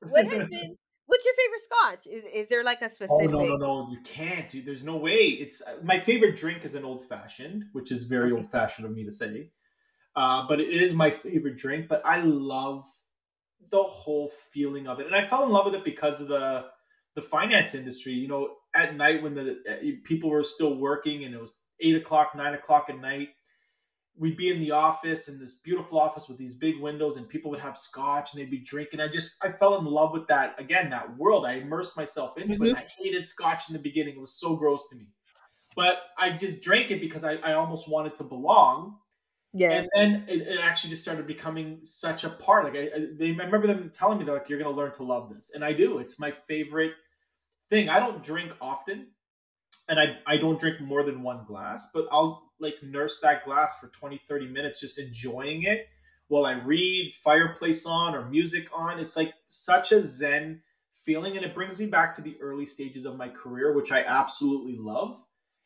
what 0.00 0.26
has 0.26 0.48
been 0.48 0.76
what's 1.06 1.24
your 1.24 1.34
favorite 1.34 1.60
scotch 1.62 2.06
is, 2.06 2.24
is 2.32 2.48
there 2.48 2.64
like 2.64 2.82
a 2.82 2.90
specific? 2.90 3.28
Oh 3.34 3.44
no 3.44 3.46
no 3.46 3.56
no! 3.56 3.88
You 3.90 3.98
can't, 4.00 4.48
dude. 4.48 4.66
There's 4.66 4.84
no 4.84 4.96
way. 4.96 5.14
It's 5.14 5.66
uh, 5.66 5.76
my 5.82 5.98
favorite 5.98 6.36
drink 6.36 6.64
is 6.64 6.74
an 6.74 6.84
old 6.84 7.06
fashioned, 7.08 7.66
which 7.72 7.90
is 7.90 8.04
very 8.04 8.32
old 8.32 8.50
fashioned 8.50 8.86
of 8.86 8.94
me 8.94 9.04
to 9.04 9.12
say. 9.12 9.50
Uh, 10.14 10.46
but 10.48 10.60
it 10.60 10.68
is 10.68 10.94
my 10.94 11.10
favorite 11.10 11.56
drink. 11.56 11.88
But 11.88 12.02
I 12.04 12.20
love 12.20 12.84
the 13.70 13.82
whole 13.82 14.30
feeling 14.30 14.86
of 14.86 15.00
it, 15.00 15.06
and 15.06 15.14
I 15.14 15.22
fell 15.22 15.44
in 15.44 15.50
love 15.50 15.66
with 15.66 15.74
it 15.74 15.84
because 15.84 16.20
of 16.20 16.28
the 16.28 16.66
the 17.14 17.22
finance 17.22 17.74
industry. 17.74 18.12
You 18.12 18.28
know, 18.28 18.48
at 18.74 18.96
night 18.96 19.22
when 19.22 19.34
the 19.34 19.58
uh, 19.68 19.76
people 20.04 20.30
were 20.30 20.44
still 20.44 20.76
working, 20.76 21.24
and 21.24 21.34
it 21.34 21.40
was 21.40 21.62
eight 21.80 21.96
o'clock, 21.96 22.34
nine 22.34 22.54
o'clock 22.54 22.86
at 22.88 22.98
night. 23.00 23.28
We'd 24.18 24.36
be 24.36 24.48
in 24.50 24.60
the 24.60 24.70
office 24.70 25.28
in 25.28 25.38
this 25.38 25.56
beautiful 25.56 26.00
office 26.00 26.28
with 26.28 26.38
these 26.38 26.54
big 26.54 26.80
windows, 26.80 27.16
and 27.16 27.28
people 27.28 27.50
would 27.50 27.60
have 27.60 27.76
scotch 27.76 28.32
and 28.32 28.40
they'd 28.40 28.50
be 28.50 28.58
drinking. 28.58 29.00
I 29.00 29.08
just 29.08 29.32
I 29.42 29.50
fell 29.50 29.78
in 29.78 29.84
love 29.84 30.12
with 30.12 30.26
that 30.28 30.58
again, 30.58 30.90
that 30.90 31.16
world. 31.18 31.44
I 31.44 31.54
immersed 31.54 31.96
myself 31.96 32.38
into 32.38 32.64
it. 32.64 32.68
Mm-hmm. 32.68 32.76
I 32.78 32.86
hated 32.98 33.26
scotch 33.26 33.68
in 33.68 33.76
the 33.76 33.82
beginning; 33.82 34.14
it 34.16 34.20
was 34.20 34.38
so 34.40 34.56
gross 34.56 34.88
to 34.88 34.96
me. 34.96 35.08
But 35.74 35.98
I 36.16 36.30
just 36.30 36.62
drank 36.62 36.90
it 36.90 37.00
because 37.00 37.24
I, 37.24 37.34
I 37.34 37.52
almost 37.52 37.90
wanted 37.90 38.14
to 38.16 38.24
belong, 38.24 38.96
yeah 39.52 39.72
and 39.72 39.88
then 39.94 40.24
it, 40.26 40.48
it 40.48 40.60
actually 40.60 40.90
just 40.90 41.02
started 41.02 41.26
becoming 41.26 41.80
such 41.82 42.24
a 42.24 42.30
part. 42.30 42.64
Like 42.64 42.74
I, 42.74 42.96
I, 42.96 43.06
they, 43.18 43.30
I 43.32 43.44
remember 43.44 43.66
them 43.66 43.90
telling 43.90 44.18
me 44.18 44.24
they're 44.24 44.34
like, 44.34 44.48
"You're 44.48 44.58
going 44.58 44.74
to 44.74 44.80
learn 44.80 44.92
to 44.92 45.02
love 45.02 45.32
this," 45.32 45.52
and 45.54 45.62
I 45.62 45.72
do. 45.72 45.98
It's 45.98 46.18
my 46.18 46.30
favorite 46.30 46.92
thing. 47.68 47.90
I 47.90 48.00
don't 48.00 48.22
drink 48.22 48.52
often, 48.60 49.08
and 49.88 50.00
I 50.00 50.16
I 50.26 50.38
don't 50.38 50.58
drink 50.58 50.80
more 50.80 51.02
than 51.02 51.22
one 51.22 51.44
glass, 51.46 51.90
but 51.92 52.06
I'll 52.10 52.45
like 52.60 52.76
nurse 52.82 53.20
that 53.20 53.44
glass 53.44 53.78
for 53.78 53.88
20, 53.88 54.18
30 54.18 54.48
minutes, 54.48 54.80
just 54.80 54.98
enjoying 54.98 55.62
it 55.62 55.88
while 56.28 56.44
I 56.44 56.58
read, 56.60 57.12
fireplace 57.12 57.86
on, 57.86 58.14
or 58.14 58.28
music 58.28 58.68
on. 58.72 58.98
It's 58.98 59.16
like 59.16 59.32
such 59.48 59.92
a 59.92 60.02
zen 60.02 60.62
feeling, 60.92 61.36
and 61.36 61.44
it 61.44 61.54
brings 61.54 61.78
me 61.78 61.86
back 61.86 62.14
to 62.16 62.22
the 62.22 62.36
early 62.40 62.66
stages 62.66 63.04
of 63.04 63.16
my 63.16 63.28
career, 63.28 63.72
which 63.74 63.92
I 63.92 64.02
absolutely 64.02 64.76
love. 64.78 65.22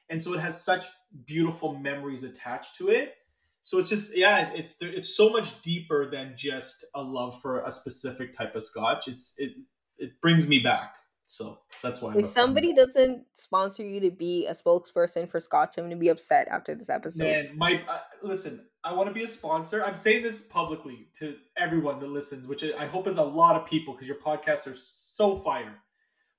And 0.08 0.20
so 0.20 0.34
it 0.34 0.40
has 0.40 0.64
such 0.64 0.84
beautiful 1.26 1.76
memories 1.76 2.24
attached 2.24 2.76
to 2.76 2.88
it. 2.88 3.14
So 3.62 3.78
it's 3.78 3.90
just 3.90 4.16
yeah, 4.16 4.50
it's 4.54 4.80
it's 4.80 5.16
so 5.16 5.30
much 5.30 5.60
deeper 5.62 6.06
than 6.10 6.34
just 6.36 6.84
a 6.94 7.02
love 7.02 7.40
for 7.40 7.62
a 7.62 7.70
specific 7.70 8.36
type 8.36 8.54
of 8.54 8.62
scotch. 8.62 9.06
It's 9.06 9.36
it 9.38 9.52
it 9.98 10.20
brings 10.20 10.48
me 10.48 10.60
back. 10.60 10.94
So 11.30 11.58
that's 11.80 12.02
why. 12.02 12.12
I'm 12.12 12.20
if 12.20 12.26
somebody 12.26 12.74
doesn't 12.74 13.24
sponsor 13.34 13.84
you 13.84 14.00
to 14.00 14.10
be 14.10 14.46
a 14.46 14.52
spokesperson 14.52 15.30
for 15.30 15.38
scotch 15.38 15.78
i'm 15.78 15.84
gonna 15.84 15.96
be 15.96 16.08
upset 16.08 16.48
after 16.48 16.74
this 16.74 16.90
episode 16.90 17.22
Man, 17.22 17.50
my 17.56 17.82
uh, 17.88 17.98
listen. 18.22 18.66
I 18.82 18.94
want 18.94 19.08
to 19.08 19.14
be 19.14 19.22
a 19.22 19.28
sponsor. 19.28 19.84
I'm 19.84 19.94
saying 19.94 20.22
this 20.22 20.40
publicly 20.40 21.08
to 21.18 21.36
everyone 21.54 21.98
that 22.00 22.08
listens, 22.08 22.46
which 22.46 22.64
I 22.64 22.86
hope 22.86 23.06
is 23.06 23.18
a 23.18 23.22
lot 23.22 23.54
of 23.54 23.66
people 23.66 23.92
because 23.92 24.08
your 24.08 24.16
podcasts 24.16 24.66
are 24.66 24.74
so 24.74 25.36
fire. 25.36 25.82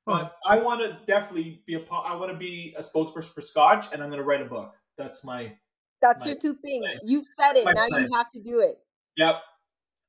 But 0.08 0.34
I 0.44 0.60
want 0.60 0.82
to 0.82 0.98
definitely 1.06 1.62
be 1.68 1.76
a. 1.76 1.82
I 1.94 2.16
want 2.16 2.32
to 2.32 2.38
be 2.38 2.74
a 2.76 2.82
spokesperson 2.82 3.34
for 3.34 3.42
Scotch, 3.42 3.94
and 3.94 4.02
I'm 4.02 4.10
going 4.10 4.18
to 4.20 4.26
write 4.26 4.42
a 4.42 4.46
book. 4.46 4.74
That's 4.98 5.24
my. 5.24 5.54
that's 6.02 6.26
my 6.26 6.32
your 6.32 6.40
two 6.40 6.56
things 6.56 6.84
plans. 6.84 7.00
you 7.04 7.24
said 7.38 7.58
it 7.58 7.66
now 7.76 7.88
plans. 7.88 8.10
you 8.10 8.18
have 8.18 8.32
to 8.32 8.40
do 8.42 8.60
it 8.62 8.80
Yep. 9.18 9.36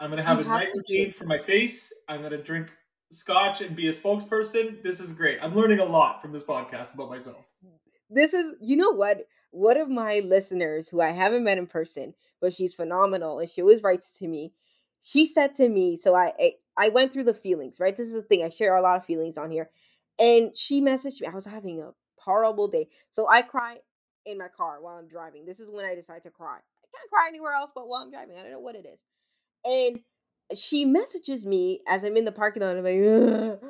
I'm 0.00 0.10
going 0.10 0.16
to 0.16 0.24
have 0.24 0.38
You 0.38 0.46
a 0.46 0.48
have 0.48 0.58
night 0.58 0.72
to 0.72 0.78
routine 0.78 1.10
for 1.12 1.26
my 1.26 1.38
face. 1.38 1.92
I'm 2.08 2.20
going 2.20 2.32
to 2.32 2.42
drink 2.42 2.72
Scotch 3.12 3.60
and 3.60 3.76
be 3.76 3.88
a 3.88 3.92
spokesperson. 3.92 4.82
This 4.82 5.00
is 5.00 5.12
great. 5.12 5.38
I'm 5.42 5.54
learning 5.54 5.80
a 5.80 5.84
lot 5.84 6.22
from 6.22 6.32
this 6.32 6.44
podcast 6.44 6.94
about 6.94 7.10
myself. 7.10 7.50
this 8.10 8.32
is 8.32 8.54
you 8.60 8.76
know 8.76 8.90
what 8.90 9.26
one 9.50 9.76
of 9.76 9.88
my 9.88 10.20
listeners 10.20 10.88
who 10.88 11.00
i 11.00 11.10
haven't 11.10 11.44
met 11.44 11.58
in 11.58 11.66
person 11.66 12.14
but 12.40 12.52
she's 12.54 12.74
phenomenal 12.74 13.38
and 13.38 13.48
she 13.48 13.60
always 13.62 13.82
writes 13.82 14.10
to 14.18 14.26
me 14.28 14.52
she 15.02 15.26
said 15.26 15.54
to 15.54 15.68
me 15.68 15.96
so 15.96 16.14
i 16.14 16.32
i, 16.76 16.88
went 16.90 17.12
through 17.12 17.24
the 17.24 17.34
feelings 17.34 17.78
right 17.80 17.96
this 17.96 18.08
is 18.08 18.14
the 18.14 18.22
thing 18.22 18.42
i 18.42 18.48
share 18.48 18.76
a 18.76 18.82
lot 18.82 18.96
of 18.96 19.04
feelings 19.04 19.38
on 19.38 19.50
here 19.50 19.70
and 20.18 20.56
she 20.56 20.80
messaged 20.80 21.20
me 21.20 21.26
i 21.26 21.34
was 21.34 21.44
having 21.44 21.80
a 21.80 21.90
horrible 22.18 22.68
day 22.68 22.88
so 23.10 23.28
i 23.28 23.42
cry 23.42 23.76
in 24.26 24.38
my 24.38 24.48
car 24.48 24.80
while 24.80 24.96
i'm 24.96 25.08
driving 25.08 25.44
this 25.44 25.60
is 25.60 25.70
when 25.70 25.84
i 25.84 25.94
decide 25.94 26.22
to 26.22 26.30
cry 26.30 26.56
i 26.56 26.86
can't 26.96 27.10
cry 27.10 27.26
anywhere 27.28 27.54
else 27.54 27.70
but 27.74 27.88
while 27.88 28.02
I'm 28.02 28.10
driving. 28.10 28.36
I 28.36 28.42
don't 28.42 28.52
know 28.52 28.60
what 28.60 28.74
it 28.74 28.86
is. 28.86 29.00
And 29.64 30.00
she 30.56 30.84
messages 30.84 31.46
me 31.46 31.80
as 31.88 32.04
I'm 32.04 32.16
in 32.16 32.24
the 32.24 32.32
parking 32.32 32.62
lot. 32.62 32.76
I'm 32.76 32.84
like, 32.84 33.60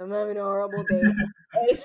I'm 0.00 0.10
having 0.10 0.36
a 0.36 0.42
horrible 0.42 0.84
day. 0.84 1.02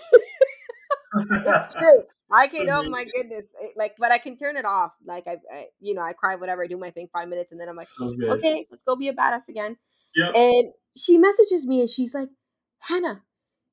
it's 1.13 1.73
true. 1.77 2.03
I 2.31 2.47
can. 2.47 2.69
Oh 2.69 2.89
my 2.89 3.05
goodness! 3.15 3.53
It, 3.61 3.73
like, 3.77 3.95
but 3.97 4.11
I 4.11 4.17
can 4.17 4.35
turn 4.35 4.57
it 4.57 4.65
off. 4.65 4.91
Like 5.05 5.27
I, 5.27 5.37
I, 5.53 5.65
you 5.79 5.93
know, 5.93 6.01
I 6.01 6.13
cry, 6.13 6.35
whatever. 6.35 6.63
I 6.63 6.67
do 6.67 6.77
my 6.77 6.91
thing, 6.91 7.07
five 7.13 7.29
minutes, 7.29 7.51
and 7.51 7.61
then 7.61 7.69
I'm 7.69 7.75
like, 7.75 7.87
so 7.87 8.13
okay, 8.21 8.67
let's 8.69 8.83
go 8.83 8.95
be 8.95 9.07
a 9.07 9.13
badass 9.13 9.47
again. 9.47 9.77
Yep. 10.15 10.35
And 10.35 10.73
she 10.95 11.17
messages 11.17 11.65
me, 11.65 11.79
and 11.79 11.89
she's 11.89 12.13
like, 12.13 12.29
Hannah, 12.79 13.23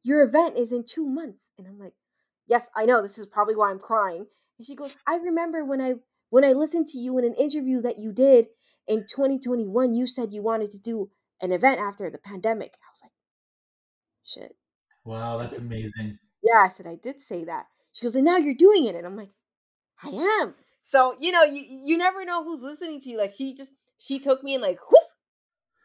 your 0.04 0.22
event 0.22 0.56
is 0.56 0.72
in 0.72 0.84
two 0.84 1.06
months, 1.06 1.50
and 1.58 1.66
I'm 1.66 1.78
like, 1.78 1.94
yes, 2.46 2.68
I 2.76 2.86
know. 2.86 3.02
This 3.02 3.18
is 3.18 3.26
probably 3.26 3.56
why 3.56 3.70
I'm 3.70 3.80
crying. 3.80 4.26
And 4.58 4.66
she 4.66 4.76
goes, 4.76 4.96
I 5.06 5.16
remember 5.16 5.64
when 5.64 5.80
I 5.80 5.94
when 6.30 6.44
I 6.44 6.52
listened 6.52 6.86
to 6.88 6.98
you 6.98 7.18
in 7.18 7.24
an 7.24 7.34
interview 7.34 7.82
that 7.82 7.98
you 7.98 8.12
did 8.12 8.46
in 8.86 9.00
2021. 9.00 9.94
You 9.94 10.06
said 10.06 10.32
you 10.32 10.42
wanted 10.42 10.70
to 10.72 10.78
do 10.78 11.10
an 11.40 11.52
event 11.52 11.80
after 11.80 12.10
the 12.10 12.18
pandemic. 12.18 12.74
I 12.74 12.88
was 12.92 13.00
like, 13.02 13.12
shit. 14.24 14.56
Wow, 15.04 15.38
that's 15.38 15.58
amazing. 15.64 16.18
Yeah, 16.42 16.64
I 16.64 16.68
said 16.68 16.86
I 16.86 16.96
did 16.96 17.20
say 17.20 17.44
that. 17.44 17.66
She 17.92 18.04
goes, 18.04 18.16
and 18.16 18.24
now 18.24 18.36
you're 18.36 18.54
doing 18.54 18.86
it, 18.86 18.96
and 18.96 19.06
I'm 19.06 19.16
like, 19.16 19.30
I 20.02 20.08
am. 20.42 20.54
So 20.82 21.14
you 21.18 21.32
know, 21.32 21.44
you 21.44 21.64
you 21.66 21.96
never 21.96 22.24
know 22.24 22.44
who's 22.44 22.62
listening 22.62 23.00
to 23.02 23.08
you. 23.08 23.18
Like 23.18 23.32
she 23.32 23.54
just 23.54 23.70
she 23.98 24.18
took 24.18 24.42
me 24.42 24.54
and 24.54 24.62
like 24.62 24.78
whoop, 24.90 25.04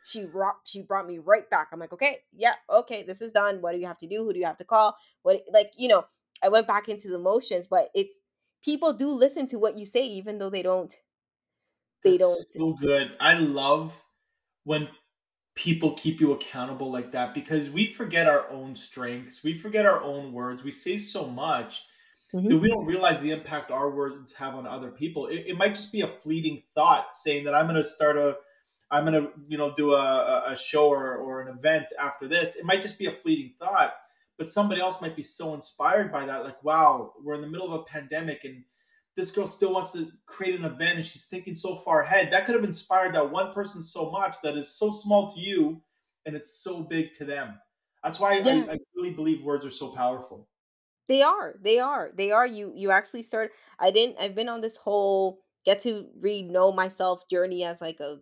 she 0.06 0.26
brought 0.26 0.56
she 0.66 0.82
brought 0.82 1.08
me 1.08 1.20
right 1.20 1.50
back. 1.50 1.70
I'm 1.72 1.80
like, 1.80 1.94
okay, 1.94 2.20
yeah, 2.36 2.56
okay, 2.70 3.04
this 3.04 3.22
is 3.22 3.32
done. 3.32 3.62
What 3.62 3.74
do 3.74 3.80
you 3.80 3.88
have 3.88 3.98
to 4.00 4.08
do? 4.08 4.24
Who 4.24 4.34
do 4.34 4.40
you 4.40 4.46
have 4.46 4.58
to 4.58 4.66
call? 4.66 4.98
What 5.22 5.42
like 5.54 5.72
you 5.78 5.88
know, 5.88 6.06
I 6.44 6.50
went 6.50 6.68
back 6.68 6.90
into 6.90 7.08
the 7.08 7.20
motions, 7.20 7.68
but 7.68 7.90
it's 7.94 8.14
people 8.64 8.92
do 8.92 9.10
listen 9.10 9.48
to 9.48 9.60
what 9.60 9.78
you 9.78 9.86
say, 9.86 10.06
even 10.06 10.38
though 10.38 10.50
they 10.50 10.64
don't. 10.64 10.94
They 12.04 12.12
That's 12.12 12.46
don't. 12.56 12.78
So 12.78 12.86
good. 12.86 13.12
I 13.20 13.34
love 13.34 14.04
when 14.64 14.88
people 15.56 15.92
keep 15.92 16.22
you 16.22 16.32
accountable 16.32 16.90
like 16.92 17.12
that 17.12 17.34
because 17.34 17.70
we 17.70 17.86
forget 17.86 18.28
our 18.28 18.50
own 18.50 18.76
strengths. 18.76 19.44
We 19.44 19.54
forget 19.54 19.86
our 19.86 20.02
own 20.02 20.32
words. 20.32 20.64
We 20.64 20.72
say 20.72 20.98
so 20.98 21.28
much 21.28 21.84
mm-hmm. 22.34 22.48
that 22.48 22.58
we 22.58 22.70
don't 22.70 22.86
realize 22.86 23.22
the 23.22 23.32
impact 23.32 23.72
our 23.72 23.90
words 23.90 24.36
have 24.38 24.56
on 24.56 24.66
other 24.66 24.90
people. 24.90 25.28
It, 25.28 25.46
it 25.48 25.58
might 25.58 25.74
just 25.74 25.92
be 25.92 26.02
a 26.02 26.08
fleeting 26.08 26.64
thought 26.74 27.14
saying 27.14 27.44
that 27.44 27.56
I'm 27.56 27.66
going 27.66 27.76
to 27.76 27.84
start 27.84 28.18
a, 28.18 28.38
I'm 28.90 29.06
going 29.06 29.22
to, 29.22 29.32
you 29.48 29.58
know, 29.58 29.74
do 29.76 29.94
a, 29.94 30.44
a 30.48 30.56
show 30.56 30.90
or, 30.90 31.16
or 31.18 31.42
an 31.42 31.50
event 31.50 31.88
after 32.02 32.28
this. 32.28 32.58
It 32.58 32.66
might 32.66 32.82
just 32.82 32.98
be 32.98 33.08
a 33.08 33.12
fleeting 33.12 33.54
thought, 33.60 33.94
but 34.38 34.48
somebody 34.48 34.80
else 34.80 35.02
might 35.02 35.16
be 35.16 35.24
so 35.24 35.54
inspired 35.54 36.12
by 36.12 36.26
that. 36.26 36.44
Like, 36.44 36.64
wow, 36.64 37.14
we're 37.22 37.36
in 37.36 37.42
the 37.42 37.48
middle 37.48 37.68
of 37.68 37.82
a 37.82 37.84
pandemic 37.84 38.46
and 38.46 38.64
this 39.20 39.36
girl 39.36 39.46
still 39.46 39.74
wants 39.74 39.92
to 39.92 40.08
create 40.26 40.58
an 40.58 40.66
event 40.66 40.96
and 40.96 41.06
she's 41.06 41.28
thinking 41.28 41.54
so 41.54 41.76
far 41.76 42.02
ahead. 42.02 42.32
That 42.32 42.46
could 42.46 42.56
have 42.56 42.64
inspired 42.64 43.14
that 43.16 43.32
one 43.32 43.54
person 43.54 43.82
so 43.82 44.10
much 44.10 44.36
that 44.44 44.56
is 44.56 44.70
so 44.80 44.92
small 44.92 45.30
to 45.32 45.40
you 45.40 45.82
and 46.26 46.38
it's 46.38 46.64
so 46.64 46.84
big 46.84 47.12
to 47.14 47.26
them. 47.26 47.60
That's 48.02 48.20
why 48.20 48.38
yeah. 48.38 48.66
I, 48.70 48.74
I 48.74 48.78
really 48.96 49.12
believe 49.12 49.44
words 49.44 49.66
are 49.66 49.72
so 49.72 49.90
powerful. 49.90 50.48
They 51.10 51.22
are. 51.22 51.56
They 51.62 51.80
are. 51.80 52.12
They 52.16 52.32
are. 52.32 52.48
You 52.48 52.72
you 52.76 52.92
actually 52.92 53.24
start 53.24 53.52
I 53.78 53.92
didn't 53.92 54.16
I've 54.22 54.36
been 54.36 54.48
on 54.48 54.62
this 54.62 54.78
whole 54.78 55.40
get 55.66 55.82
to 55.82 56.06
read 56.22 56.50
know 56.50 56.72
myself 56.72 57.28
journey 57.30 57.66
as 57.66 57.82
like 57.82 58.00
a 58.00 58.20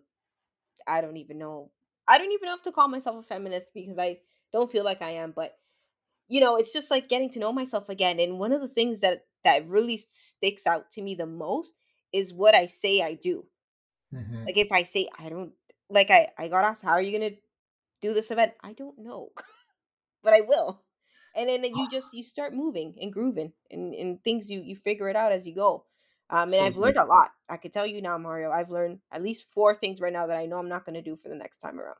I 0.88 1.00
don't 1.00 1.18
even 1.18 1.38
know. 1.38 1.70
I 2.08 2.18
don't 2.18 2.32
even 2.32 2.46
know 2.46 2.54
if 2.54 2.62
to 2.62 2.72
call 2.72 2.88
myself 2.88 3.16
a 3.16 3.22
feminist 3.22 3.70
because 3.72 3.98
I 3.98 4.18
don't 4.52 4.72
feel 4.72 4.84
like 4.84 5.00
I 5.02 5.10
am, 5.10 5.32
but 5.36 5.52
you 6.26 6.40
know, 6.40 6.56
it's 6.56 6.72
just 6.72 6.90
like 6.90 7.08
getting 7.08 7.30
to 7.30 7.38
know 7.38 7.52
myself 7.52 7.88
again. 7.88 8.18
And 8.18 8.38
one 8.38 8.52
of 8.52 8.60
the 8.60 8.68
things 8.68 9.00
that 9.00 9.22
that 9.44 9.68
really 9.68 9.96
sticks 9.96 10.66
out 10.66 10.90
to 10.92 11.02
me 11.02 11.14
the 11.14 11.26
most 11.26 11.74
is 12.12 12.32
what 12.32 12.54
I 12.54 12.66
say 12.66 13.02
I 13.02 13.14
do. 13.14 13.46
Mm-hmm. 14.14 14.46
Like 14.46 14.56
if 14.56 14.72
I 14.72 14.82
say 14.82 15.08
I 15.18 15.28
don't 15.28 15.52
like 15.90 16.10
I 16.10 16.28
I 16.38 16.48
got 16.48 16.64
asked 16.64 16.82
how 16.82 16.92
are 16.92 17.02
you 17.02 17.18
going 17.18 17.32
to 17.32 17.36
do 18.00 18.14
this 18.14 18.30
event? 18.30 18.52
I 18.62 18.72
don't 18.72 18.98
know. 18.98 19.30
but 20.22 20.32
I 20.32 20.40
will. 20.40 20.82
And 21.36 21.48
then 21.48 21.62
you 21.62 21.88
just 21.90 22.12
you 22.14 22.22
start 22.22 22.54
moving 22.54 22.94
and 23.00 23.12
grooving 23.12 23.52
and 23.70 23.94
and 23.94 24.22
things 24.24 24.50
you 24.50 24.62
you 24.62 24.76
figure 24.76 25.08
it 25.08 25.16
out 25.16 25.32
as 25.32 25.46
you 25.46 25.54
go. 25.54 25.84
Um, 26.30 26.42
and 26.42 26.50
so 26.50 26.64
I've 26.66 26.76
learned 26.76 26.96
a 26.96 27.04
lot. 27.04 27.30
I 27.48 27.56
could 27.56 27.72
tell 27.72 27.86
you 27.86 28.02
now, 28.02 28.18
Mario. 28.18 28.50
I've 28.50 28.70
learned 28.70 28.98
at 29.10 29.22
least 29.22 29.46
four 29.54 29.74
things 29.74 30.00
right 30.00 30.12
now 30.12 30.26
that 30.26 30.36
I 30.36 30.46
know 30.46 30.58
I'm 30.58 30.68
not 30.68 30.84
going 30.84 30.94
to 30.94 31.02
do 31.02 31.16
for 31.16 31.28
the 31.28 31.34
next 31.34 31.58
time 31.58 31.80
around. 31.80 31.96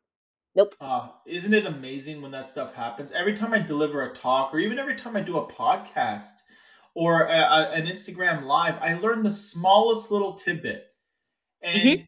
Nope. 0.54 0.74
Uh, 0.80 1.08
isn't 1.24 1.54
it 1.54 1.64
amazing 1.64 2.20
when 2.20 2.32
that 2.32 2.48
stuff 2.48 2.74
happens? 2.74 3.12
Every 3.12 3.34
time 3.34 3.54
I 3.54 3.58
deliver 3.60 4.02
a 4.02 4.12
talk, 4.12 4.52
or 4.52 4.58
even 4.58 4.78
every 4.78 4.96
time 4.96 5.16
I 5.16 5.20
do 5.20 5.38
a 5.38 5.46
podcast 5.46 6.42
or 6.98 7.26
a, 7.26 7.32
a, 7.32 7.70
an 7.74 7.86
Instagram 7.86 8.44
live, 8.44 8.74
I 8.80 8.94
learn 8.94 9.22
the 9.22 9.30
smallest 9.30 10.10
little 10.10 10.34
tidbit. 10.34 10.84
And 11.62 11.80
mm-hmm. 11.80 12.04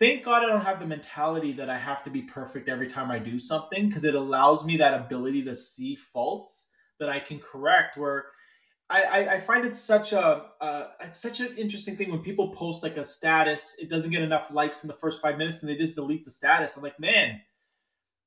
thank 0.00 0.24
God 0.24 0.42
I 0.42 0.46
don't 0.46 0.64
have 0.64 0.80
the 0.80 0.88
mentality 0.88 1.52
that 1.52 1.70
I 1.70 1.78
have 1.78 2.02
to 2.02 2.10
be 2.10 2.22
perfect 2.22 2.68
every 2.68 2.88
time 2.88 3.12
I 3.12 3.20
do 3.20 3.38
something 3.38 3.86
because 3.86 4.04
it 4.04 4.16
allows 4.16 4.66
me 4.66 4.76
that 4.78 5.00
ability 5.00 5.44
to 5.44 5.54
see 5.54 5.94
faults 5.94 6.74
that 6.98 7.08
I 7.08 7.20
can 7.20 7.38
correct. 7.38 7.96
Where 7.96 8.24
I, 8.90 9.34
I, 9.34 9.38
find 9.38 9.64
it 9.64 9.76
such 9.76 10.12
a 10.12 10.46
uh, 10.60 10.88
it's 11.00 11.22
such 11.22 11.38
an 11.38 11.56
interesting 11.56 11.94
thing 11.94 12.10
when 12.10 12.18
people 12.18 12.48
post 12.48 12.82
like 12.82 12.96
a 12.96 13.04
status, 13.04 13.78
it 13.80 13.88
doesn't 13.88 14.10
get 14.10 14.22
enough 14.22 14.52
likes 14.52 14.82
in 14.82 14.88
the 14.88 14.94
first 14.94 15.22
five 15.22 15.38
minutes, 15.38 15.62
and 15.62 15.70
they 15.70 15.76
just 15.76 15.94
delete 15.94 16.24
the 16.24 16.30
status. 16.32 16.76
I'm 16.76 16.82
like, 16.82 16.98
man, 16.98 17.40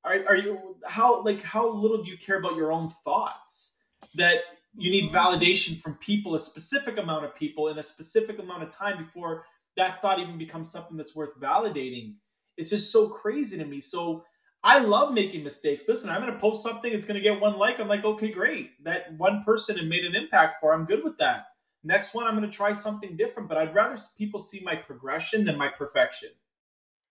are, 0.04 0.24
are 0.26 0.36
you 0.36 0.76
how 0.86 1.22
like 1.22 1.42
how 1.42 1.70
little 1.70 2.02
do 2.02 2.10
you 2.10 2.16
care 2.16 2.38
about 2.38 2.56
your 2.56 2.72
own 2.72 2.88
thoughts 2.88 3.84
that 4.14 4.38
you 4.78 4.90
need 4.90 5.10
validation 5.10 5.76
from 5.76 5.96
people, 5.96 6.34
a 6.34 6.38
specific 6.38 6.98
amount 6.98 7.24
of 7.24 7.34
people 7.34 7.68
in 7.68 7.78
a 7.78 7.82
specific 7.82 8.38
amount 8.38 8.62
of 8.62 8.70
time 8.70 8.96
before 8.96 9.44
that 9.76 10.00
thought 10.02 10.18
even 10.18 10.38
becomes 10.38 10.70
something 10.70 10.96
that's 10.96 11.16
worth 11.16 11.38
validating. 11.40 12.14
It's 12.56 12.70
just 12.70 12.92
so 12.92 13.08
crazy 13.08 13.58
to 13.58 13.64
me. 13.64 13.80
So 13.80 14.24
I 14.62 14.80
love 14.80 15.14
making 15.14 15.44
mistakes. 15.44 15.88
Listen, 15.88 16.10
I'm 16.10 16.20
going 16.20 16.32
to 16.32 16.38
post 16.38 16.62
something, 16.62 16.92
it's 16.92 17.04
going 17.04 17.16
to 17.16 17.22
get 17.22 17.40
one 17.40 17.58
like. 17.58 17.80
I'm 17.80 17.88
like, 17.88 18.04
okay, 18.04 18.30
great. 18.30 18.70
That 18.84 19.14
one 19.16 19.42
person 19.44 19.78
and 19.78 19.88
made 19.88 20.04
an 20.04 20.14
impact 20.14 20.60
for. 20.60 20.72
I'm 20.72 20.84
good 20.84 21.04
with 21.04 21.18
that. 21.18 21.46
Next 21.84 22.14
one, 22.14 22.26
I'm 22.26 22.36
going 22.36 22.48
to 22.48 22.56
try 22.56 22.72
something 22.72 23.16
different, 23.16 23.48
but 23.48 23.56
I'd 23.56 23.74
rather 23.74 23.96
people 24.16 24.40
see 24.40 24.60
my 24.64 24.74
progression 24.74 25.44
than 25.44 25.56
my 25.56 25.68
perfection. 25.68 26.30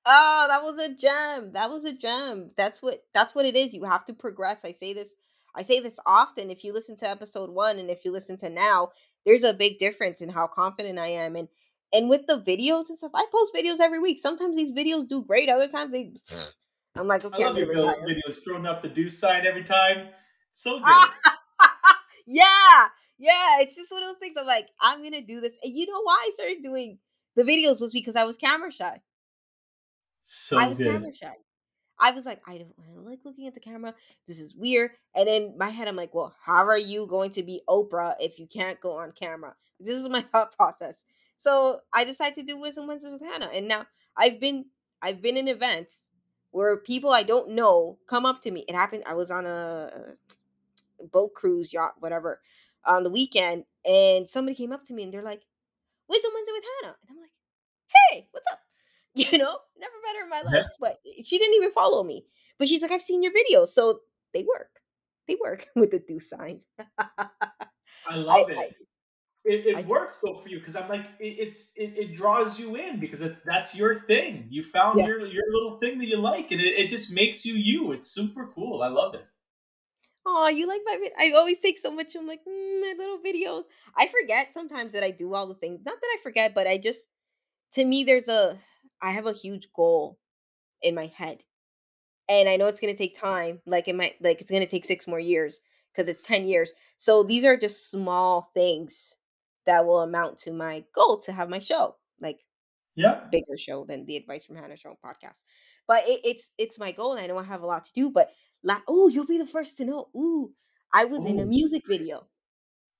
Oh, 0.05 0.45
that 0.47 0.63
was 0.63 0.77
a 0.77 0.93
gem. 0.93 1.53
That 1.53 1.69
was 1.69 1.85
a 1.85 1.93
gem. 1.93 2.51
That's 2.55 2.81
what 2.81 3.03
that's 3.13 3.35
what 3.35 3.45
it 3.45 3.57
is. 3.57 3.73
You 3.73 3.83
have 3.83 4.05
to 4.05 4.13
progress. 4.13 4.63
I 4.63 4.71
say 4.71 4.93
this 4.93 5.13
I 5.57 5.63
say 5.63 5.79
this 5.79 5.99
often. 6.05 6.51
If 6.51 6.63
you 6.63 6.71
listen 6.71 6.95
to 6.97 7.09
episode 7.09 7.49
1 7.49 7.79
and 7.79 7.89
if 7.89 8.05
you 8.05 8.11
listen 8.11 8.37
to 8.37 8.49
now, 8.49 8.91
there's 9.25 9.43
a 9.43 9.53
big 9.53 9.79
difference 9.79 10.21
in 10.21 10.29
how 10.29 10.47
confident 10.47 10.99
I 10.99 11.07
am 11.07 11.35
and 11.35 11.47
and 11.93 12.09
with 12.09 12.27
the 12.27 12.35
videos 12.35 12.89
and 12.89 12.97
stuff. 12.97 13.11
I 13.15 13.25
post 13.31 13.53
videos 13.55 13.79
every 13.79 13.99
week. 13.99 14.19
Sometimes 14.19 14.55
these 14.55 14.71
videos 14.71 15.07
do 15.07 15.23
great, 15.23 15.49
other 15.49 15.67
times 15.67 15.91
they 15.91 16.13
I'm 16.95 17.07
like, 17.07 17.25
okay, 17.25 17.43
I 17.43 17.49
love 17.49 17.57
your 17.57 17.67
videos 17.67 18.43
throwing 18.43 18.65
up 18.65 18.81
the 18.81 18.89
do 18.89 19.09
sign 19.09 19.45
every 19.45 19.63
time. 19.63 20.07
So 20.51 20.79
good. 20.79 20.85
yeah, 22.27 22.87
yeah. 23.17 23.61
It's 23.61 23.75
just 23.75 23.91
one 23.91 24.03
of 24.03 24.09
those 24.09 24.17
things. 24.17 24.35
I'm 24.37 24.45
like, 24.45 24.67
I'm 24.81 25.03
gonna 25.03 25.21
do 25.21 25.41
this, 25.41 25.53
and 25.63 25.75
you 25.75 25.85
know 25.85 26.01
why 26.03 26.23
I 26.25 26.31
started 26.33 26.63
doing 26.63 26.99
the 27.35 27.43
videos 27.43 27.81
was 27.81 27.93
because 27.93 28.15
I 28.15 28.23
was 28.23 28.37
camera 28.37 28.71
shy. 28.71 29.01
So 30.23 30.59
I 30.59 30.67
was 30.67 30.77
good. 30.77 30.87
camera 30.87 31.13
shy. 31.13 31.33
I 31.99 32.11
was 32.11 32.25
like, 32.25 32.41
I 32.47 32.57
don't, 32.57 32.73
I 32.79 32.93
don't 32.93 33.05
like 33.05 33.19
looking 33.25 33.47
at 33.47 33.53
the 33.53 33.59
camera. 33.59 33.93
This 34.27 34.39
is 34.39 34.55
weird. 34.55 34.91
And 35.15 35.27
in 35.27 35.55
my 35.57 35.69
head, 35.69 35.87
I'm 35.87 35.95
like, 35.95 36.13
well, 36.13 36.35
how 36.43 36.65
are 36.65 36.77
you 36.77 37.07
going 37.07 37.31
to 37.31 37.43
be 37.43 37.61
Oprah 37.67 38.15
if 38.19 38.37
you 38.37 38.47
can't 38.47 38.79
go 38.79 38.97
on 38.97 39.11
camera? 39.13 39.55
This 39.79 39.97
is 39.97 40.09
my 40.09 40.21
thought 40.31 40.55
process. 40.55 41.03
So 41.37 41.81
I 41.93 42.03
decided 42.03 42.35
to 42.35 42.43
do 42.43 42.59
Wisdom 42.59 42.87
Wednesdays 42.87 43.13
with 43.13 43.21
Hannah, 43.21 43.49
and 43.53 43.67
now 43.67 43.85
I've 44.15 44.39
been 44.39 44.65
I've 45.01 45.21
been 45.21 45.37
in 45.37 45.47
events 45.47 46.09
where 46.51 46.77
people 46.77 47.11
I 47.11 47.23
don't 47.23 47.51
know 47.51 47.99
come 48.07 48.25
up 48.25 48.41
to 48.41 48.51
me. 48.51 48.65
It 48.67 48.73
happened. 48.75 49.03
I 49.05 49.13
was 49.13 49.29
on 49.29 49.45
a 49.45 50.15
boat 51.11 51.33
cruise 51.35 51.71
yacht, 51.71 51.93
whatever, 51.99 52.41
on 52.85 53.03
the 53.03 53.11
weekend, 53.11 53.65
and 53.85 54.27
somebody 54.27 54.55
came 54.55 54.71
up 54.71 54.83
to 54.85 54.93
me 54.93 55.03
and 55.03 55.13
they're 55.13 55.21
like, 55.21 55.43
"Wisdom 56.09 56.31
Wednesday 56.33 56.53
with 56.53 56.63
Hannah," 56.81 56.95
and 57.01 57.09
I'm 57.11 57.21
like, 57.21 57.31
"Hey, 58.11 58.27
what's 58.31 58.47
up?" 58.51 58.59
You 59.31 59.37
know, 59.37 59.57
never 59.79 59.93
met 60.05 60.15
her 60.17 60.23
in 60.23 60.29
my 60.29 60.41
life, 60.41 60.67
but 60.79 60.99
she 61.23 61.39
didn't 61.39 61.55
even 61.55 61.71
follow 61.71 62.03
me. 62.03 62.25
But 62.59 62.67
she's 62.67 62.81
like, 62.81 62.91
"I've 62.91 63.01
seen 63.01 63.23
your 63.23 63.31
videos, 63.31 63.69
so 63.69 64.01
they 64.33 64.43
work. 64.43 64.69
They 65.27 65.37
work 65.43 65.67
with 65.75 65.91
the 65.91 65.99
do 65.99 66.19
signs." 66.19 66.65
I 66.77 68.15
love 68.15 68.47
I, 68.49 68.51
it. 68.51 68.57
I, 68.57 68.69
it, 69.45 69.65
it 69.65 69.85
works 69.87 70.21
though 70.21 70.35
for 70.35 70.49
you 70.49 70.59
because 70.59 70.75
I'm 70.75 70.89
like 70.89 71.05
it, 71.19 71.39
it's 71.39 71.77
it, 71.77 71.93
it, 71.97 72.15
draws 72.15 72.59
you 72.59 72.75
in 72.75 72.99
because 72.99 73.21
it's 73.21 73.41
that's 73.41 73.77
your 73.77 73.95
thing. 73.95 74.47
You 74.49 74.61
found 74.61 74.99
yeah. 74.99 75.07
your 75.07 75.25
your 75.25 75.45
little 75.49 75.79
thing 75.79 75.97
that 75.99 76.05
you 76.05 76.17
like, 76.17 76.51
and 76.51 76.61
it, 76.61 76.79
it 76.79 76.89
just 76.89 77.13
makes 77.13 77.45
you 77.45 77.55
you. 77.55 77.93
It's 77.93 78.07
super 78.07 78.51
cool. 78.53 78.83
I 78.83 78.89
love 78.89 79.15
it. 79.15 79.25
Oh, 80.25 80.49
you 80.49 80.67
like 80.67 80.81
my? 80.85 81.09
I 81.17 81.31
always 81.31 81.59
take 81.59 81.79
so 81.79 81.89
much. 81.89 82.13
I'm 82.15 82.27
like 82.27 82.41
mm, 82.41 82.81
my 82.81 82.93
little 82.97 83.19
videos. 83.19 83.63
I 83.95 84.07
forget 84.07 84.53
sometimes 84.53 84.93
that 84.93 85.03
I 85.03 85.11
do 85.11 85.33
all 85.33 85.47
the 85.47 85.55
things. 85.55 85.79
Not 85.85 85.95
that 85.99 86.07
I 86.07 86.21
forget, 86.21 86.53
but 86.53 86.67
I 86.67 86.77
just 86.77 87.07
to 87.71 87.85
me 87.85 88.03
there's 88.03 88.27
a 88.27 88.59
I 89.01 89.11
have 89.11 89.25
a 89.27 89.33
huge 89.33 89.71
goal 89.73 90.19
in 90.81 90.95
my 90.95 91.07
head, 91.07 91.43
and 92.29 92.49
I 92.49 92.57
know 92.57 92.67
it's 92.67 92.79
gonna 92.79 92.95
take 92.95 93.15
time. 93.19 93.61
Like 93.65 93.87
it 93.87 93.95
might 93.95 94.21
like 94.21 94.41
it's 94.41 94.51
gonna 94.51 94.67
take 94.67 94.85
six 94.85 95.07
more 95.07 95.19
years 95.19 95.59
because 95.93 96.09
it's 96.09 96.23
ten 96.25 96.47
years. 96.47 96.73
So 96.97 97.23
these 97.23 97.45
are 97.45 97.57
just 97.57 97.91
small 97.91 98.43
things 98.53 99.15
that 99.65 99.85
will 99.85 100.01
amount 100.01 100.39
to 100.39 100.51
my 100.53 100.85
goal 100.93 101.17
to 101.19 101.33
have 101.33 101.49
my 101.49 101.59
show. 101.59 101.97
Like 102.21 102.39
Yeah. 102.95 103.29
bigger 103.31 103.57
show 103.57 103.85
than 103.85 104.05
the 104.05 104.17
Advice 104.17 104.45
from 104.45 104.55
Hannah 104.57 104.77
Show 104.77 104.97
podcast. 105.03 105.43
But 105.87 106.03
it, 106.07 106.21
it's 106.23 106.51
it's 106.57 106.79
my 106.79 106.91
goal, 106.91 107.13
and 107.13 107.21
I 107.21 107.27
know 107.27 107.37
I 107.37 107.43
have 107.43 107.61
a 107.63 107.67
lot 107.67 107.85
to 107.85 107.93
do. 107.93 108.09
But 108.11 108.31
like, 108.63 108.83
oh, 108.87 109.07
you'll 109.09 109.25
be 109.25 109.37
the 109.37 109.45
first 109.45 109.77
to 109.77 109.85
know. 109.85 110.09
Ooh, 110.15 110.53
I 110.93 111.05
was 111.05 111.25
in 111.25 111.39
a 111.39 111.45
music 111.45 111.83
video. 111.87 112.27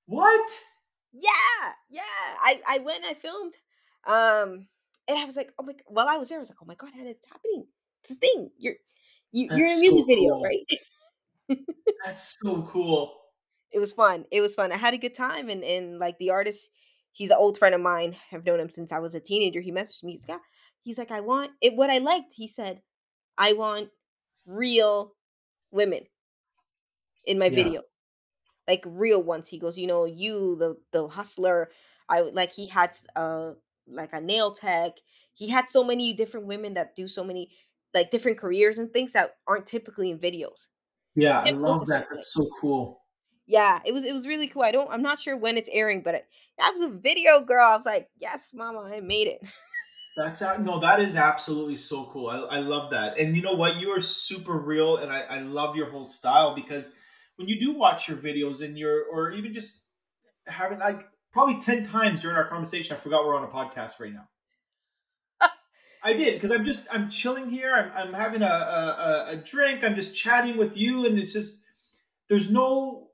What? 0.08 0.50
Yeah, 1.14 1.74
yeah. 1.90 2.02
I 2.06 2.62
I 2.68 2.80
went, 2.80 3.06
I 3.06 3.14
filmed, 3.14 3.54
um, 4.06 4.68
and 5.08 5.18
I 5.18 5.26
was 5.26 5.36
like, 5.36 5.52
oh 5.60 5.64
my. 5.64 5.74
While 5.88 6.08
I 6.08 6.18
was 6.18 6.30
there, 6.30 6.38
I 6.38 6.42
was 6.42 6.50
like, 6.50 6.60
oh 6.62 6.66
my 6.66 6.76
god, 6.76 6.92
Hannah, 6.94 7.10
it's 7.10 7.26
happening. 7.26 7.66
It's 8.04 8.12
a 8.12 8.16
thing. 8.16 8.50
You're 8.58 8.76
you, 9.32 9.48
you're 9.52 9.68
in 9.68 9.74
a 9.74 9.80
music 9.80 10.00
so 10.00 10.06
video, 10.06 10.34
cool. 10.34 10.44
right? 10.44 11.58
That's 12.06 12.40
so 12.40 12.64
cool. 12.64 13.14
it 13.72 13.80
was 13.80 13.92
fun. 13.94 14.26
It 14.32 14.42
was 14.42 14.56
fun. 14.56 14.72
I 14.72 14.78
had 14.78 14.94
a 14.94 14.98
good 14.98 15.16
time, 15.16 15.50
and 15.50 15.64
and 15.64 16.00
like 16.00 16.18
the 16.18 16.30
artist, 16.32 16.70
he's 17.12 17.30
an 17.30 17.38
old 17.40 17.58
friend 17.58 17.76
of 17.76 17.82
mine. 17.82 18.16
I've 18.32 18.46
known 18.46 18.60
him 18.60 18.70
since 18.70 18.92
I 18.92 19.00
was 19.00 19.16
a 19.16 19.20
teenager. 19.20 19.62
He 19.62 19.72
messaged 19.72 20.04
me. 20.04 20.14
He's 20.14 20.28
like, 20.28 20.38
"Yeah." 20.38 20.44
he's 20.84 20.98
like, 20.98 21.12
I 21.12 21.20
want 21.20 21.52
it. 21.62 21.76
What 21.76 21.90
I 21.90 21.98
liked, 21.98 22.34
he 22.34 22.48
said, 22.48 22.82
I 23.38 23.54
want 23.54 23.90
real 24.46 25.14
women 25.72 26.04
in 27.26 27.38
my 27.38 27.50
Yeah. 27.50 27.56
video, 27.56 27.82
like 28.68 28.84
real 28.86 29.22
ones. 29.22 29.48
He 29.48 29.60
goes, 29.60 29.78
you 29.78 29.88
know, 29.88 30.06
you 30.06 30.56
the 30.56 30.78
the 30.92 31.08
hustler. 31.08 31.70
I 32.10 32.22
like 32.22 32.54
he 32.54 32.68
had 32.68 32.96
uh 33.16 33.52
like 33.90 34.14
a 34.14 34.22
nail 34.22 34.52
tech. 34.52 34.94
He 35.34 35.50
had 35.50 35.70
so 35.70 35.84
many 35.84 36.14
different 36.14 36.48
women 36.48 36.74
that 36.76 36.96
do 36.96 37.08
so 37.08 37.24
many 37.24 37.52
like 37.94 38.12
different 38.12 38.38
careers 38.38 38.78
and 38.78 38.92
things 38.92 39.14
that 39.14 39.36
aren't 39.48 39.66
typically 39.66 40.10
in 40.10 40.20
videos. 40.20 40.68
Yeah, 41.16 41.42
I 41.44 41.52
love 41.52 41.88
that. 41.88 42.08
That's 42.10 42.34
so 42.34 42.46
cool. 42.60 43.02
Yeah, 43.48 43.80
it 43.86 43.94
was 43.94 44.04
it 44.04 44.14
was 44.14 44.28
really 44.28 44.48
cool. 44.48 44.64
I 44.64 44.72
don't 44.72 44.92
I'm 44.92 45.02
not 45.02 45.20
sure 45.20 45.38
when 45.38 45.58
it's 45.58 45.70
airing, 45.72 46.02
but 46.04 46.16
it, 46.16 46.26
that 46.60 46.72
was 46.74 46.82
a 46.82 46.90
video 46.90 47.42
girl. 47.42 47.66
I 47.66 47.76
was 47.76 47.86
like, 47.86 48.10
yes, 48.20 48.52
mama, 48.54 48.90
I 48.94 49.00
made 49.00 49.28
it. 49.28 49.42
That's 50.18 50.42
no, 50.60 50.80
that 50.80 51.00
is 51.00 51.16
absolutely 51.16 51.76
so 51.76 52.06
cool. 52.06 52.30
I, 52.30 52.58
I 52.58 52.60
love 52.60 52.90
that. 52.90 53.20
And 53.20 53.36
you 53.36 53.44
know 53.44 53.54
what? 53.54 53.76
You 53.76 53.90
are 53.92 54.02
super 54.02 54.58
real, 54.58 54.98
and 54.98 55.12
I, 55.12 55.22
I 55.22 55.40
love 55.42 55.76
your 55.76 55.92
whole 55.92 56.08
style 56.08 56.56
because 56.56 56.98
when 57.36 57.48
you 57.48 57.60
do 57.60 57.78
watch 57.78 58.10
your 58.10 58.18
videos 58.18 58.64
and 58.64 58.80
you're, 58.80 59.06
or 59.12 59.32
even 59.32 59.54
just 59.54 59.86
having 60.48 60.80
like 60.80 61.08
probably 61.38 61.60
10 61.60 61.84
times 61.84 62.20
during 62.20 62.36
our 62.36 62.48
conversation, 62.48 62.96
I 62.96 63.00
forgot 63.00 63.24
we're 63.24 63.36
on 63.36 63.44
a 63.44 63.48
podcast 63.48 64.00
right 64.00 64.12
now. 64.12 64.28
I 66.04 66.14
did 66.14 66.34
because 66.34 66.50
I'm 66.50 66.66
just 66.66 66.88
I'm 66.92 67.10
chilling 67.10 67.48
here. 67.48 67.76
I'm, 67.76 67.92
I'm 68.08 68.14
having 68.14 68.42
a, 68.42 68.46
a 68.46 69.26
a- 69.34 69.36
drink. 69.36 69.84
I'm 69.84 69.94
just 69.94 70.16
chatting 70.16 70.58
with 70.58 70.76
you, 70.76 71.06
and 71.06 71.20
it's 71.20 71.34
just 71.34 71.64
there's 72.28 72.52
no 72.52 73.10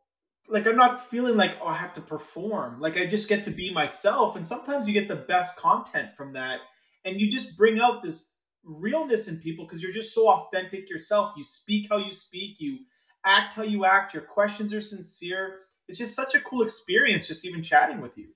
like 0.47 0.67
I'm 0.67 0.77
not 0.77 1.03
feeling 1.05 1.35
like 1.35 1.57
oh 1.61 1.67
I 1.67 1.73
have 1.73 1.91
to 1.93 2.01
perform. 2.01 2.79
Like 2.79 2.97
I 2.97 3.05
just 3.05 3.27
get 3.27 3.43
to 3.43 3.51
be 3.51 3.73
myself, 3.73 4.37
and 4.37 4.47
sometimes 4.47 4.87
you 4.87 4.93
get 4.93 5.09
the 5.09 5.15
best 5.15 5.59
content 5.59 6.13
from 6.13 6.31
that, 6.33 6.59
and 7.03 7.19
you 7.19 7.29
just 7.29 7.57
bring 7.57 7.79
out 7.79 8.03
this 8.03 8.39
realness 8.63 9.27
in 9.27 9.39
people 9.39 9.65
because 9.65 9.83
you're 9.83 9.91
just 9.91 10.13
so 10.13 10.29
authentic 10.29 10.89
yourself. 10.89 11.33
You 11.35 11.43
speak 11.43 11.87
how 11.89 11.97
you 11.97 12.11
speak. 12.11 12.57
You 12.59 12.79
act 13.25 13.55
how 13.55 13.63
you 13.63 13.83
act. 13.83 14.13
Your 14.13 14.23
questions 14.23 14.73
are 14.73 14.81
sincere. 14.81 15.62
It's 15.87 15.97
just 15.97 16.15
such 16.15 16.35
a 16.35 16.39
cool 16.39 16.61
experience 16.61 17.27
just 17.27 17.45
even 17.45 17.61
chatting 17.61 18.01
with 18.01 18.17
you. 18.17 18.29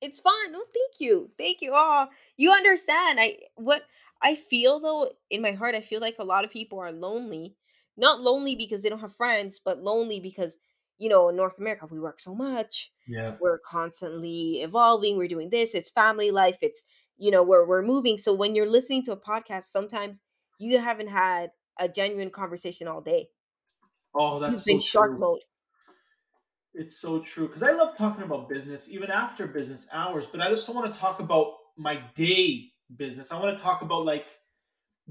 It's 0.00 0.18
fun. 0.18 0.52
No, 0.52 0.60
thank 0.60 1.00
you. 1.00 1.30
Thank 1.38 1.60
you. 1.60 1.72
Oh, 1.74 2.08
you 2.36 2.52
understand. 2.52 3.18
I 3.20 3.36
what 3.56 3.84
I 4.22 4.34
feel 4.34 4.80
though 4.80 5.10
in 5.30 5.42
my 5.42 5.52
heart, 5.52 5.74
I 5.74 5.80
feel 5.80 6.00
like 6.00 6.16
a 6.18 6.24
lot 6.24 6.44
of 6.44 6.50
people 6.50 6.78
are 6.78 6.92
lonely. 6.92 7.56
Not 7.96 8.20
lonely 8.20 8.54
because 8.54 8.82
they 8.82 8.88
don't 8.88 9.00
have 9.00 9.14
friends, 9.14 9.60
but 9.62 9.82
lonely 9.82 10.20
because, 10.20 10.56
you 10.98 11.10
know, 11.10 11.28
in 11.28 11.36
North 11.36 11.58
America 11.58 11.86
we 11.90 12.00
work 12.00 12.18
so 12.20 12.34
much. 12.34 12.92
Yeah. 13.06 13.34
We're 13.40 13.58
constantly 13.58 14.62
evolving. 14.62 15.16
We're 15.16 15.28
doing 15.28 15.50
this. 15.50 15.74
It's 15.74 15.90
family 15.90 16.30
life. 16.30 16.58
It's, 16.62 16.82
you 17.18 17.30
know, 17.30 17.42
we're 17.42 17.66
we're 17.66 17.82
moving. 17.82 18.16
So 18.16 18.32
when 18.32 18.54
you're 18.54 18.70
listening 18.70 19.02
to 19.04 19.12
a 19.12 19.16
podcast, 19.16 19.64
sometimes 19.64 20.20
you 20.58 20.78
haven't 20.78 21.08
had 21.08 21.50
a 21.78 21.88
genuine 21.88 22.30
conversation 22.30 22.88
all 22.88 23.00
day. 23.00 23.28
Oh, 24.14 24.38
that's 24.38 24.50
You've 24.50 24.58
so 24.58 24.72
been 24.72 24.80
shark 24.80 25.18
mode. 25.18 25.40
It's 26.74 27.00
so 27.00 27.20
true 27.20 27.48
because 27.48 27.62
I 27.62 27.72
love 27.72 27.96
talking 27.96 28.22
about 28.22 28.48
business 28.48 28.92
even 28.92 29.10
after 29.10 29.46
business 29.46 29.90
hours, 29.92 30.26
but 30.26 30.40
I 30.40 30.48
just 30.48 30.66
don't 30.66 30.76
want 30.76 30.92
to 30.92 31.00
talk 31.00 31.18
about 31.18 31.54
my 31.76 32.00
day 32.14 32.70
business. 32.94 33.32
I 33.32 33.40
want 33.40 33.56
to 33.56 33.62
talk 33.62 33.82
about 33.82 34.04
like 34.04 34.28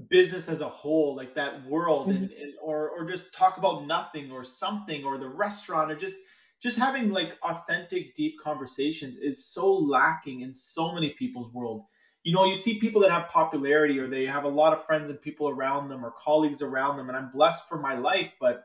business 0.08 0.48
as 0.48 0.60
a 0.62 0.68
whole, 0.68 1.16
like 1.16 1.34
that 1.34 1.64
world, 1.66 2.08
Mhm. 2.08 2.16
and, 2.16 2.30
and 2.32 2.54
or 2.62 2.90
or 2.90 3.04
just 3.08 3.34
talk 3.34 3.58
about 3.58 3.86
nothing 3.86 4.32
or 4.32 4.44
something 4.44 5.04
or 5.04 5.18
the 5.18 5.28
restaurant 5.28 5.92
or 5.92 5.96
just 5.96 6.16
just 6.62 6.78
having 6.78 7.10
like 7.10 7.38
authentic, 7.42 8.14
deep 8.14 8.38
conversations 8.40 9.16
is 9.16 9.52
so 9.54 9.74
lacking 9.74 10.42
in 10.42 10.54
so 10.54 10.92
many 10.94 11.10
people's 11.10 11.52
world. 11.52 11.84
You 12.22 12.34
know, 12.34 12.44
you 12.44 12.54
see 12.54 12.78
people 12.80 13.00
that 13.02 13.10
have 13.10 13.28
popularity 13.28 13.98
or 13.98 14.08
they 14.08 14.26
have 14.26 14.44
a 14.44 14.48
lot 14.48 14.72
of 14.74 14.84
friends 14.84 15.10
and 15.10 15.20
people 15.20 15.48
around 15.48 15.88
them 15.88 16.04
or 16.04 16.12
colleagues 16.12 16.62
around 16.62 16.96
them, 16.98 17.08
and 17.08 17.16
I'm 17.16 17.30
blessed 17.30 17.68
for 17.68 17.78
my 17.80 17.94
life, 17.94 18.34
but 18.40 18.64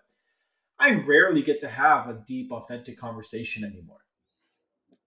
I 0.80 0.94
rarely 0.94 1.42
get 1.42 1.60
to 1.62 1.68
have 1.68 2.08
a 2.08 2.24
deep, 2.26 2.52
authentic 2.52 2.98
conversation 2.98 3.66
anymore. 3.66 4.06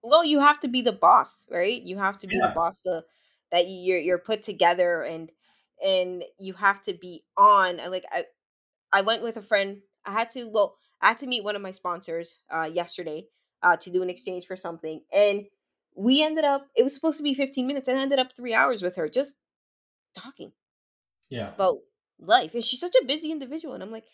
well 0.01 0.23
you 0.23 0.39
have 0.39 0.59
to 0.59 0.67
be 0.67 0.81
the 0.81 0.91
boss 0.91 1.45
right 1.49 1.81
you 1.81 1.97
have 1.97 2.17
to 2.17 2.27
be 2.27 2.39
the 2.39 2.49
boss 2.49 2.81
the 2.83 3.05
that 3.51 3.65
you're 3.67 3.97
you're 3.97 4.17
put 4.17 4.43
together 4.43 5.01
and 5.01 5.31
and 5.85 6.23
you 6.37 6.53
have 6.53 6.81
to 6.81 6.93
be 6.93 7.23
on 7.37 7.79
uh, 7.79 7.89
like 7.89 8.05
i 8.11 8.25
i 8.93 9.01
went 9.01 9.23
with 9.23 9.37
a 9.37 9.41
friend 9.43 9.81
i 10.05 10.11
had 10.11 10.29
to 10.31 10.45
well 10.49 10.77
i 11.01 11.09
had 11.09 11.19
to 11.19 11.27
meet 11.27 11.43
one 11.43 11.55
of 11.57 11.61
my 11.61 11.71
sponsors 11.71 12.35
uh 12.53 12.69
yesterday 12.73 13.27
uh 13.63 13.77
to 13.77 13.91
do 13.91 14.03
an 14.03 14.11
exchange 14.11 14.47
for 14.47 14.55
something 14.57 15.03
and 15.13 15.45
we 15.95 16.23
ended 16.23 16.45
up 16.45 16.67
it 16.75 16.83
was 16.83 16.93
supposed 16.95 17.17
to 17.17 17.23
be 17.23 17.33
15 17.33 17.67
minutes 17.67 17.87
and 17.87 17.97
I 17.99 18.01
ended 18.03 18.19
up 18.19 18.35
three 18.35 18.53
hours 18.53 18.81
with 18.81 18.95
her 18.97 19.09
just 19.09 19.35
talking 20.15 20.53
Yeah. 21.29 21.53
about 21.55 21.79
life 22.19 22.53
and 22.53 22.63
she's 22.63 22.79
such 22.79 22.95
a 23.01 23.05
busy 23.05 23.31
individual 23.31 23.73
and 23.73 23.83
i'm 23.83 23.91
like 23.91 24.05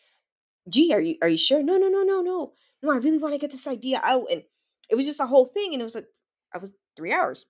gee 0.69 0.93
are 0.93 1.01
you 1.01 1.17
are 1.21 1.29
you 1.29 1.37
sure? 1.37 1.61
No 1.63 1.77
no 1.77 1.87
no 1.89 2.03
no 2.03 2.21
no. 2.21 2.53
No 2.81 2.91
i 2.93 2.97
really 2.97 3.17
want 3.17 3.33
to 3.33 3.39
get 3.39 3.51
this 3.51 3.67
idea 3.67 3.99
out 4.03 4.27
and 4.31 4.43
it 4.89 4.95
was 4.95 5.05
just 5.05 5.19
a 5.19 5.25
whole 5.25 5.45
thing 5.45 5.73
and 5.73 5.81
it 5.81 5.83
was 5.85 5.95
like 5.95 6.07
i 6.53 6.57
was 6.57 6.73
three 6.95 7.11
hours. 7.13 7.45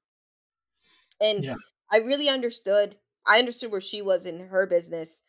And 1.19 1.45
Yeah. 1.45 1.55
i 1.91 1.97
really 1.97 2.29
understood 2.29 2.97
i 3.27 3.39
understood 3.39 3.71
where 3.71 3.81
she 3.81 4.01
was 4.01 4.25
in 4.25 4.39
her 4.47 4.65
business 4.65 5.21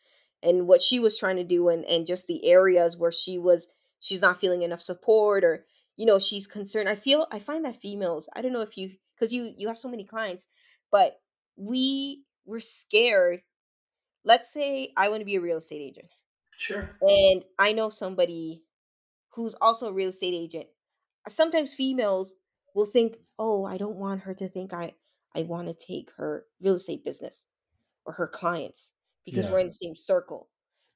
and 0.43 0.67
what 0.67 0.81
she 0.81 0.99
was 0.99 1.17
trying 1.17 1.35
to 1.37 1.43
do 1.43 1.69
and 1.69 1.85
and 1.85 2.05
just 2.07 2.27
the 2.27 2.45
areas 2.45 2.97
where 2.97 3.11
she 3.11 3.37
was 3.37 3.67
she's 3.99 4.21
not 4.21 4.39
feeling 4.39 4.61
enough 4.63 4.81
support 4.81 5.43
or 5.43 5.65
you 5.97 6.05
know 6.05 6.19
she's 6.19 6.47
concerned. 6.47 6.89
I 6.89 6.95
feel 6.95 7.27
i 7.31 7.39
find 7.39 7.63
that 7.65 7.75
females 7.81 8.27
i 8.35 8.41
don't 8.41 8.53
know 8.53 8.61
if 8.61 8.77
you 8.77 8.91
because 9.15 9.33
you 9.33 9.53
you 9.57 9.67
have 9.67 9.77
so 9.77 9.89
many 9.89 10.03
clients 10.03 10.47
but 10.91 11.21
we 11.55 12.23
we're 12.45 12.59
scared. 12.61 13.41
Let's 14.25 14.51
say 14.53 14.93
i 14.97 15.09
want 15.09 15.21
to 15.21 15.25
be 15.25 15.35
a 15.37 15.41
real 15.41 15.57
estate 15.59 15.81
agent 15.81 16.11
Sure. 16.57 16.97
and 17.01 17.43
I 17.59 17.73
know 17.73 17.89
somebody 17.89 18.63
who's 19.31 19.55
also 19.61 19.87
a 19.89 19.93
real 19.93 20.09
estate 20.09 20.33
agent. 20.33 20.67
Sometimes 21.29 21.73
females 21.73 22.33
will 22.75 22.85
think, 22.85 23.17
"Oh, 23.39 23.65
I 23.65 23.77
don't 23.77 23.97
want 23.97 24.21
her 24.21 24.33
to 24.35 24.47
think 24.49 24.73
I 24.73 24.95
I 25.35 25.43
want 25.43 25.67
to 25.69 25.73
take 25.75 26.11
her 26.17 26.47
real 26.61 26.75
estate 26.75 27.03
business 27.03 27.45
or 28.05 28.13
her 28.15 28.27
clients 28.27 28.93
because 29.25 29.45
Yeah. 29.45 29.51
we're 29.51 29.59
in 29.59 29.67
the 29.67 29.73
same 29.73 29.95
circle." 29.95 30.49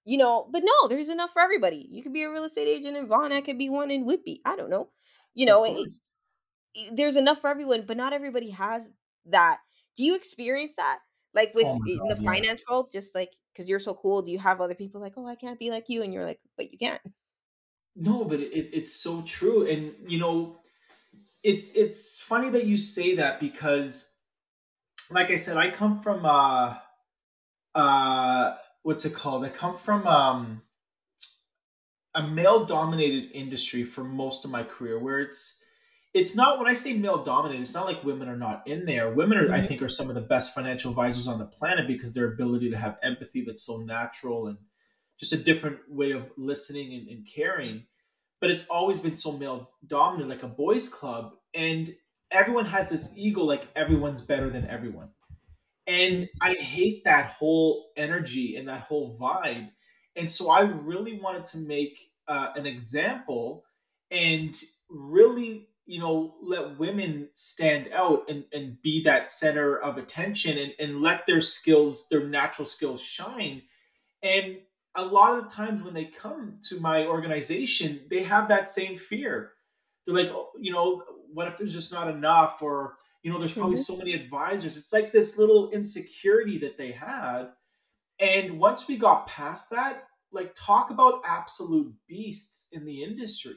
You 0.06 0.18
know, 0.20 0.50
but 0.52 0.64
no, 0.66 0.88
there's 0.90 1.10
enough 1.10 1.32
for 1.34 1.42
everybody. 1.42 1.88
You 1.92 2.04
could 2.04 2.14
be 2.14 2.24
a 2.24 2.32
real 2.32 2.46
estate 2.46 2.68
agent 2.70 2.98
in 2.98 3.08
Vaughan, 3.08 3.32
I 3.34 3.42
could 3.42 3.58
be 3.60 3.70
one 3.70 3.92
in 3.92 4.06
Whitby. 4.06 4.42
I 4.46 4.56
don't 4.58 4.70
know. 4.72 4.92
You 5.36 5.46
know, 5.48 5.66
it, 5.66 5.92
it- 6.76 6.96
there's 6.96 7.16
enough 7.18 7.40
for 7.42 7.50
everyone, 7.50 7.86
but 7.86 7.98
not 7.98 8.14
everybody 8.14 8.52
has 8.52 8.92
that. 9.26 9.60
Do 9.96 10.04
you 10.04 10.16
experience 10.16 10.76
that? 10.78 11.00
Like 11.34 11.54
with 11.54 11.68
Oh 11.68 11.80
in 11.86 12.00
the 12.08 12.18
yeah. 12.20 12.32
finance 12.34 12.62
world, 12.70 12.92
just 12.92 13.16
like 13.16 13.32
because 13.54 13.70
you're 13.70 13.80
so 13.80 13.94
cool, 13.94 14.22
do 14.22 14.32
you 14.32 14.40
have 14.40 14.62
other 14.62 14.76
people 14.76 15.02
like, 15.02 15.14
oh, 15.18 15.28
I 15.28 15.36
can't 15.36 15.60
be 15.60 15.70
like 15.72 15.86
you, 15.90 16.04
and 16.04 16.14
you're 16.14 16.26
like, 16.26 16.40
but 16.58 16.72
you 16.72 16.78
can't 16.78 17.02
No, 17.96 18.24
but 18.26 18.40
it, 18.40 18.70
it's 18.74 18.94
so 19.04 19.24
true, 19.26 19.68
and 19.68 19.94
you 20.08 20.20
know, 20.20 20.58
it's 21.44 21.76
it's 21.76 22.24
funny 22.24 22.50
that 22.52 22.66
you 22.66 22.78
say 22.78 23.16
that 23.16 23.40
because, 23.40 24.20
like 25.10 25.30
I 25.32 25.36
said, 25.36 25.58
I 25.58 25.72
come 25.72 26.00
from 26.00 26.26
uh, 26.26 26.76
uh, 27.76 28.56
what's 28.84 29.06
it 29.06 29.14
called? 29.16 29.44
I 29.46 29.50
come 29.50 29.76
from 29.76 30.08
um, 30.08 30.62
a 32.14 32.24
male 32.24 32.66
dominated 32.66 33.32
industry 33.34 33.84
for 33.84 34.04
most 34.04 34.46
of 34.46 34.52
my 34.52 34.64
career, 34.64 35.00
where 35.00 35.20
it's 35.20 35.61
it's 36.14 36.36
not 36.36 36.60
when 36.60 36.68
I 36.68 36.74
say 36.74 36.98
male 36.98 37.24
dominated, 37.24 37.62
it's 37.62 37.74
not 37.74 37.86
like 37.86 38.04
women 38.04 38.28
are 38.28 38.38
not 38.38 38.68
in 38.68 38.86
there. 38.86 39.14
Women 39.14 39.38
are, 39.38 39.52
I 39.52 39.62
Mhm. 39.62 39.68
think, 39.68 39.82
are 39.82 39.88
some 39.90 40.10
of 40.10 40.16
the 40.16 40.22
best 40.22 40.54
financial 40.54 40.92
advisors 40.92 41.28
on 41.28 41.40
the 41.40 41.46
planet 41.46 41.88
because 41.88 42.14
their 42.14 42.34
ability 42.34 42.70
to 42.72 42.78
have 42.78 43.00
empathy 43.02 43.42
that's 43.44 43.66
so 43.66 43.78
natural 43.78 44.48
and 44.48 44.58
just 45.18 45.34
a 45.34 45.38
different 45.44 45.90
way 45.90 46.12
of 46.12 46.32
listening 46.38 46.94
and, 46.94 47.08
and 47.08 47.28
caring. 47.28 47.88
But 48.42 48.52
it's 48.52 48.70
always 48.70 49.00
been 49.00 49.16
so 49.16 49.38
male 49.38 49.72
dominant, 49.86 50.30
like 50.30 50.44
a 50.44 50.48
boys' 50.50 50.90
club, 50.90 51.36
and 51.54 51.96
everyone 52.32 52.66
has 52.66 52.90
this 52.90 53.18
ego, 53.18 53.44
like 53.44 53.68
everyone's 53.76 54.22
better 54.22 54.50
than 54.50 54.68
everyone. 54.68 55.12
And 55.88 56.30
I 56.40 56.54
hate 56.54 57.04
that 57.06 57.32
whole 57.32 57.92
energy 57.98 58.56
and 58.56 58.68
that 58.68 58.82
whole 58.82 59.18
vibe. 59.18 59.72
And 60.16 60.30
so 60.30 60.52
I 60.52 60.62
really 60.62 61.20
wanted 61.20 61.44
to 61.46 61.60
make 61.60 62.00
uh, 62.28 62.54
an 62.56 62.66
example 62.66 63.66
and 64.12 64.54
really, 64.90 65.70
know 66.02 66.36
let 66.44 66.80
women 66.80 67.30
stand 67.34 67.90
out 67.94 68.30
and, 68.30 68.46
and 68.54 68.82
be 68.82 69.04
that 69.04 69.30
center 69.30 69.78
of 69.78 69.98
attention 69.98 70.58
and, 70.58 70.74
and 70.80 71.02
let 71.02 71.26
their 71.28 71.42
skills 71.42 72.10
their 72.10 72.28
natural 72.28 72.66
skills 72.66 73.06
shine. 73.06 73.64
And 74.24 74.60
a 74.96 75.06
lot 75.06 75.38
of 75.38 75.44
the 75.44 75.56
times 75.56 75.82
when 75.84 75.94
they 75.94 76.06
come 76.06 76.58
to 76.64 76.80
my 76.82 77.08
organization 77.08 78.02
they 78.10 78.24
have 78.24 78.50
that 78.50 78.68
same 78.68 78.98
fear. 78.98 79.54
They're 80.06 80.16
like 80.16 80.30
oh, 80.32 80.50
you 80.60 80.74
know 80.74 81.04
what 81.34 81.48
if 81.48 81.58
there's 81.58 81.74
just 81.74 81.94
not 81.94 82.10
enough? 82.10 82.62
Or 82.62 82.96
you 83.24 83.32
know 83.32 83.40
there's 83.40 83.54
probably 83.54 83.76
Mm-hmm. 83.76 83.94
so 83.94 83.98
many 83.98 84.14
advisors. 84.14 84.78
It's 84.78 84.94
like 84.94 85.12
this 85.12 85.38
little 85.40 85.72
insecurity 85.72 86.58
that 86.60 86.78
they 86.78 86.92
had. 86.92 87.50
And 88.20 88.60
once 88.60 88.88
we 88.88 88.98
got 88.98 89.28
past 89.28 89.72
that 89.72 90.04
like 90.32 90.54
talk 90.56 90.90
about 90.92 91.22
absolute 91.26 91.94
beasts 92.08 92.70
in 92.72 92.86
the 92.86 93.04
industry 93.04 93.56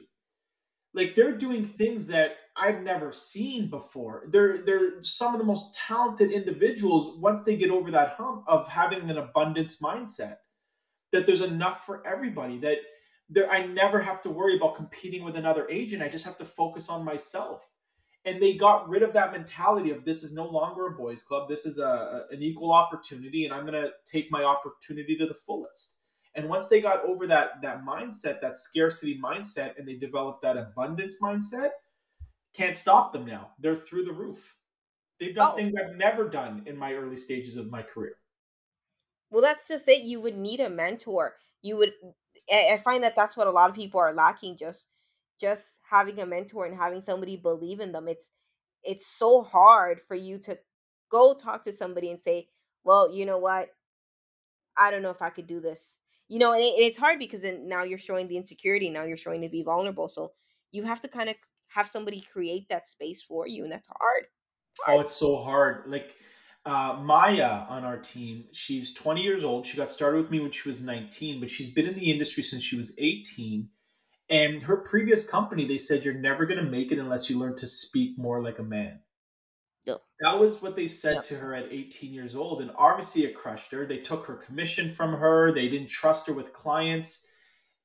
like 0.95 1.13
they're 1.13 1.37
doing 1.37 1.63
things 1.63 2.07
that 2.07 2.37
I've 2.55 2.81
never 2.81 3.11
seen 3.11 3.69
before. 3.69 4.23
They're 4.29 4.63
they're 4.65 5.03
some 5.03 5.33
of 5.33 5.39
the 5.39 5.45
most 5.45 5.77
talented 5.87 6.31
individuals 6.31 7.17
once 7.19 7.43
they 7.43 7.57
get 7.57 7.69
over 7.69 7.91
that 7.91 8.15
hump 8.17 8.45
of 8.47 8.69
having 8.69 9.09
an 9.09 9.17
abundance 9.17 9.81
mindset. 9.81 10.37
That 11.11 11.25
there's 11.25 11.41
enough 11.41 11.85
for 11.85 12.05
everybody. 12.07 12.57
That 12.59 12.77
there 13.29 13.51
I 13.51 13.65
never 13.65 14.01
have 14.01 14.21
to 14.23 14.29
worry 14.29 14.55
about 14.55 14.75
competing 14.75 15.23
with 15.23 15.35
another 15.35 15.67
agent. 15.69 16.01
I 16.01 16.07
just 16.07 16.25
have 16.25 16.37
to 16.37 16.45
focus 16.45 16.89
on 16.89 17.03
myself. 17.03 17.69
And 18.23 18.41
they 18.41 18.55
got 18.55 18.89
rid 18.89 19.03
of 19.03 19.13
that 19.13 19.33
mentality 19.33 19.91
of 19.91 20.03
this 20.03 20.23
is 20.23 20.33
no 20.33 20.47
longer 20.47 20.87
a 20.87 20.91
boys 20.91 21.21
club. 21.21 21.47
This 21.47 21.65
is 21.65 21.77
a, 21.77 22.23
an 22.31 22.41
equal 22.41 22.71
opportunity, 22.73 23.45
and 23.45 23.53
I'm 23.53 23.65
gonna 23.65 23.91
take 24.05 24.31
my 24.31 24.43
opportunity 24.43 25.15
to 25.17 25.27
the 25.27 25.33
fullest. 25.33 26.04
And 26.35 26.49
once 26.49 26.67
they 26.69 26.81
got 26.81 27.03
over 27.05 27.27
that 27.27 27.61
that 27.61 27.83
mindset, 27.85 28.41
that 28.41 28.57
scarcity 28.57 29.19
mindset, 29.19 29.77
and 29.77 29.87
they 29.87 29.95
developed 29.95 30.41
that 30.43 30.57
abundance 30.57 31.21
mindset, 31.21 31.71
can't 32.53 32.75
stop 32.75 33.13
them 33.13 33.25
now. 33.25 33.51
They're 33.59 33.75
through 33.75 34.05
the 34.05 34.13
roof. 34.13 34.57
They've 35.19 35.35
done 35.35 35.53
Oh. 35.53 35.55
things 35.55 35.75
I've 35.75 35.95
never 35.95 36.29
done 36.29 36.63
in 36.67 36.77
my 36.77 36.93
early 36.93 37.17
stages 37.17 37.57
of 37.57 37.69
my 37.71 37.83
career. 37.83 38.17
Well, 39.29 39.41
that's 39.41 39.67
just 39.67 39.87
it. 39.87 40.01
You 40.03 40.21
would 40.21 40.35
need 40.35 40.59
a 40.59 40.69
mentor. 40.69 41.35
You 41.61 41.77
would. 41.77 41.93
I 42.51 42.71
I 42.73 42.77
find 42.77 43.03
that 43.03 43.15
that's 43.15 43.35
what 43.37 43.47
a 43.47 43.51
lot 43.51 43.69
of 43.69 43.75
people 43.75 43.99
are 43.99 44.13
lacking. 44.13 44.57
Just, 44.57 44.89
just 45.39 45.79
having 45.89 46.19
a 46.19 46.25
mentor 46.25 46.65
and 46.65 46.75
having 46.75 47.01
somebody 47.01 47.37
believe 47.37 47.79
in 47.79 47.91
them. 47.91 48.07
It's, 48.07 48.29
it's 48.83 49.07
so 49.07 49.41
hard 49.41 50.01
for 50.01 50.15
you 50.15 50.37
to 50.39 50.59
go 51.09 51.33
talk 51.33 51.63
to 51.63 51.73
somebody 51.73 52.09
and 52.11 52.19
say, 52.21 52.49
"Well, 52.83 53.11
you 53.13 53.25
know 53.25 53.37
what? 53.39 53.69
I 54.77 54.89
don't 54.91 55.01
know 55.01 55.09
if 55.09 55.21
I 55.21 55.29
could 55.31 55.47
do 55.47 55.59
this." 55.59 55.99
You 56.27 56.39
know, 56.39 56.53
and, 56.53 56.61
it, 56.61 56.73
and 56.75 56.83
it's 56.83 56.97
hard 56.97 57.19
because 57.19 57.41
then 57.41 57.67
now 57.67 57.83
you're 57.83 57.97
showing 57.97 58.27
the 58.27 58.37
insecurity. 58.37 58.89
Now 58.89 59.03
you're 59.03 59.17
showing 59.17 59.41
to 59.41 59.49
be 59.49 59.63
vulnerable. 59.63 60.07
So 60.07 60.31
you 60.71 60.83
have 60.83 61.01
to 61.01 61.07
kind 61.07 61.29
of 61.29 61.35
have 61.67 61.87
somebody 61.87 62.21
create 62.21 62.67
that 62.69 62.87
space 62.87 63.21
for 63.21 63.47
you, 63.47 63.63
and 63.63 63.71
that's 63.71 63.87
hard. 63.87 64.25
Oh, 64.87 64.99
it's 64.99 65.15
so 65.15 65.37
hard. 65.37 65.83
Like 65.87 66.15
uh, 66.65 66.99
Maya 67.01 67.65
on 67.69 67.83
our 67.83 67.97
team, 67.97 68.45
she's 68.51 68.93
20 68.93 69.21
years 69.21 69.43
old. 69.43 69.65
She 69.65 69.77
got 69.77 69.91
started 69.91 70.17
with 70.17 70.31
me 70.31 70.39
when 70.39 70.51
she 70.51 70.67
was 70.67 70.83
19, 70.83 71.39
but 71.39 71.49
she's 71.49 71.73
been 71.73 71.87
in 71.87 71.95
the 71.95 72.11
industry 72.11 72.43
since 72.43 72.63
she 72.63 72.75
was 72.75 72.97
18. 72.99 73.69
And 74.29 74.63
her 74.63 74.77
previous 74.77 75.29
company, 75.29 75.65
they 75.65 75.77
said, 75.77 76.03
You're 76.03 76.15
never 76.15 76.45
going 76.45 76.63
to 76.63 76.69
make 76.69 76.91
it 76.91 76.97
unless 76.97 77.29
you 77.29 77.37
learn 77.37 77.55
to 77.57 77.67
speak 77.67 78.17
more 78.17 78.41
like 78.41 78.57
a 78.57 78.63
man. 78.63 78.99
Yep. 79.85 80.01
That 80.21 80.39
was 80.39 80.61
what 80.61 80.75
they 80.75 80.87
said 80.87 81.15
Yep. 81.15 81.23
to 81.25 81.35
her 81.35 81.53
at 81.53 81.71
18 81.71 82.13
years 82.13 82.35
old. 82.35 82.61
And 82.61 82.71
obviously, 82.75 83.23
it 83.23 83.35
crushed 83.35 83.71
her. 83.71 83.85
They 83.85 83.99
took 83.99 84.25
her 84.25 84.35
commission 84.35 84.89
from 84.89 85.13
her, 85.13 85.51
they 85.51 85.69
didn't 85.69 85.89
trust 85.89 86.27
her 86.27 86.33
with 86.33 86.53
clients. 86.53 87.29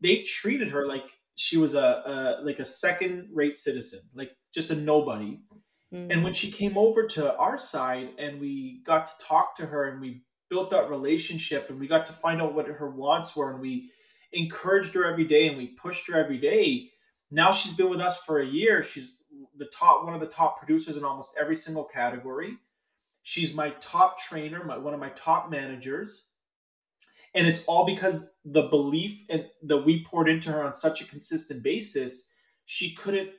They 0.00 0.22
treated 0.22 0.68
her 0.68 0.86
like 0.86 1.10
she 1.34 1.58
was 1.58 1.74
a, 1.74 2.38
a 2.40 2.44
like 2.44 2.58
a 2.58 2.64
second 2.64 3.28
rate 3.32 3.58
citizen, 3.58 4.00
like 4.14 4.32
just 4.52 4.70
a 4.70 4.76
nobody. 4.76 5.40
And 5.92 6.10
mm-hmm. 6.10 6.22
when 6.22 6.32
she 6.32 6.52
came 6.52 6.78
over 6.78 7.06
to 7.08 7.36
our 7.36 7.58
side 7.58 8.10
and 8.18 8.40
we 8.40 8.80
got 8.84 9.06
to 9.06 9.12
talk 9.26 9.56
to 9.56 9.66
her 9.66 9.88
and 9.88 10.00
we 10.00 10.22
built 10.48 10.70
that 10.70 10.88
relationship 10.88 11.68
and 11.68 11.80
we 11.80 11.88
got 11.88 12.06
to 12.06 12.12
find 12.12 12.40
out 12.40 12.54
what 12.54 12.66
her 12.66 12.90
wants 12.90 13.36
were 13.36 13.52
and 13.52 13.60
we 13.60 13.90
encouraged 14.32 14.94
her 14.94 15.04
every 15.04 15.24
day 15.24 15.48
and 15.48 15.56
we 15.56 15.66
pushed 15.66 16.08
her 16.10 16.18
every 16.18 16.38
day. 16.38 16.90
Now 17.30 17.50
she's 17.50 17.72
been 17.72 17.90
with 17.90 18.00
us 18.00 18.22
for 18.22 18.38
a 18.38 18.46
year. 18.46 18.82
She's 18.82 19.18
the 19.60 19.66
top 19.66 20.04
one 20.04 20.14
of 20.14 20.20
the 20.20 20.26
top 20.26 20.58
producers 20.58 20.96
in 20.96 21.04
almost 21.04 21.36
every 21.38 21.54
single 21.54 21.84
category. 21.84 22.56
She's 23.22 23.54
my 23.54 23.70
top 23.78 24.18
trainer, 24.18 24.64
my, 24.64 24.78
one 24.78 24.94
of 24.94 25.00
my 25.00 25.10
top 25.10 25.50
managers. 25.50 26.32
And 27.34 27.46
it's 27.46 27.64
all 27.66 27.86
because 27.86 28.36
the 28.44 28.62
belief 28.62 29.24
and 29.28 29.46
that 29.62 29.84
we 29.84 30.02
poured 30.04 30.28
into 30.28 30.50
her 30.50 30.64
on 30.64 30.74
such 30.74 31.02
a 31.02 31.06
consistent 31.06 31.62
basis, 31.62 32.34
she 32.64 32.94
couldn't 32.94 33.30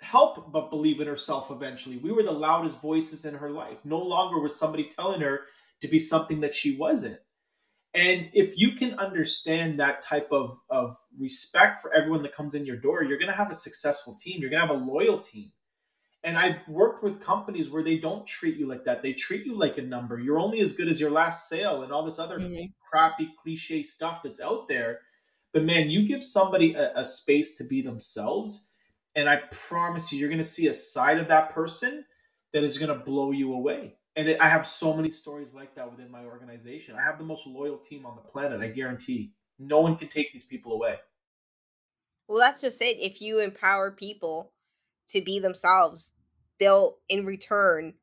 help 0.00 0.52
but 0.52 0.68
believe 0.68 1.00
in 1.00 1.06
herself 1.06 1.50
eventually. 1.50 1.96
We 1.96 2.10
were 2.12 2.24
the 2.24 2.32
loudest 2.32 2.82
voices 2.82 3.24
in 3.24 3.34
her 3.36 3.50
life. 3.50 3.84
No 3.84 4.00
longer 4.00 4.40
was 4.40 4.58
somebody 4.58 4.84
telling 4.84 5.20
her 5.20 5.42
to 5.80 5.88
be 5.88 5.98
something 5.98 6.40
that 6.40 6.54
she 6.54 6.76
wasn't. 6.76 7.18
And 7.94 8.30
if 8.32 8.58
you 8.58 8.72
can 8.72 8.94
understand 8.94 9.78
that 9.78 10.00
type 10.00 10.28
of, 10.32 10.58
of 10.70 10.96
respect 11.18 11.78
for 11.78 11.92
everyone 11.92 12.22
that 12.22 12.34
comes 12.34 12.54
in 12.54 12.64
your 12.64 12.76
door, 12.76 13.02
you're 13.04 13.18
going 13.18 13.30
to 13.30 13.36
have 13.36 13.50
a 13.50 13.54
successful 13.54 14.14
team. 14.18 14.40
You're 14.40 14.50
going 14.50 14.62
to 14.62 14.66
have 14.66 14.76
a 14.76 14.84
loyal 14.84 15.18
team. 15.18 15.52
And 16.24 16.38
I've 16.38 16.66
worked 16.68 17.02
with 17.02 17.20
companies 17.20 17.68
where 17.68 17.82
they 17.82 17.98
don't 17.98 18.26
treat 18.26 18.56
you 18.56 18.66
like 18.66 18.84
that. 18.84 19.02
They 19.02 19.12
treat 19.12 19.44
you 19.44 19.56
like 19.58 19.76
a 19.76 19.82
number. 19.82 20.18
You're 20.18 20.38
only 20.38 20.60
as 20.60 20.72
good 20.72 20.88
as 20.88 21.00
your 21.00 21.10
last 21.10 21.48
sale 21.48 21.82
and 21.82 21.92
all 21.92 22.04
this 22.04 22.18
other 22.18 22.38
Mhm. 22.38 22.72
crappy 22.90 23.34
cliche 23.42 23.82
stuff 23.82 24.22
that's 24.22 24.40
out 24.40 24.68
there. 24.68 25.00
But 25.52 25.64
man, 25.64 25.90
you 25.90 26.06
give 26.06 26.22
somebody 26.22 26.74
a, 26.74 26.92
a 26.96 27.04
space 27.04 27.56
to 27.58 27.64
be 27.64 27.82
themselves, 27.82 28.72
and 29.14 29.28
I 29.28 29.42
promise 29.50 30.12
you, 30.12 30.18
you're 30.18 30.28
going 30.28 30.38
to 30.38 30.44
see 30.44 30.66
a 30.68 30.74
side 30.74 31.18
of 31.18 31.28
that 31.28 31.50
person 31.50 32.06
that 32.52 32.62
is 32.64 32.78
going 32.78 32.96
to 32.96 33.04
blow 33.04 33.32
you 33.32 33.52
away. 33.52 33.96
And 34.16 34.28
it, 34.28 34.40
I 34.40 34.48
have 34.48 34.66
so 34.66 34.94
many 34.94 35.10
stories 35.10 35.54
like 35.54 35.74
that 35.74 35.90
within 35.90 36.10
my 36.10 36.24
organization. 36.24 36.96
I 36.96 37.02
have 37.02 37.18
the 37.18 37.24
most 37.24 37.46
loyal 37.46 37.78
team 37.78 38.04
on 38.04 38.16
the 38.16 38.22
planet. 38.22 38.60
I 38.60 38.68
guarantee. 38.68 39.32
No 39.58 39.80
one 39.80 39.96
can 39.96 40.08
take 40.08 40.32
these 40.32 40.44
people 40.44 40.72
away. 40.72 40.96
Well, 42.28 42.38
that's 42.38 42.60
just 42.60 42.80
it. 42.82 42.98
If 43.00 43.20
you 43.20 43.40
empower 43.40 43.90
people 43.90 44.52
to 45.08 45.20
be 45.20 45.38
themselves, 45.38 46.12
they'll 46.58 46.98
in 47.08 47.24
return 47.24 47.94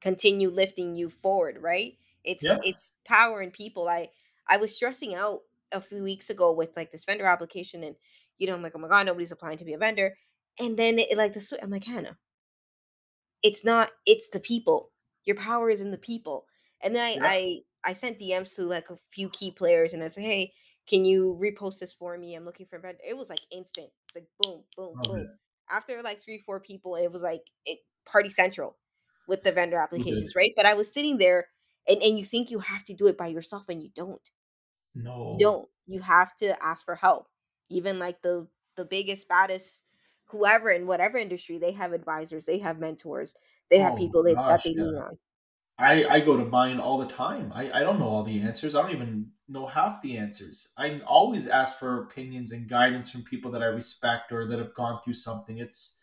continue 0.00 0.50
lifting 0.50 0.94
you 0.94 1.08
forward, 1.08 1.58
right? 1.60 1.94
It's 2.24 2.42
Yeah. 2.42 2.58
it's 2.62 2.92
power 3.06 3.42
in 3.42 3.50
people. 3.50 3.88
I 3.88 4.10
I 4.48 4.58
was 4.58 4.74
stressing 4.74 5.14
out 5.14 5.40
a 5.72 5.80
few 5.80 6.02
weeks 6.02 6.30
ago 6.30 6.52
with 6.52 6.76
like 6.76 6.90
this 6.90 7.04
vendor 7.04 7.26
application 7.26 7.82
and 7.82 7.96
you 8.38 8.46
know, 8.46 8.54
I'm 8.54 8.62
like, 8.62 8.72
oh 8.74 8.78
my 8.78 8.88
god, 8.88 9.06
nobody's 9.06 9.32
applying 9.32 9.58
to 9.58 9.64
be 9.64 9.74
a 9.74 9.78
vendor. 9.78 10.16
And 10.58 10.76
then 10.76 10.98
it 10.98 11.16
like 11.16 11.32
this 11.32 11.52
I'm 11.62 11.70
like, 11.70 11.84
Hannah, 11.84 12.18
it's 13.42 13.64
not, 13.64 13.90
it's 14.06 14.30
the 14.30 14.40
people. 14.40 14.90
Your 15.24 15.36
power 15.36 15.70
is 15.70 15.80
in 15.80 15.90
the 15.90 15.98
people. 15.98 16.46
And 16.82 16.94
then 16.94 17.04
I 17.04 17.18
Yeah. 17.18 17.20
I, 17.22 17.60
I 17.84 17.92
sent 17.92 18.18
DMs 18.18 18.54
to 18.56 18.62
like 18.64 18.90
a 18.90 18.98
few 19.10 19.28
key 19.30 19.50
players 19.50 19.92
and 19.94 20.02
I 20.02 20.08
said, 20.08 20.24
hey, 20.24 20.52
can 20.86 21.04
you 21.04 21.38
repost 21.40 21.78
this 21.78 21.92
for 21.92 22.16
me? 22.18 22.34
I'm 22.34 22.44
looking 22.44 22.66
for 22.66 22.76
a 22.76 22.80
vendor. 22.80 23.00
It 23.06 23.16
was 23.16 23.30
like 23.30 23.40
instant. 23.50 23.90
It's 24.06 24.16
like 24.16 24.26
boom, 24.38 24.64
boom, 24.76 24.98
Love 24.98 25.08
boom. 25.08 25.28
After 25.70 26.02
like 26.02 26.22
three, 26.22 26.38
four 26.38 26.60
people, 26.60 26.96
it 26.96 27.10
was 27.12 27.22
like 27.22 27.42
it 27.64 27.78
party 28.06 28.30
central 28.30 28.76
with 29.26 29.42
the 29.42 29.52
vendor 29.52 29.76
Okay. 29.96 30.14
applications, 30.16 30.34
right? 30.36 30.52
But 30.56 30.66
I 30.66 30.74
was 30.74 30.92
sitting 30.92 31.18
there 31.18 31.48
and, 31.88 32.02
and 32.02 32.18
you 32.18 32.24
think 32.24 32.50
you 32.50 32.58
have 32.60 32.84
to 32.84 32.94
do 32.94 33.06
it 33.06 33.16
by 33.18 33.28
yourself 33.28 33.68
and 33.68 33.82
you 33.82 33.90
don't. 33.94 34.20
You 35.22 35.36
No. 35.36 35.38
don't. 35.38 35.68
You 35.86 36.00
have 36.02 36.34
to 36.36 36.62
ask 36.62 36.84
for 36.84 36.94
help. 36.96 37.28
Even 37.68 37.98
like 37.98 38.22
the 38.22 38.48
the 38.76 38.84
biggest, 38.84 39.28
baddest, 39.28 39.82
whoever 40.26 40.70
in 40.70 40.86
whatever 40.86 41.16
industry, 41.18 41.58
they 41.58 41.72
have 41.72 41.92
advisors, 41.92 42.44
they 42.46 42.58
have 42.58 42.78
mentors, 42.78 43.34
they 43.74 43.80
have 43.80 43.94
Oh 43.94 43.96
people 43.96 44.22
they, 44.22 44.34
that 44.34 44.40
gosh, 44.40 44.62
they 44.62 44.74
lean 44.74 44.94
yeah. 44.94 45.02
on. 45.02 45.18
I, 45.76 46.04
I 46.04 46.20
go 46.20 46.36
to 46.36 46.44
mine 46.44 46.78
all 46.78 46.98
the 46.98 47.06
time. 47.06 47.50
I, 47.52 47.70
I 47.72 47.80
don't 47.80 47.98
know 47.98 48.08
all 48.08 48.22
the 48.22 48.40
answers. 48.40 48.76
I 48.76 48.82
don't 48.82 48.92
even 48.92 49.26
know 49.48 49.66
half 49.66 50.00
the 50.02 50.16
answers. 50.16 50.72
I 50.78 51.00
always 51.04 51.48
ask 51.48 51.80
for 51.80 52.02
opinions 52.02 52.52
and 52.52 52.68
guidance 52.68 53.10
from 53.10 53.22
people 53.24 53.50
that 53.50 53.62
I 53.62 53.66
respect 53.66 54.30
or 54.30 54.46
that 54.46 54.60
have 54.60 54.74
gone 54.74 55.00
through 55.02 55.14
something. 55.14 55.58
It's 55.58 56.00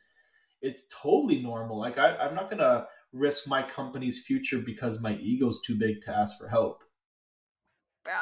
it's 0.62 0.94
totally 1.02 1.42
normal. 1.42 1.80
Like 1.80 1.98
I, 1.98 2.18
I'm 2.18 2.36
not 2.36 2.50
gonna 2.50 2.88
risk 3.14 3.48
my 3.48 3.64
company's 3.64 4.26
future 4.26 4.60
because 4.66 5.02
my 5.02 5.16
ego's 5.16 5.62
too 5.62 5.78
big 5.78 6.02
to 6.02 6.16
ask 6.16 6.38
for 6.38 6.50
help. 6.50 6.84
Bro, 8.04 8.14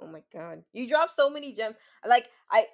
oh 0.00 0.08
my 0.08 0.22
god, 0.32 0.64
you 0.72 0.88
dropped 0.88 1.12
so 1.12 1.30
many 1.30 1.52
gems. 1.52 1.76
Like 2.04 2.26
I, 2.50 2.66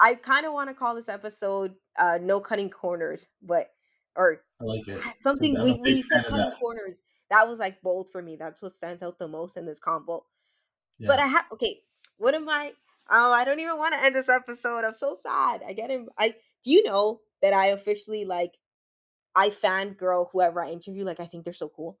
I 0.00 0.14
kind 0.14 0.46
of 0.46 0.54
want 0.54 0.70
to 0.70 0.74
call 0.74 0.94
this 0.94 1.10
episode 1.10 1.74
uh 1.98 2.18
"No 2.22 2.40
Cutting 2.40 2.70
Corners," 2.70 3.26
but 3.42 3.68
or 4.16 4.40
I 4.60 4.64
like 4.64 4.86
it. 4.88 5.00
It's 5.10 5.20
a- 5.20 5.22
something 5.22 5.56
I'm 5.56 5.62
when 5.62 5.70
a 5.72 5.74
when 5.76 5.82
big 5.82 5.96
you 5.96 6.02
said 6.02 6.16
fan 6.16 6.24
of 6.24 6.30
cutting 6.30 6.46
that. 6.50 6.58
corners. 6.58 7.00
That 7.30 7.48
was 7.48 7.58
like 7.58 7.80
bold 7.82 8.10
for 8.10 8.22
me. 8.22 8.36
That's 8.36 8.62
what 8.62 8.72
stands 8.72 9.02
out 9.02 9.18
the 9.18 9.28
most 9.28 9.56
in 9.56 9.66
this 9.66 9.78
combo. 9.78 10.24
But 11.00 11.18
I 11.18 11.26
have 11.26 11.46
okay. 11.52 11.80
What 12.18 12.34
am 12.34 12.48
I? 12.48 12.72
Oh, 13.10 13.32
I 13.32 13.44
don't 13.44 13.60
even 13.60 13.76
want 13.78 13.94
to 13.94 14.02
end 14.02 14.14
this 14.14 14.28
episode. 14.28 14.84
I'm 14.84 14.94
so 14.94 15.16
sad. 15.20 15.62
I 15.66 15.72
get 15.72 15.90
him. 15.90 16.08
I 16.18 16.34
do 16.62 16.70
you 16.70 16.84
know 16.84 17.20
that 17.42 17.52
I 17.52 17.66
officially 17.68 18.24
like 18.24 18.52
I 19.34 19.50
fangirl 19.50 20.28
whoever 20.32 20.64
I 20.64 20.70
interview. 20.70 21.04
Like 21.04 21.20
I 21.20 21.26
think 21.26 21.44
they're 21.44 21.52
so 21.52 21.68
cool. 21.68 21.98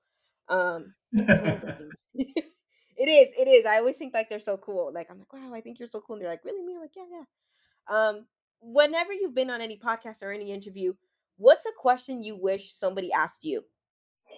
Um, 0.48 0.94
it's 1.12 1.28
one 1.28 1.48
of 1.48 1.60
those 1.62 1.76
things. 1.76 1.94
it 2.14 3.08
is. 3.08 3.28
It 3.36 3.48
is. 3.48 3.66
I 3.66 3.78
always 3.78 3.96
think 3.96 4.14
like 4.14 4.28
they're 4.30 4.38
so 4.38 4.56
cool. 4.56 4.92
Like 4.94 5.10
I'm 5.10 5.18
like, 5.18 5.32
wow, 5.32 5.52
I 5.52 5.60
think 5.60 5.78
you're 5.78 5.88
so 5.88 6.00
cool. 6.00 6.14
And 6.16 6.22
they're 6.22 6.30
like, 6.30 6.44
really? 6.44 6.62
Me? 6.64 6.74
I'm 6.74 6.80
like, 6.80 6.92
yeah, 6.96 7.04
yeah. 7.10 8.08
Um, 8.08 8.26
whenever 8.60 9.12
you've 9.12 9.34
been 9.34 9.50
on 9.50 9.60
any 9.60 9.76
podcast 9.78 10.22
or 10.22 10.32
any 10.32 10.52
interview, 10.52 10.94
What's 11.36 11.66
a 11.66 11.72
question 11.76 12.22
you 12.22 12.36
wish 12.36 12.72
somebody 12.72 13.12
asked 13.12 13.44
you? 13.44 13.64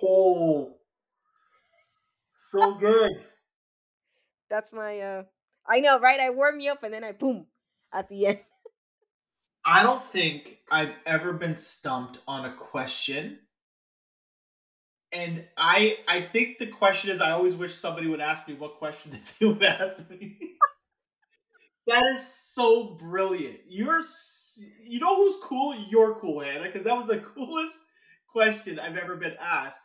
Oh, 0.03 0.76
so 2.34 2.74
good. 2.74 3.24
That's 4.49 4.72
my 4.72 5.01
uh 5.01 5.22
I 5.66 5.80
know, 5.80 5.99
right? 5.99 6.20
I 6.20 6.30
warm 6.30 6.61
you 6.61 6.72
up 6.72 6.82
and 6.82 6.94
then 6.94 7.05
I 7.05 7.12
boom 7.12 7.47
at 7.92 8.09
the 8.09 8.26
end. 8.26 8.40
I 9.64 9.82
don't 9.82 10.03
think 10.03 10.61
I've 10.70 10.92
ever 11.05 11.32
been 11.32 11.57
stumped 11.57 12.20
on 12.28 12.44
a 12.44 12.55
question. 12.55 13.40
And 15.12 15.44
I 15.57 15.99
I 16.07 16.20
think 16.20 16.59
the 16.59 16.66
question 16.66 17.11
is 17.11 17.20
I 17.20 17.32
always 17.32 17.57
wish 17.57 17.74
somebody 17.74 18.07
would 18.07 18.20
ask 18.20 18.49
me 18.49 18.55
what 18.55 18.76
question 18.76 19.12
that 19.12 19.34
they 19.40 19.47
would 19.47 19.62
ask 19.62 20.09
me. 20.11 20.38
That 21.87 22.03
is 22.12 22.26
so 22.55 22.97
brilliant. 22.99 23.61
You're 23.68 24.01
you 24.84 25.01
know 25.01 25.16
who's 25.16 25.37
cool? 25.43 25.74
You're 25.89 26.14
cool, 26.16 26.41
Hannah, 26.41 26.64
because 26.64 26.84
that 26.84 26.97
was 26.97 27.07
the 27.07 27.18
coolest 27.34 27.78
question 28.32 28.78
I've 28.78 28.97
ever 28.97 29.16
been 29.16 29.37
asked. 29.41 29.84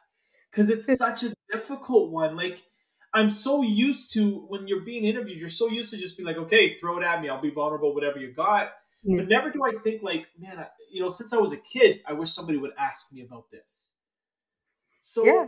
Because 0.49 0.69
it's 0.69 0.97
such 0.97 1.23
a 1.23 1.33
difficult 1.51 2.11
one. 2.11 2.35
Like 2.35 2.63
I'm 3.13 3.29
so 3.29 3.61
used 3.61 4.13
to 4.13 4.45
when 4.47 4.67
you're 4.67 4.81
being 4.81 5.05
interviewed, 5.05 5.39
you're 5.39 5.49
so 5.49 5.67
used 5.69 5.93
to 5.93 5.99
just 5.99 6.17
be 6.17 6.23
like, 6.23 6.37
okay, 6.37 6.75
throw 6.77 6.97
it 6.97 7.03
at 7.03 7.21
me. 7.21 7.29
I'll 7.29 7.41
be 7.41 7.49
vulnerable, 7.51 7.93
whatever 7.93 8.19
you 8.19 8.31
got. 8.33 8.73
Yeah. 9.03 9.21
But 9.21 9.29
never 9.29 9.51
do 9.51 9.63
I 9.65 9.73
think 9.83 10.03
like, 10.03 10.27
man, 10.39 10.59
I, 10.59 10.67
you 10.91 11.01
know, 11.01 11.09
since 11.09 11.33
I 11.33 11.37
was 11.37 11.53
a 11.53 11.57
kid, 11.57 12.01
I 12.05 12.13
wish 12.13 12.29
somebody 12.29 12.57
would 12.57 12.73
ask 12.77 13.13
me 13.13 13.21
about 13.23 13.49
this. 13.51 13.95
So 15.01 15.25
Yeah. 15.25 15.45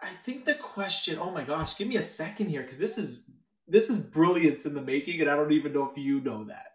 I 0.00 0.08
think 0.08 0.44
the 0.44 0.54
question, 0.54 1.18
oh 1.18 1.30
my 1.30 1.44
gosh, 1.44 1.76
give 1.78 1.88
me 1.88 1.96
a 1.96 2.02
second 2.02 2.48
here, 2.48 2.62
because 2.62 2.78
this 2.78 2.98
is 2.98 3.30
this 3.66 3.90
is 3.90 4.10
brilliance 4.10 4.66
in 4.66 4.74
the 4.74 4.82
making, 4.82 5.20
and 5.20 5.30
I 5.30 5.36
don't 5.36 5.52
even 5.52 5.72
know 5.72 5.90
if 5.90 5.98
you 5.98 6.20
know 6.20 6.44
that. 6.44 6.68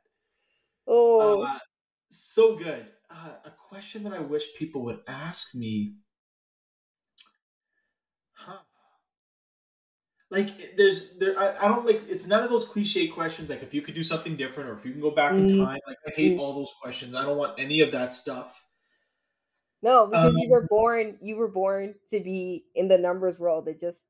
Oh. 0.87 1.47
Uh, 1.47 1.59
so 2.09 2.57
good. 2.57 2.93
Uh, 3.09 3.37
a 3.45 3.51
question 3.51 4.03
that 4.03 4.13
I 4.13 4.19
wish 4.19 4.55
people 4.55 4.83
would 4.85 5.03
ask 5.07 5.55
me. 5.55 5.95
Huh. 8.33 8.63
Like 10.31 10.75
there's 10.77 11.17
there 11.17 11.37
I, 11.39 11.65
I 11.65 11.67
don't 11.67 11.87
like 11.87 12.03
it's 12.07 12.27
none 12.27 12.43
of 12.43 12.51
those 12.51 12.63
cliche 12.65 13.07
questions 13.07 13.49
like 13.49 13.63
if 13.63 13.73
you 13.73 13.81
could 13.81 13.95
do 13.95 14.03
something 14.03 14.35
different 14.37 14.69
or 14.69 14.73
if 14.73 14.85
you 14.85 14.91
can 14.91 15.01
go 15.01 15.09
back 15.09 15.39
in 15.39 15.47
Mm, 15.47 15.47
time. 15.47 15.79
Like 15.87 15.97
I 16.07 16.11
hate 16.11 16.35
mm. 16.35 16.39
all 16.39 16.53
those 16.53 16.71
questions. 16.79 17.15
I 17.15 17.23
don't 17.25 17.37
want 17.37 17.59
any 17.59 17.81
of 17.81 17.91
that 17.93 18.11
stuff. 18.11 18.67
No, 19.81 20.07
because 20.07 20.37
you 20.37 20.49
were 20.49 20.61
Um, 20.61 20.69
born 20.69 21.17
you 21.21 21.35
were 21.37 21.47
born 21.47 21.95
to 22.07 22.19
be 22.19 22.65
in 22.75 22.87
the 22.87 22.97
numbers 22.97 23.39
world. 23.39 23.67
It 23.67 23.79
just 23.79 24.07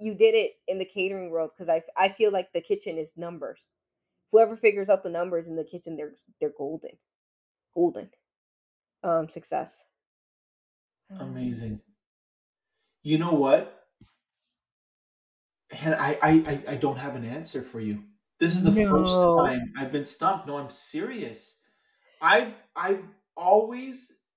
you, 0.00 0.14
did 0.14 0.34
it 0.34 0.52
in 0.68 0.78
the 0.78 0.84
catering 0.84 1.30
world 1.30 1.50
because 1.54 1.68
I 1.68 1.82
I 1.96 2.08
feel 2.08 2.30
like 2.32 2.52
the 2.52 2.60
kitchen 2.60 2.98
is 2.98 3.16
numbers. 3.16 3.68
Whoever 4.32 4.56
figures 4.56 4.90
out 4.90 5.02
the 5.04 5.10
numbers 5.10 5.48
in 5.48 5.56
the 5.56 5.64
kitchen, 5.64 5.96
they're 5.96 6.14
they're 6.40 6.54
golden, 6.56 6.98
golden. 7.74 8.10
Um, 9.04 9.28
success. 9.28 9.84
Um, 11.10 11.20
amazing. 11.30 11.80
You 13.02 13.18
know 13.18 13.34
what? 13.34 13.88
And 15.82 15.94
I, 15.94 16.18
I, 16.22 16.30
I 16.46 16.72
I 16.72 16.76
don't 16.76 16.98
have 16.98 17.16
an 17.16 17.24
answer 17.24 17.62
for 17.62 17.80
you. 17.80 18.04
This 18.38 18.54
is 18.56 18.64
the 18.64 18.72
first 18.72 19.16
time 19.38 19.72
I've 19.78 19.92
been 19.92 20.04
stumped. 20.04 20.46
No, 20.46 20.58
I'm 20.58 20.68
serious. 20.68 21.66
I've 22.20 22.54
I've 22.76 23.04
always 23.36 24.28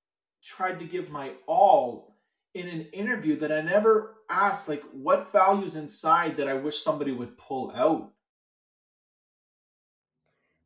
tried 0.44 0.80
to 0.80 0.86
give 0.86 1.10
my 1.10 1.34
all 1.48 2.15
in 2.56 2.68
an 2.70 2.88
interview 2.94 3.36
that 3.38 3.52
I 3.52 3.62
never 3.62 4.16
asked 4.30 4.70
like 4.70 4.82
what 4.92 5.32
values 5.32 5.76
inside 5.76 6.38
that 6.38 6.48
I 6.48 6.54
wish 6.56 6.78
somebody 6.80 7.12
would 7.12 7.38
pull 7.38 7.72
out. 7.72 8.14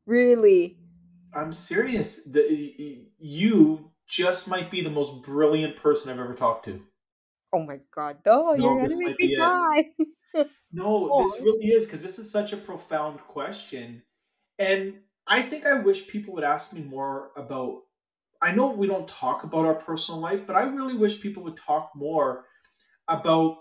Really? 0.06 0.78
I'm 1.34 1.52
serious. 1.52 2.24
The, 2.26 3.06
you 3.20 3.92
just 4.08 4.50
might 4.50 4.72
be 4.72 4.82
the 4.82 4.90
most 4.90 5.24
brilliant 5.24 5.76
person 5.76 6.12
I've 6.12 6.20
ever 6.20 6.34
talked 6.34 6.66
to. 6.66 6.86
Oh 7.54 7.64
my 7.64 7.82
god. 7.92 8.20
You're 8.26 8.58
No, 8.58 8.76
gonna 8.76 8.84
this 8.84 8.98
make 8.98 9.20
me 9.20 9.28
be 9.28 9.34
it. 9.34 9.38
cry. 9.38 9.92
No, 10.72 11.14
this 11.16 11.42
oh. 11.42 11.44
really 11.44 11.68
is 11.72 11.86
because 11.86 12.04
this 12.04 12.20
is 12.20 12.32
such 12.32 12.54
a 12.54 12.58
profound 12.58 13.20
question. 13.22 14.04
And 14.60 15.02
I 15.28 15.42
think 15.42 15.66
I 15.66 15.76
wish 15.82 16.08
people 16.10 16.34
would 16.36 16.44
ask 16.44 16.74
me 16.74 16.82
more 16.84 17.32
about. 17.36 17.84
I 18.42 18.52
know 18.54 18.72
we 18.72 18.88
don't 18.88 19.08
talk 19.08 19.44
about 19.44 19.66
our 19.66 19.76
personal 19.76 20.20
life, 20.22 20.46
but 20.48 20.56
I 20.56 20.64
really 20.64 20.96
wish 20.96 21.22
people 21.22 21.44
would 21.44 21.58
talk 21.58 21.92
more 21.96 22.46
about, 23.08 23.58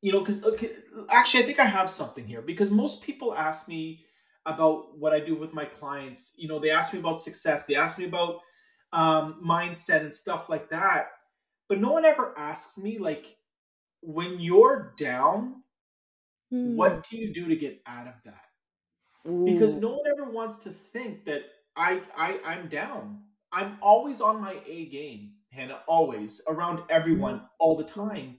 you 0.00 0.12
know, 0.12 0.20
because 0.20 0.44
okay, 0.44 0.70
actually, 1.10 1.42
I 1.42 1.46
think 1.46 1.58
I 1.58 1.64
have 1.64 1.90
something 1.90 2.26
here 2.26 2.42
because 2.42 2.70
most 2.70 3.02
people 3.02 3.34
ask 3.34 3.68
me 3.68 4.04
about 4.46 4.96
what 4.96 5.12
I 5.12 5.20
do 5.20 5.34
with 5.34 5.52
my 5.52 5.64
clients. 5.64 6.36
You 6.38 6.48
know, 6.48 6.58
they 6.58 6.70
ask 6.70 6.92
me 6.94 7.00
about 7.00 7.18
success, 7.18 7.66
they 7.66 7.74
ask 7.74 7.98
me 7.98 8.06
about 8.06 8.40
um, 8.92 9.42
mindset 9.44 10.00
and 10.02 10.12
stuff 10.12 10.48
like 10.48 10.70
that. 10.70 11.08
But 11.68 11.80
no 11.80 11.92
one 11.92 12.04
ever 12.04 12.38
asks 12.38 12.78
me, 12.78 12.98
like, 12.98 13.38
when 14.02 14.40
you're 14.40 14.94
down, 14.98 15.64
Hmm. 16.50 16.62
what 16.62 17.08
do 17.08 17.18
you 17.18 17.32
do 17.32 17.48
to 17.48 17.56
get 17.56 17.82
out 17.86 18.08
of 18.08 18.14
that? 18.24 18.42
because 19.44 19.76
no 19.76 19.90
one 19.90 20.06
ever 20.06 20.30
wants 20.30 20.58
to 20.64 20.70
think 20.70 21.24
that 21.24 21.44
I, 21.76 22.02
I 22.16 22.40
I'm 22.44 22.68
down. 22.68 23.24
I'm 23.52 23.78
always 23.80 24.20
on 24.20 24.40
my 24.40 24.56
A 24.66 24.86
game, 24.86 25.32
Hannah, 25.50 25.80
always 25.86 26.42
around 26.48 26.82
everyone 26.90 27.36
mm-hmm. 27.36 27.46
all 27.58 27.76
the 27.76 27.84
time. 27.84 28.38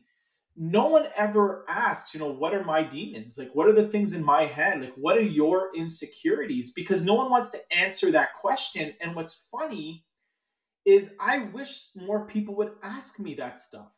No 0.55 0.87
one 0.87 1.05
ever 1.15 1.63
asked, 1.69 2.13
you 2.13 2.19
know, 2.19 2.31
what 2.31 2.53
are 2.53 2.63
my 2.63 2.83
demons? 2.83 3.37
Like 3.37 3.55
what 3.55 3.67
are 3.67 3.73
the 3.73 3.87
things 3.87 4.13
in 4.13 4.23
my 4.23 4.43
head? 4.43 4.81
Like 4.81 4.93
what 4.95 5.17
are 5.17 5.21
your 5.21 5.69
insecurities? 5.75 6.73
Because 6.73 7.03
no 7.03 7.13
one 7.13 7.31
wants 7.31 7.51
to 7.51 7.59
answer 7.71 8.11
that 8.11 8.35
question. 8.35 8.93
And 8.99 9.15
what's 9.15 9.47
funny 9.51 10.05
is 10.85 11.15
I 11.19 11.39
wish 11.39 11.89
more 11.95 12.25
people 12.25 12.55
would 12.55 12.73
ask 12.83 13.19
me 13.19 13.35
that 13.35 13.59
stuff 13.59 13.95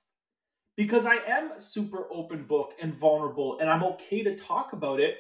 because 0.76 1.06
I 1.06 1.16
am 1.28 1.52
super 1.58 2.08
open 2.12 2.44
book 2.44 2.74
and 2.82 2.94
vulnerable 2.94 3.60
and 3.60 3.70
I'm 3.70 3.84
okay 3.84 4.24
to 4.24 4.36
talk 4.36 4.74
about 4.74 5.00
it. 5.00 5.18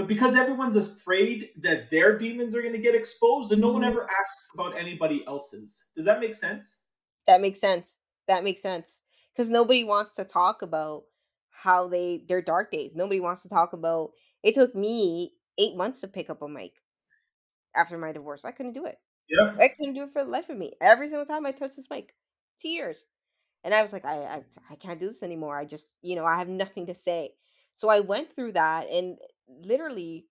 But 0.00 0.08
because 0.08 0.34
everyone's 0.34 0.76
afraid 0.76 1.50
that 1.58 1.90
their 1.90 2.16
demons 2.16 2.56
are 2.56 2.62
going 2.62 2.72
to 2.72 2.80
get 2.80 2.94
exposed 2.94 3.52
and 3.52 3.60
no 3.60 3.70
one 3.70 3.82
mm. 3.82 3.88
ever 3.88 4.08
asks 4.18 4.48
about 4.54 4.74
anybody 4.74 5.22
else's. 5.26 5.90
Does 5.94 6.06
that 6.06 6.20
make 6.20 6.32
sense? 6.32 6.84
That 7.26 7.42
makes 7.42 7.60
sense. 7.60 7.98
That 8.26 8.42
makes 8.42 8.62
sense. 8.62 9.02
Because 9.30 9.50
nobody 9.50 9.84
wants 9.84 10.14
to 10.14 10.24
talk 10.24 10.62
about 10.62 11.02
how 11.50 11.86
they 11.86 12.24
their 12.26 12.40
dark 12.40 12.70
days. 12.70 12.94
Nobody 12.96 13.20
wants 13.20 13.42
to 13.42 13.50
talk 13.50 13.74
about. 13.74 14.12
It 14.42 14.54
took 14.54 14.74
me 14.74 15.34
eight 15.58 15.76
months 15.76 16.00
to 16.00 16.08
pick 16.08 16.30
up 16.30 16.40
a 16.40 16.48
mic 16.48 16.80
after 17.76 17.98
my 17.98 18.12
divorce. 18.12 18.46
I 18.46 18.52
couldn't 18.52 18.72
do 18.72 18.86
it. 18.86 18.96
Yep. 19.28 19.56
I 19.60 19.68
couldn't 19.68 19.92
do 19.92 20.04
it 20.04 20.12
for 20.14 20.24
the 20.24 20.30
life 20.30 20.48
of 20.48 20.56
me. 20.56 20.72
Every 20.80 21.08
single 21.08 21.26
time 21.26 21.44
I 21.44 21.52
touched 21.52 21.76
this 21.76 21.90
mic, 21.90 22.14
tears. 22.58 23.04
And 23.64 23.74
I 23.74 23.82
was 23.82 23.92
like, 23.92 24.06
I, 24.06 24.16
I, 24.16 24.42
I 24.70 24.76
can't 24.76 24.98
do 24.98 25.08
this 25.08 25.22
anymore. 25.22 25.58
I 25.58 25.66
just, 25.66 25.92
you 26.00 26.16
know, 26.16 26.24
I 26.24 26.38
have 26.38 26.48
nothing 26.48 26.86
to 26.86 26.94
say. 26.94 27.32
So 27.74 27.88
I 27.88 28.00
went 28.00 28.32
through 28.32 28.52
that, 28.52 28.88
and 28.90 29.16
literally, 29.64 30.26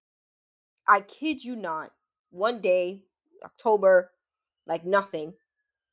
I 0.87 1.01
kid 1.01 1.43
you 1.43 1.55
not, 1.55 1.91
one 2.31 2.61
day, 2.61 3.03
October, 3.43 4.11
like 4.65 4.85
nothing. 4.85 5.33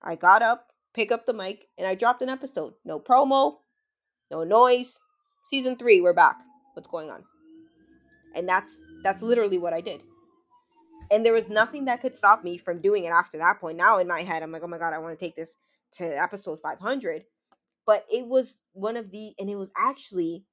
I 0.02 0.16
got 0.16 0.42
up, 0.42 0.72
pick 0.94 1.10
up 1.10 1.26
the 1.26 1.34
mic, 1.34 1.68
and 1.78 1.86
I 1.86 1.94
dropped 1.94 2.22
an 2.22 2.28
episode. 2.28 2.74
No 2.84 3.00
promo, 3.00 3.56
no 4.30 4.44
noise. 4.44 4.98
Season 5.44 5.76
three, 5.76 6.00
we're 6.00 6.12
back. 6.12 6.40
What's 6.74 6.88
going 6.88 7.10
on? 7.10 7.24
And 8.34 8.48
that's 8.48 8.80
that's 9.02 9.22
literally 9.22 9.58
what 9.58 9.72
I 9.72 9.80
did. 9.80 10.02
And 11.10 11.24
there 11.24 11.32
was 11.32 11.48
nothing 11.48 11.84
that 11.84 12.00
could 12.00 12.16
stop 12.16 12.42
me 12.42 12.58
from 12.58 12.80
doing 12.80 13.04
it 13.04 13.12
after 13.12 13.38
that 13.38 13.60
point. 13.60 13.78
Now 13.78 13.98
in 13.98 14.08
my 14.08 14.22
head, 14.22 14.42
I'm 14.42 14.50
like, 14.50 14.62
oh 14.64 14.68
my 14.68 14.78
god, 14.78 14.92
I 14.92 14.98
want 14.98 15.18
to 15.18 15.24
take 15.24 15.36
this 15.36 15.56
to 15.92 16.04
episode 16.04 16.60
500. 16.60 17.24
But 17.86 18.04
it 18.12 18.26
was 18.26 18.58
one 18.72 18.96
of 18.96 19.10
the, 19.12 19.32
and 19.38 19.48
it 19.48 19.56
was 19.56 19.70
actually 19.76 20.44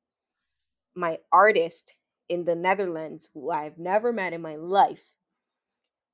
my 0.96 1.18
artist 1.32 1.94
in 2.30 2.46
the 2.46 2.56
Netherlands 2.56 3.28
who 3.34 3.52
I've 3.52 3.78
never 3.78 4.14
met 4.14 4.34
in 4.34 4.42
my 4.42 4.56
life 4.56 5.14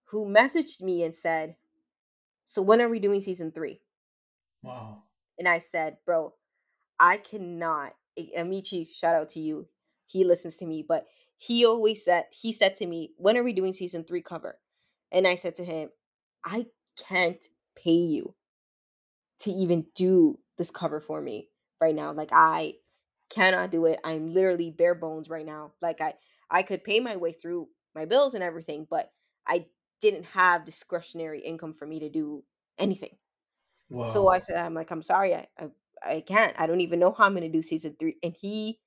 who 0.05 0.26
messaged 0.26 0.82
me 0.82 1.03
and 1.03 1.14
said, 1.14 1.55
So 2.47 2.62
when 2.62 2.82
are 2.82 2.89
we 2.89 2.99
doing 2.99 3.22
season 3.22 3.51
three? 3.51 3.82
Wow. 4.64 5.03
And 5.38 5.47
I 5.47 5.60
said, 5.60 5.97
Bro, 6.05 6.34
I 6.99 7.18
cannot. 7.18 7.93
Amici, 8.36 8.86
shout 8.86 9.16
out 9.16 9.30
to 9.30 9.39
you. 9.39 9.68
He 10.07 10.24
listens 10.24 10.57
to 10.57 10.66
me, 10.66 10.84
but 10.88 11.05
he 11.38 11.66
always 11.66 12.03
said 12.03 12.26
he 12.32 12.51
said 12.51 12.76
to 12.76 12.86
me, 12.86 13.14
"When 13.16 13.38
are 13.38 13.43
we 13.43 13.53
doing 13.53 13.72
season 13.72 14.03
three 14.03 14.22
cover?" 14.22 14.60
And 15.12 15.26
I 15.26 15.36
said 15.36 15.55
to 15.57 15.64
him, 15.64 15.89
"I 16.43 16.66
can't 16.97 17.39
pay 17.76 17.91
you 17.91 18.36
to 19.41 19.51
even 19.51 19.86
do 19.95 20.38
this 20.57 20.72
cover 20.72 20.99
for 20.99 21.22
me 21.22 21.47
right 21.80 21.95
now. 21.95 22.12
Like 22.12 22.32
I 22.34 22.74
cannot 23.30 23.71
do 23.71 23.86
it. 23.86 23.99
I'm 24.03 24.34
literally 24.34 24.71
bare 24.71 24.95
bones 24.95 25.30
right 25.30 25.45
now. 25.45 25.73
Like 25.82 26.01
I 26.01 26.15
I 26.49 26.63
could 26.63 26.84
pay 26.84 26.99
my 26.99 27.15
way 27.17 27.32
through 27.34 27.69
my 27.95 28.05
bills 28.05 28.34
and 28.34 28.43
everything, 28.43 28.88
but 28.89 29.11
I 29.47 29.67
didn't 30.01 30.25
have 30.25 30.65
discretionary 30.65 31.41
income 31.41 31.73
for 31.73 31.86
me 31.88 31.99
to 31.99 32.09
do 32.09 32.45
anything." 32.77 33.17
So 34.05 34.30
I 34.30 34.39
said, 34.39 34.57
I'm 34.57 34.73
like, 34.73 34.91
I'm 34.91 35.01
sorry, 35.03 35.36
I, 35.36 35.47
I 35.59 35.69
I 36.03 36.21
can't. 36.21 36.59
I 36.59 36.67
don't 36.67 36.82
even 36.82 36.99
know 36.99 37.11
how 37.11 37.25
I'm 37.25 37.34
gonna 37.34 37.49
do 37.49 37.61
season 37.61 37.95
three. 37.99 38.17
And 38.23 38.36
he 38.36 38.80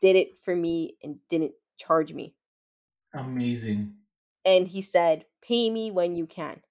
did 0.00 0.16
it 0.16 0.38
for 0.38 0.56
me 0.56 0.98
and 1.02 1.20
didn't 1.28 1.54
charge 1.78 2.12
me. 2.12 2.36
Amazing. 3.14 4.04
And 4.44 4.68
he 4.68 4.82
said, 4.82 5.26
pay 5.40 5.70
me 5.70 5.90
when 5.90 6.14
you 6.14 6.26
can. 6.26 6.62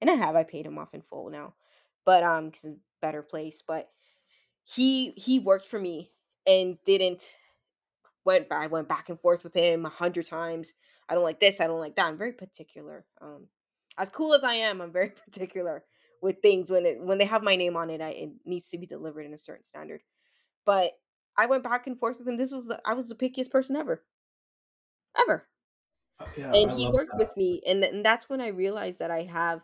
and 0.00 0.10
I 0.10 0.14
have 0.14 0.36
I 0.36 0.44
paid 0.44 0.66
him 0.66 0.78
off 0.78 0.94
in 0.94 1.02
full 1.02 1.30
now, 1.30 1.56
but 2.04 2.22
um, 2.24 2.50
because 2.50 2.76
better 3.02 3.22
place. 3.22 3.62
But 3.62 3.92
he 4.64 5.12
he 5.12 5.38
worked 5.40 5.66
for 5.66 5.80
me 5.80 6.12
and 6.48 6.78
didn't 6.86 7.36
went 8.24 8.48
I 8.52 8.66
went 8.66 8.88
back 8.88 9.08
and 9.08 9.20
forth 9.20 9.44
with 9.44 9.54
him 9.54 9.84
a 9.86 9.90
hundred 9.90 10.26
times. 10.26 10.72
I 11.08 11.14
don't 11.14 11.24
like 11.24 11.40
this. 11.40 11.60
I 11.60 11.66
don't 11.66 11.80
like 11.80 11.96
that. 11.96 12.06
I'm 12.06 12.18
very 12.18 12.32
particular. 12.32 13.06
Um, 13.20 13.48
as 13.98 14.10
cool 14.10 14.34
as 14.34 14.44
I 14.44 14.54
am, 14.54 14.80
I'm 14.80 14.92
very 14.92 15.10
particular 15.26 15.84
with 16.22 16.40
things 16.42 16.70
when 16.70 16.86
it 16.86 17.00
when 17.00 17.18
they 17.18 17.24
have 17.24 17.42
my 17.42 17.56
name 17.56 17.76
on 17.76 17.90
it. 17.90 18.00
I, 18.00 18.10
it 18.10 18.30
needs 18.44 18.68
to 18.70 18.78
be 18.78 18.86
delivered 18.86 19.26
in 19.26 19.34
a 19.34 19.38
certain 19.38 19.64
standard. 19.64 20.02
But 20.66 20.92
I 21.38 21.46
went 21.46 21.64
back 21.64 21.86
and 21.88 21.98
forth 21.98 22.18
with 22.18 22.28
him. 22.28 22.36
This 22.38 22.52
was 22.52 22.66
the 22.66 22.80
I 22.86 22.94
was 22.94 23.08
the 23.08 23.16
pickiest 23.16 23.50
person 23.50 23.76
ever, 23.76 24.04
ever. 25.16 25.48
Uh, 26.18 26.26
Yeah, 26.36 26.52
And 26.52 26.70
I 26.70 26.74
he 26.74 26.88
worked 26.92 27.16
that. 27.16 27.16
with 27.16 27.36
me, 27.36 27.62
and, 27.66 27.82
th- 27.82 27.92
and 27.92 28.04
that's 28.04 28.28
when 28.28 28.40
I 28.40 28.48
realized 28.48 28.98
that 29.00 29.10
I 29.10 29.22
have 29.22 29.62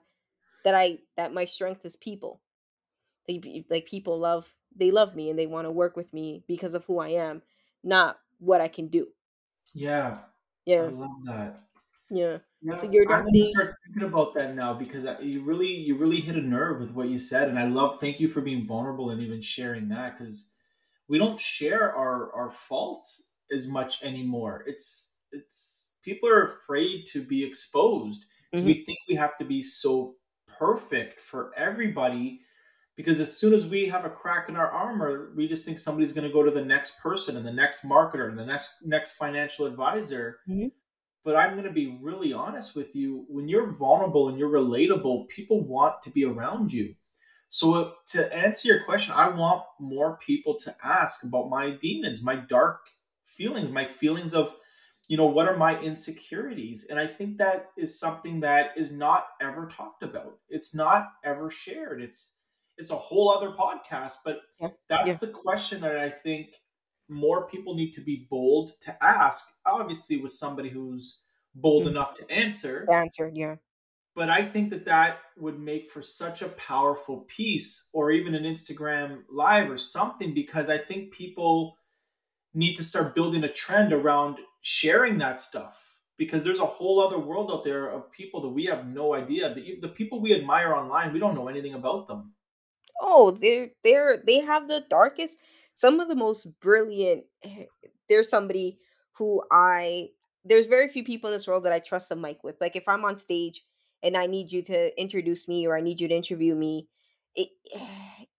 that 0.64 0.74
I 0.76 1.00
that 1.16 1.34
my 1.34 1.46
strength 1.46 1.86
is 1.86 1.96
people. 1.96 2.42
They 3.26 3.64
like 3.70 3.86
people 3.86 4.18
love 4.18 4.54
they 4.76 4.90
love 4.90 5.14
me 5.16 5.30
and 5.30 5.38
they 5.38 5.46
want 5.46 5.66
to 5.66 5.70
work 5.70 5.96
with 5.96 6.12
me 6.12 6.44
because 6.48 6.74
of 6.74 6.84
who 6.86 6.98
I 6.98 7.08
am, 7.10 7.42
not 7.84 8.18
what 8.38 8.60
I 8.60 8.68
can 8.68 8.88
do. 8.88 9.12
Yeah, 9.74 10.24
Yeah. 10.66 10.90
I 10.90 10.90
love 10.90 11.24
that. 11.26 11.60
yeah. 12.10 12.38
So 12.74 12.86
Yeah, 12.86 12.90
you're 12.90 13.06
I'm 13.06 13.24
gonna 13.24 13.44
start 13.44 13.74
thinking 13.84 14.08
about 14.08 14.34
that 14.34 14.54
now 14.54 14.72
because 14.74 15.04
I- 15.04 15.20
you 15.20 15.42
really, 15.44 15.68
you 15.74 15.96
really 15.96 16.20
hit 16.20 16.36
a 16.36 16.40
nerve 16.42 16.80
with 16.80 16.94
what 16.94 17.08
you 17.10 17.18
said, 17.18 17.48
and 17.48 17.58
I 17.58 17.66
love. 17.66 18.00
Thank 18.00 18.20
you 18.20 18.28
for 18.28 18.40
being 18.40 18.64
vulnerable 18.66 19.10
and 19.10 19.20
even 19.20 19.42
sharing 19.42 19.88
that 19.88 20.16
because 20.16 20.58
we 21.08 21.18
don't 21.18 21.40
share 21.40 21.92
our 21.94 22.32
our 22.32 22.50
faults 22.50 23.42
as 23.52 23.68
much 23.70 24.02
anymore. 24.02 24.64
It's 24.66 25.24
it's 25.32 25.96
people 26.02 26.28
are 26.28 26.44
afraid 26.44 27.04
to 27.12 27.22
be 27.26 27.44
exposed 27.44 28.24
because 28.50 28.64
Mhm. 28.64 28.66
we 28.66 28.82
think 28.84 28.98
we 29.08 29.16
have 29.16 29.36
to 29.38 29.44
be 29.44 29.62
so 29.62 30.16
perfect 30.46 31.20
for 31.20 31.52
everybody. 31.56 32.40
Because 32.96 33.20
as 33.20 33.36
soon 33.36 33.54
as 33.54 33.66
we 33.66 33.88
have 33.88 34.04
a 34.04 34.10
crack 34.10 34.48
in 34.48 34.56
our 34.56 34.70
armor, 34.70 35.32
we 35.36 35.48
just 35.48 35.66
think 35.66 35.78
somebody's 35.78 36.12
going 36.12 36.26
to 36.26 36.32
go 36.32 36.44
to 36.44 36.50
the 36.50 36.64
next 36.64 37.00
person 37.00 37.36
and 37.36 37.44
the 37.46 37.52
next 37.52 37.84
marketer 37.84 38.28
and 38.28 38.38
the 38.38 38.46
next 38.46 38.86
next 38.86 39.16
financial 39.16 39.66
advisor 39.66 40.38
Mhm. 40.48 40.70
but 41.24 41.36
I'm 41.36 41.52
going 41.52 41.64
to 41.64 41.72
be 41.72 41.98
really 42.02 42.32
honest 42.34 42.76
with 42.76 42.94
you. 42.94 43.24
When 43.28 43.48
you're 43.48 43.70
vulnerable 43.72 44.28
and 44.28 44.38
you're 44.38 44.50
relatable, 44.50 45.28
people 45.28 45.66
want 45.66 46.02
to 46.02 46.10
be 46.10 46.24
around 46.24 46.72
you. 46.72 46.94
So, 47.48 47.74
uh, 47.74 47.92
to 48.08 48.34
answer 48.34 48.68
your 48.68 48.84
question, 48.84 49.14
I 49.16 49.28
want 49.28 49.64
more 49.80 50.18
people 50.18 50.56
to 50.58 50.74
ask 50.84 51.24
about 51.24 51.48
my 51.48 51.70
demons, 51.70 52.22
my 52.22 52.36
dark 52.36 52.88
feelings, 53.24 53.70
my 53.70 53.84
feelings 53.86 54.34
of, 54.34 54.54
you 55.08 55.16
know, 55.16 55.26
what 55.26 55.48
are 55.48 55.56
my 55.56 55.80
insecurities? 55.80 56.88
And 56.90 56.98
I 56.98 57.06
think 57.06 57.38
that 57.38 57.70
is 57.76 57.98
something 57.98 58.40
that 58.40 58.76
is 58.76 58.96
not 58.96 59.28
ever 59.40 59.66
talked 59.68 60.02
about. 60.02 60.38
It's 60.48 60.74
not 60.74 61.12
ever 61.24 61.48
shared. 61.50 62.02
It's 62.02 62.43
it's 62.78 62.90
a 62.90 62.96
whole 62.96 63.30
other 63.30 63.50
podcast, 63.50 64.14
but 64.24 64.40
yeah, 64.60 64.68
yeah. 64.68 64.72
that's 64.88 65.18
the 65.18 65.28
question 65.28 65.80
that 65.82 65.98
I 65.98 66.10
think 66.10 66.54
more 67.08 67.46
people 67.48 67.74
need 67.74 67.92
to 67.92 68.00
be 68.02 68.26
bold 68.30 68.72
to 68.82 69.04
ask. 69.04 69.44
Obviously, 69.66 70.16
with 70.16 70.32
somebody 70.32 70.70
who's 70.70 71.24
bold 71.54 71.84
Mhm. 71.84 71.90
enough 71.90 72.14
to 72.14 72.30
answer, 72.30 72.84
The 72.88 72.94
answer, 72.94 73.30
yeah. 73.34 73.56
but 74.16 74.28
I 74.28 74.42
think 74.42 74.70
that 74.70 74.86
that 74.86 75.18
would 75.36 75.58
make 75.60 75.88
for 75.88 76.02
such 76.02 76.42
a 76.42 76.48
powerful 76.48 77.20
piece, 77.28 77.90
or 77.94 78.10
even 78.10 78.34
an 78.34 78.44
Instagram 78.44 79.24
live 79.28 79.70
or 79.70 79.76
something, 79.76 80.34
because 80.34 80.68
I 80.70 80.78
think 80.78 81.12
people 81.12 81.76
need 82.54 82.74
to 82.76 82.82
start 82.84 83.14
building 83.14 83.44
a 83.44 83.48
trend 83.52 83.92
around 83.92 84.38
sharing 84.62 85.18
that 85.18 85.38
stuff. 85.38 85.80
Because 86.16 86.44
there's 86.44 86.60
a 86.60 86.66
whole 86.66 87.00
other 87.00 87.18
world 87.18 87.50
out 87.50 87.64
there 87.64 87.88
of 87.90 88.10
people 88.12 88.40
that 88.42 88.50
we 88.50 88.66
have 88.66 88.86
no 88.86 89.14
idea. 89.14 89.52
The, 89.52 89.80
the 89.80 89.88
people 89.88 90.20
we 90.20 90.32
admire 90.32 90.72
online, 90.72 91.12
we 91.12 91.18
don't 91.18 91.34
know 91.34 91.48
anything 91.48 91.74
about 91.74 92.06
them. 92.06 92.33
Oh, 93.04 93.30
they're 93.32 93.70
they're 93.84 94.22
they 94.26 94.40
have 94.40 94.68
the 94.68 94.84
darkest, 94.88 95.38
some 95.74 96.00
of 96.00 96.08
the 96.08 96.16
most 96.16 96.46
brilliant. 96.60 97.24
There's 98.08 98.28
somebody 98.30 98.78
who 99.12 99.42
I 99.52 100.08
there's 100.44 100.66
very 100.66 100.88
few 100.88 101.04
people 101.04 101.30
in 101.30 101.34
this 101.36 101.46
world 101.46 101.64
that 101.64 101.72
I 101.72 101.78
trust 101.80 102.10
a 102.10 102.16
mic 102.16 102.42
with. 102.44 102.56
Like 102.60 102.76
if 102.76 102.88
I'm 102.88 103.04
on 103.04 103.16
stage 103.16 103.64
and 104.02 104.16
I 104.16 104.26
need 104.26 104.52
you 104.52 104.62
to 104.62 105.00
introduce 105.00 105.48
me 105.48 105.66
or 105.66 105.76
I 105.76 105.80
need 105.82 106.00
you 106.00 106.08
to 106.08 106.14
interview 106.14 106.54
me, 106.54 106.88
it 107.36 107.48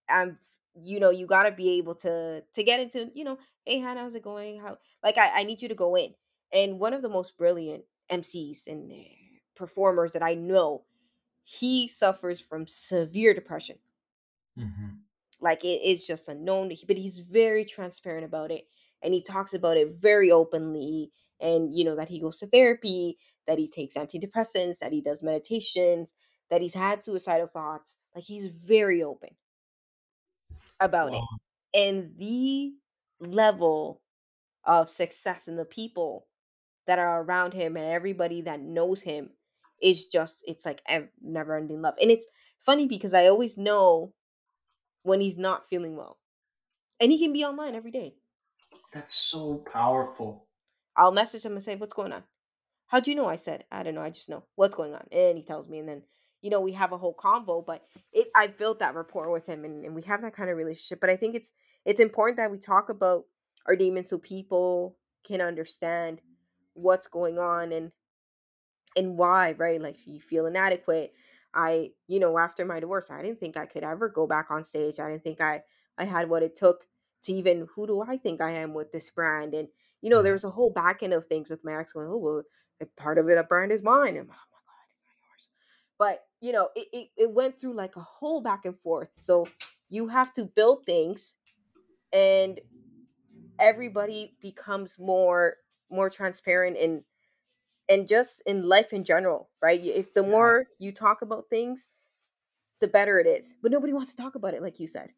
I'm 0.09 0.38
you 0.84 0.99
know 0.99 1.11
you 1.11 1.28
got 1.28 1.43
to 1.43 1.51
be 1.51 1.78
able 1.78 1.95
to 1.95 2.43
to 2.53 2.63
get 2.63 2.80
into 2.80 3.11
you 3.13 3.24
know 3.24 3.38
hey 3.66 3.80
Hannah 3.80 4.01
how's 4.01 4.16
it 4.16 4.24
going 4.24 4.59
how 4.59 4.78
like 5.03 5.18
I 5.18 5.41
I 5.41 5.43
need 5.43 5.61
you 5.61 5.70
to 5.70 5.76
go 5.76 5.95
in 5.95 6.13
and 6.53 6.80
one 6.80 6.93
of 6.93 7.01
the 7.01 7.09
most 7.09 7.38
brilliant 7.38 7.84
MCs 8.11 8.68
and 8.68 8.91
uh, 8.91 8.95
performers 9.55 10.13
that 10.13 10.24
I 10.24 10.34
know 10.34 10.84
he 11.43 11.88
suffers 11.88 12.41
from 12.41 12.68
severe 12.68 13.34
depression 13.34 13.78
hmm 14.56 15.06
like 15.41 15.66
it 15.66 15.82
is 15.82 16.06
just 16.06 16.28
unknown, 16.30 16.72
but 16.88 16.97
he's 16.97 17.20
very 17.20 17.66
transparent 17.66 18.26
about 18.26 18.51
it 18.51 18.66
and 19.03 19.14
he 19.14 19.22
talks 19.22 19.53
about 19.53 19.76
it 19.78 19.89
very 19.91 20.32
openly. 20.32 21.12
And 21.41 21.74
you 21.78 21.84
know, 21.84 21.95
that 21.97 22.08
he 22.10 22.22
goes 22.22 22.39
to 22.39 22.47
therapy, 22.47 23.18
that 23.45 23.60
he 23.60 23.68
takes 23.68 23.95
antidepressants, 23.95 24.80
that 24.80 24.93
he 24.93 25.01
does 25.01 25.22
meditations, 25.22 26.14
that 26.49 26.62
he's 26.62 26.74
had 26.74 27.03
suicidal 27.03 27.47
thoughts. 27.47 27.97
Like 28.16 28.24
he's 28.24 28.47
very 28.47 29.03
open 29.03 29.36
about 30.80 31.14
it. 31.14 31.26
And 31.74 32.18
the 32.18 32.74
level 33.20 34.01
of 34.66 34.89
success 34.89 35.47
and 35.47 35.60
the 35.60 35.66
people 35.66 36.28
that 36.88 36.99
are 36.99 37.24
around 37.24 37.53
him 37.53 37.78
and 37.78 37.86
everybody 37.88 38.41
that 38.43 38.62
knows 38.62 39.01
him 39.01 39.32
is 39.82 40.08
just, 40.08 40.43
it's 40.47 40.66
like 40.66 40.82
never 41.22 41.56
ending 41.58 41.82
love. 41.82 41.95
And 42.01 42.12
it's 42.12 42.28
funny 42.60 42.88
because 42.88 43.14
I 43.14 43.28
always 43.28 43.58
know 43.58 44.14
when 45.06 45.22
he's 45.22 45.38
not 45.38 45.70
feeling 45.70 45.95
well 45.95 46.18
and 46.99 47.12
he 47.12 47.20
can 47.20 47.34
be 47.34 47.43
online 47.43 47.76
every 47.76 47.91
day. 47.91 48.16
That's 48.93 49.14
so 49.14 49.64
powerful. 49.72 50.47
I'll 50.97 51.12
message 51.12 51.43
him 51.43 51.53
and 51.53 51.64
say, 51.64 51.76
"What's 51.76 51.93
going 51.93 52.14
on?" 52.14 52.24
How'd 52.88 53.08
you 53.08 53.16
know? 53.16 53.28
I 53.28 53.36
said, 53.36 53.66
"I 53.72 53.84
don't 53.84 53.95
know. 53.95 54.01
I 54.01 54.10
just 54.10 54.30
know 54.30 54.45
what's 54.56 54.76
going 54.76 54.93
on." 54.93 55.08
And 55.12 55.38
he 55.38 55.43
tells 55.43 55.68
me, 55.68 55.80
and 55.80 55.89
then 55.89 56.03
you 56.41 56.49
know 56.49 56.62
we 56.62 56.72
have 56.74 56.91
a 56.91 56.97
whole 56.97 57.14
convo. 57.14 57.66
But 57.66 57.86
it, 58.14 58.28
I 58.36 58.47
built 58.47 58.80
that 58.80 58.95
rapport 58.95 59.30
with 59.32 59.45
him, 59.45 59.66
and, 59.66 59.86
and 59.86 59.95
we 59.95 60.01
have 60.03 60.22
that 60.22 60.34
kind 60.34 60.49
of 60.49 60.58
relationship. 60.58 61.01
But 61.01 61.10
I 61.10 61.18
think 61.18 61.36
it's 61.36 61.51
it's 61.84 61.99
important 61.99 62.38
that 62.38 62.51
we 62.51 62.58
talk 62.58 62.89
about 62.89 63.26
our 63.66 63.76
demons 63.76 64.10
so 64.10 64.18
people 64.18 64.97
can 65.24 65.41
understand 65.41 66.22
what's 66.76 67.08
going 67.08 67.38
on 67.38 67.72
and 67.72 67.91
and 68.95 69.18
why, 69.18 69.51
right? 69.53 69.82
Like 69.82 69.97
you 70.06 70.22
feel 70.22 70.45
inadequate. 70.45 71.14
I, 71.56 71.91
you 72.08 72.20
know, 72.20 72.38
after 72.38 72.66
my 72.66 72.80
divorce, 72.80 73.10
I 73.10 73.22
didn't 73.22 73.39
think 73.39 73.58
I 73.58 73.66
could 73.66 73.84
ever 73.84 74.10
go 74.10 74.28
back 74.28 74.51
on 74.51 74.64
stage. 74.64 74.99
I 74.99 75.10
didn't 75.10 75.24
think 75.24 75.41
I 75.41 75.64
I 75.97 76.03
had 76.03 76.30
what 76.30 76.43
it 76.43 76.56
took 76.56 76.86
to 77.24 77.34
even 77.34 77.68
who 77.74 77.88
do 77.88 78.01
I 78.01 78.18
think 78.18 78.41
I 78.41 78.51
am 78.51 78.74
with 78.74 78.91
this 78.91 79.10
brand? 79.10 79.53
And 79.53 79.68
you 80.01 80.10
know, 80.10 80.22
there 80.22 80.32
mm-hmm. 80.32 80.36
was 80.36 80.43
a 80.43 80.49
whole 80.49 80.70
back 80.70 81.01
end 81.01 81.14
of 81.14 81.26
things 81.26 81.49
with 81.49 81.64
my 81.64 81.76
ex 81.78 81.93
going, 81.93 82.08
oh 82.08 82.18
well, 82.18 82.43
part 82.97 83.18
of 83.18 83.30
it, 83.30 83.38
a 83.38 83.43
brand 83.43 83.72
is 83.72 83.82
mine. 83.82 84.18
And 84.18 84.28
oh 84.30 84.34
my 84.34 84.60
god, 84.68 84.86
it's 84.91 85.03
not 85.03 85.16
yours. 85.24 85.49
But 85.97 86.26
you 86.41 86.51
know, 86.51 86.70
it, 86.76 86.88
it 86.91 87.08
it 87.18 87.32
went 87.32 87.60
through 87.60 87.74
like 87.74 87.95
a 87.95 88.01
whole 88.01 88.41
back 88.41 88.66
and 88.66 88.78
forth. 88.80 89.10
So 89.16 89.47
you 89.89 90.08
have 90.08 90.34
to 90.36 90.45
build 90.45 90.86
things, 90.86 91.36
and 92.12 92.60
everybody 93.60 94.36
becomes 94.41 94.99
more 94.99 95.56
more 95.89 96.10
transparent 96.10 96.78
and 96.78 97.03
and 97.90 98.08
just 98.08 98.42
in 98.46 98.64
life 98.68 98.94
in 98.94 99.04
general, 99.04 99.50
right? 99.62 99.84
If 99.84 100.14
the 100.14 100.24
Yeah. 100.24 100.30
more 100.30 100.68
you 100.80 100.92
talk 100.92 101.22
about 101.22 101.50
things, 101.50 101.88
the 102.80 102.88
better 102.88 103.20
it 103.20 103.28
is. 103.28 103.54
But 103.62 103.72
nobody 103.72 103.94
wants 103.94 104.14
to 104.14 104.22
talk 104.22 104.36
about 104.36 104.54
it, 104.54 104.62
like 104.62 104.80
you 104.80 104.88
said. 104.88 105.12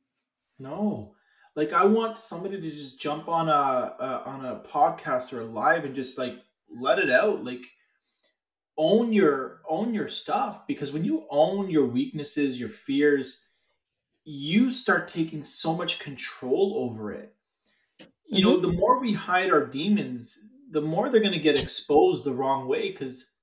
No. 0.59 1.15
Like 1.55 1.74
I 1.74 1.86
want 1.86 2.18
somebody 2.18 2.61
to 2.61 2.70
just 2.70 2.99
jump 2.99 3.28
on 3.28 3.49
a, 3.49 3.95
a 3.99 4.24
on 4.26 4.45
a 4.45 4.59
podcast 4.59 5.34
or 5.34 5.41
a 5.41 5.45
live 5.45 5.86
and 5.86 5.95
just 5.95 6.18
like 6.18 6.36
let 6.70 6.99
it 6.99 7.09
out. 7.09 7.43
Like 7.43 7.65
own 8.78 9.11
your 9.11 9.61
own 9.68 9.93
your 9.93 10.07
stuff 10.07 10.68
because 10.68 10.93
when 10.93 11.03
you 11.03 11.26
own 11.32 11.70
your 11.70 11.88
weaknesses, 11.88 12.59
your 12.59 12.70
fears, 12.70 13.49
you 14.24 14.72
start 14.72 15.07
taking 15.07 15.41
so 15.41 15.74
much 15.74 15.99
control 15.99 16.76
over 16.78 17.11
it. 17.11 17.34
You 18.28 18.43
know, 18.43 18.57
mm-hmm. 18.57 18.72
the 18.72 18.78
more 18.78 18.99
we 18.99 19.13
hide 19.13 19.51
our 19.51 19.65
demons, 19.65 20.53
the 20.70 20.82
more 20.82 21.09
they're 21.09 21.22
going 21.22 21.34
to 21.34 21.39
get 21.39 21.59
exposed 21.59 22.24
the 22.24 22.34
wrong 22.34 22.68
way 22.68 22.91
cuz 22.91 23.38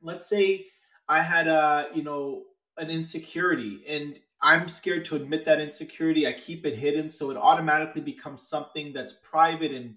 let's 0.00 0.28
say 0.28 0.66
I 1.08 1.22
had 1.22 1.46
a, 1.46 1.90
you 1.94 2.02
know, 2.02 2.44
an 2.76 2.90
insecurity 2.90 3.84
and 3.86 4.18
I'm 4.40 4.66
scared 4.68 5.04
to 5.06 5.16
admit 5.16 5.44
that 5.44 5.60
insecurity. 5.60 6.26
I 6.26 6.32
keep 6.32 6.66
it 6.66 6.76
hidden 6.76 7.08
so 7.08 7.30
it 7.30 7.36
automatically 7.36 8.00
becomes 8.00 8.48
something 8.48 8.92
that's 8.92 9.12
private 9.12 9.72
and 9.72 9.96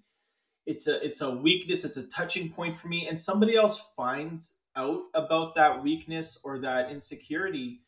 it's 0.66 0.88
a 0.88 1.04
it's 1.06 1.22
a 1.22 1.36
weakness, 1.36 1.86
it's 1.86 1.98
a 1.98 2.08
touching 2.10 2.50
point 2.50 2.76
for 2.76 2.88
me 2.88 3.08
and 3.08 3.18
somebody 3.18 3.56
else 3.56 3.94
finds 3.96 4.62
out 4.76 5.04
about 5.14 5.56
that 5.56 5.84
weakness 5.84 6.42
or 6.44 6.60
that 6.60 6.92
insecurity 6.92 7.82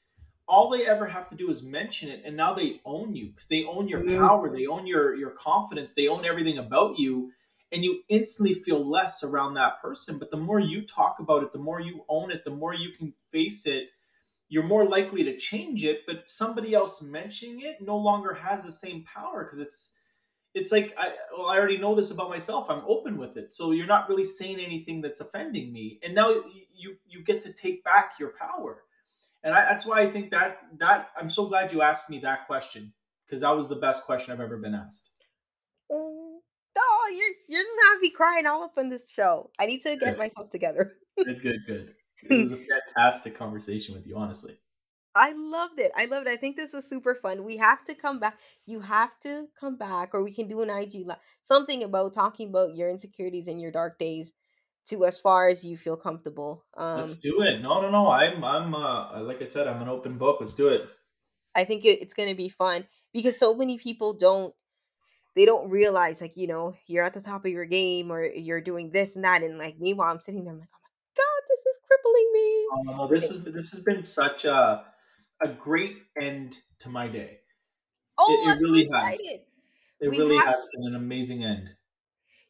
all 0.48 0.70
they 0.70 0.88
ever 0.88 1.06
have 1.06 1.28
to 1.28 1.36
do 1.36 1.50
is 1.50 1.64
mention 1.64 2.10
it 2.10 2.22
and 2.26 2.38
now 2.38 2.54
they 2.54 2.80
own 2.86 3.14
you 3.14 3.28
because 3.28 3.50
they 3.50 3.66
own 3.66 3.88
your 3.88 4.04
power 4.18 4.50
they 4.50 4.66
own 4.66 4.88
your 4.88 5.16
your 5.16 5.32
confidence 5.32 5.94
they 5.94 6.08
own 6.08 6.26
everything 6.26 6.58
about 6.58 6.98
you 6.98 7.32
and 7.72 7.84
you 7.84 8.02
instantly 8.10 8.54
feel 8.54 8.84
less 8.88 9.24
around 9.24 9.54
that 9.54 9.82
person 9.82 10.18
but 10.20 10.32
the 10.32 10.38
more 10.38 10.60
you 10.60 10.82
talk 10.86 11.20
about 11.20 11.44
it 11.44 11.52
the 11.52 11.60
more 11.60 11.82
you 11.82 12.04
own 12.10 12.32
it 12.32 12.44
the 12.46 12.52
more 12.52 12.74
you 12.74 12.92
can 12.98 13.14
face 13.32 13.66
it 13.66 13.90
you're 14.50 14.64
more 14.64 14.86
likely 14.88 15.24
to 15.26 15.36
change 15.36 15.84
it, 15.84 16.02
but 16.06 16.28
somebody 16.28 16.74
else 16.74 17.04
mentioning 17.04 17.62
it 17.62 17.82
no 17.82 17.98
longer 17.98 18.34
has 18.34 18.64
the 18.64 18.72
same 18.72 19.04
power 19.04 19.44
because 19.44 19.60
it's 19.60 20.00
it's 20.54 20.72
like 20.72 20.94
I 20.98 21.14
well 21.38 21.48
I 21.48 21.58
already 21.58 21.78
know 21.78 21.96
this 21.96 22.12
about 22.12 22.30
myself. 22.30 22.70
I'm 22.70 22.84
open 22.88 23.18
with 23.18 23.38
it. 23.38 23.52
So 23.54 23.72
you're 23.72 23.86
not 23.86 24.08
really 24.08 24.24
saying 24.24 24.60
anything 24.60 25.02
that's 25.02 25.22
offending 25.22 25.74
me. 25.74 26.00
And 26.04 26.16
now 26.16 26.30
you 26.74 26.98
you 27.06 27.24
get 27.24 27.42
to 27.42 27.54
take 27.54 27.84
back 27.84 28.14
your 28.20 28.34
power. 28.40 28.84
And 29.44 29.54
I, 29.54 29.62
that's 29.62 29.86
why 29.86 30.02
I 30.02 30.10
think 30.10 30.32
that 30.32 30.60
that 30.80 31.10
I'm 31.20 31.30
so 31.30 31.48
glad 31.48 31.74
you 31.74 31.82
asked 31.82 32.10
me 32.10 32.20
that 32.20 32.48
question 32.48 32.94
because 33.26 33.42
that 33.42 33.56
was 33.56 33.68
the 33.68 33.76
best 33.76 34.06
question 34.06 34.34
I've 34.34 34.40
ever 34.40 34.58
been 34.58 34.76
asked. 34.76 35.12
You're 37.48 37.60
you're 37.60 37.64
just 37.64 37.80
gonna 37.84 38.00
be 38.00 38.10
crying 38.10 38.46
all 38.46 38.64
up 38.64 38.74
on 38.78 38.90
this 38.90 39.10
show. 39.10 39.52
I 39.60 39.66
need 39.66 39.82
to 39.84 39.96
get 39.96 40.00
Good. 40.00 40.18
myself 40.18 40.50
together. 40.50 40.94
Good, 41.18 41.42
good, 41.42 41.60
good. 41.66 41.96
It 42.24 42.38
was 42.38 42.52
a 42.52 42.58
fantastic 42.58 43.36
conversation 43.36 43.96
with 43.96 44.06
you, 44.06 44.18
honestly. 44.18 44.54
I 45.16 45.34
loved 45.34 45.80
it. 45.80 45.92
I 45.96 46.06
loved 46.06 46.28
it. 46.28 46.32
I 46.32 46.36
think 46.36 46.56
this 46.56 46.74
was 46.74 46.88
super 46.88 47.16
fun. 47.16 47.44
We 47.44 47.58
have 47.58 47.84
to 47.86 47.96
come 47.96 48.20
back. 48.20 48.38
You 48.68 48.80
have 48.82 49.20
to 49.22 49.48
come 49.60 49.76
back, 49.76 50.14
or 50.14 50.24
we 50.24 50.32
can 50.32 50.48
do 50.48 50.62
an 50.62 50.70
IG 50.70 51.08
live. 51.08 51.18
Something 51.42 51.84
about 51.84 52.14
talking 52.14 52.50
about 52.50 52.76
your 52.76 52.90
insecurities 52.90 53.48
and 53.48 53.60
your 53.60 53.72
dark 53.72 53.98
days 53.98 54.34
to 54.90 55.06
as 55.06 55.20
far 55.20 55.48
as 55.48 55.66
you 55.66 55.76
feel 55.76 55.98
comfortable. 55.98 56.66
Um, 56.76 57.00
Let's 57.00 57.20
do 57.20 57.42
it. 57.42 57.62
No, 57.62 57.82
no, 57.82 57.90
no. 57.90 58.10
I'm, 58.10 58.44
I'm, 58.44 58.76
uh, 58.76 59.22
like 59.22 59.42
I 59.42 59.46
said, 59.46 59.68
I'm 59.68 59.82
an 59.82 59.90
open 59.90 60.18
book. 60.18 60.38
Let's 60.40 60.56
do 60.56 60.70
it. 60.70 60.88
I 61.56 61.64
think 61.64 61.84
it, 61.84 62.02
it's 62.02 62.14
going 62.14 62.30
to 62.30 62.36
be 62.36 62.50
fun 62.50 62.88
because 63.12 63.40
so 63.40 63.56
many 63.56 63.78
people 63.78 64.14
don't 64.14 64.54
they 65.38 65.46
don't 65.46 65.70
realize 65.72 66.22
like 66.22 66.38
you 66.38 66.48
know 66.48 66.76
you're 66.88 67.06
at 67.06 67.14
the 67.16 67.22
top 67.22 67.46
of 67.46 67.52
your 67.52 67.66
game 67.66 68.12
or 68.12 68.26
you're 68.26 68.62
doing 68.62 68.92
this 68.92 69.16
and 69.16 69.26
that 69.26 69.44
and 69.44 69.60
like 69.60 69.80
meanwhile 69.80 70.12
I'm 70.12 70.22
sitting 70.22 70.44
there 70.46 70.54
I'm 70.54 70.60
like 70.62 70.70
oh 70.74 70.80
my 70.84 71.24
god 71.24 71.44
this 71.50 71.62
is 71.66 71.80
crippling 71.88 72.32
me. 72.34 72.70
Uh, 72.74 73.08
this 73.08 73.32
is 73.32 73.44
this 73.46 73.72
has 73.72 73.84
been 73.84 74.04
such 74.04 74.46
a 74.46 74.94
a 75.42 75.48
great 75.48 75.98
end 76.20 76.60
to 76.80 76.90
my 76.90 77.08
day. 77.08 77.42
Oh, 78.18 78.54
it 78.54 78.60
so 78.60 78.60
really 78.60 78.88
has. 78.94 79.22
It 80.02 80.08
We 80.08 80.18
really 80.18 80.40
has 80.46 80.68
been 80.74 80.88
an 80.88 80.96
amazing 80.96 81.44
end. 81.44 81.78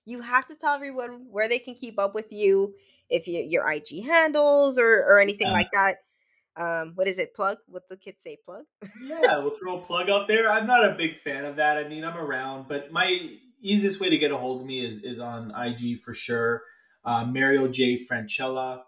you 0.05 0.21
have 0.21 0.47
to 0.47 0.55
tell 0.55 0.73
everyone 0.73 1.27
where 1.31 1.49
they 1.49 1.59
can 1.59 1.75
keep 1.75 1.99
up 1.99 2.13
with 2.15 2.31
you 2.31 2.75
if 3.09 3.27
you 3.27 3.39
your 3.41 3.69
IG 3.69 4.01
handles 4.01 4.77
or 4.77 4.99
or 5.05 5.19
anything 5.19 5.49
Yeah. 5.49 5.51
like 5.51 5.69
that. 5.73 5.97
Um, 6.57 6.93
what 6.95 7.07
is 7.07 7.19
it? 7.19 7.33
Plug? 7.35 7.57
What 7.67 7.87
the 7.87 7.97
kids 7.97 8.23
say? 8.23 8.37
Plug. 8.43 8.65
Yeah, 9.03 9.39
we'll 9.39 9.49
throw 9.61 9.79
a 9.79 9.81
plug 9.81 10.09
out 10.09 10.27
there. 10.27 10.49
I'm 10.49 10.65
not 10.65 10.83
a 10.83 10.95
big 10.95 11.17
fan 11.17 11.45
of 11.45 11.57
that. 11.57 11.77
I 11.77 11.87
mean, 11.87 12.03
I'm 12.03 12.17
around, 12.17 12.67
but 12.67 12.91
my 12.91 13.37
easiest 13.61 14.01
way 14.01 14.09
to 14.09 14.17
get 14.17 14.31
a 14.31 14.37
hold 14.37 14.61
of 14.61 14.67
me 14.67 14.85
is 14.85 15.03
is 15.03 15.19
on 15.19 15.53
IG 15.55 16.01
for 16.01 16.13
sure. 16.13 16.63
Uh, 17.05 17.25
Mario 17.25 17.67
J 17.67 17.97
Francella. 17.97 18.83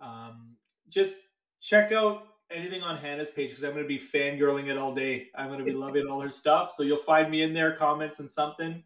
Um, 0.00 0.56
just 0.88 1.16
check 1.60 1.92
out 1.92 2.26
anything 2.50 2.82
on 2.82 2.98
Hannah's 2.98 3.30
page 3.30 3.50
because 3.50 3.64
I'm 3.64 3.72
going 3.72 3.84
to 3.84 3.88
be 3.88 3.98
fangirling 3.98 4.68
it 4.68 4.76
all 4.76 4.94
day. 4.94 5.28
I'm 5.34 5.46
going 5.46 5.58
to 5.60 5.64
be 5.64 5.72
loving 5.72 6.06
all 6.08 6.20
her 6.20 6.30
stuff. 6.30 6.72
So 6.72 6.82
you'll 6.82 6.98
find 6.98 7.30
me 7.30 7.42
in 7.42 7.54
there, 7.54 7.72
comments 7.76 8.20
and 8.20 8.30
something. 8.30 8.82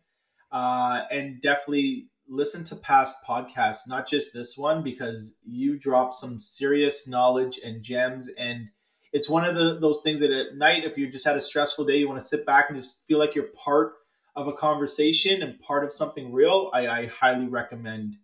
Uh, 0.53 1.03
and 1.11 1.41
definitely 1.41 2.11
listen 2.29 2.64
to 2.64 2.77
past 2.77 3.16
podcasts, 3.27 3.89
not 3.89 4.09
just 4.09 4.35
this 4.35 4.57
one, 4.57 4.83
because 4.83 5.41
you 5.45 5.79
drop 5.79 6.12
some 6.12 6.39
serious 6.39 7.09
knowledge 7.09 7.59
and 7.64 7.83
gems. 7.83 8.29
And 8.39 8.68
it's 9.12 9.31
one 9.31 9.45
of 9.45 9.55
the 9.55 9.79
those 9.79 10.03
things 10.03 10.20
that 10.20 10.31
at 10.31 10.57
night, 10.57 10.85
if 10.85 10.99
you 10.99 11.11
just 11.11 11.27
had 11.27 11.37
a 11.37 11.41
stressful 11.41 11.85
day, 11.85 11.97
you 11.97 12.09
want 12.09 12.20
to 12.20 12.27
sit 12.27 12.47
back 12.47 12.66
and 12.68 12.77
just 12.77 13.05
feel 13.07 13.18
like 13.18 13.35
you're 13.35 13.51
part 13.64 13.95
of 14.35 14.49
a 14.49 14.53
conversation 14.53 15.43
and 15.43 15.59
part 15.59 15.85
of 15.85 15.93
something 15.93 16.33
real. 16.33 16.70
I, 16.72 16.87
I 16.87 17.07
highly 17.07 17.49
recommend 17.49 18.16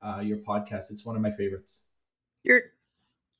uh, 0.00 0.20
your 0.20 0.38
podcast. 0.38 0.90
It's 0.90 1.04
one 1.04 1.16
of 1.16 1.22
my 1.22 1.30
favorites. 1.30 1.92
You're. 2.42 2.62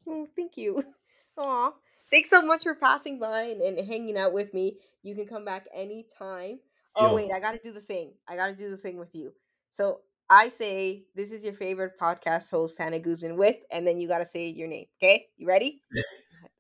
Oh, 0.09 0.27
thank 0.35 0.57
you. 0.57 0.83
Aw. 1.39 1.73
Thanks 2.11 2.31
so 2.31 2.43
much 2.43 2.63
for 2.63 2.75
passing 2.75 3.19
by 3.19 3.43
and, 3.43 3.61
and 3.61 3.87
hanging 3.87 4.17
out 4.17 4.33
with 4.33 4.55
me. 4.55 4.79
You 5.03 5.15
can 5.15 5.27
come 5.27 5.45
back 5.45 5.67
anytime. 5.75 6.61
Oh, 6.95 7.09
Yo. 7.09 7.15
wait, 7.15 7.33
I 7.33 7.41
got 7.41 7.53
to 7.53 7.59
do 7.59 7.73
the 7.73 7.81
thing. 7.81 8.13
I 8.29 8.37
got 8.37 8.47
to 8.47 8.55
do 8.55 8.71
the 8.71 8.77
thing 8.77 8.97
with 8.97 9.15
you. 9.15 9.33
So 9.77 10.01
I 10.31 10.49
say, 10.49 11.05
this 11.15 11.31
is 11.31 11.45
your 11.45 11.53
favorite 11.53 12.01
podcast 12.01 12.51
host, 12.51 12.79
Hannah 12.79 12.99
Guzman, 12.99 13.37
with, 13.37 13.57
and 13.71 13.87
then 13.87 14.01
you 14.01 14.09
got 14.09 14.21
to 14.21 14.25
say 14.25 14.49
your 14.49 14.69
name. 14.69 14.87
Okay? 14.99 15.27
You 15.37 15.47
ready? 15.47 15.83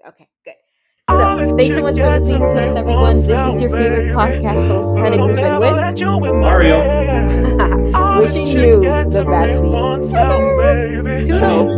Okay, 0.06 0.28
good. 0.44 0.54
So 1.10 1.56
thanks 1.56 1.74
so 1.74 1.82
much 1.82 1.96
for 1.96 2.10
listening 2.10 2.40
to 2.40 2.62
us, 2.62 2.76
everyone. 2.76 3.26
This 3.26 3.54
is 3.54 3.60
your 3.60 3.70
favorite 3.70 4.14
podcast 4.14 4.66
host, 4.66 4.96
Hannah 4.98 5.16
Guzman, 5.16 5.58
with 5.58 6.34
Mario. 6.34 6.80
wishing 8.20 8.48
you 8.48 8.80
the 9.10 9.24
best 9.24 9.62
week 9.62 10.14
ever. 10.14 11.22
Toodles. 11.24 11.70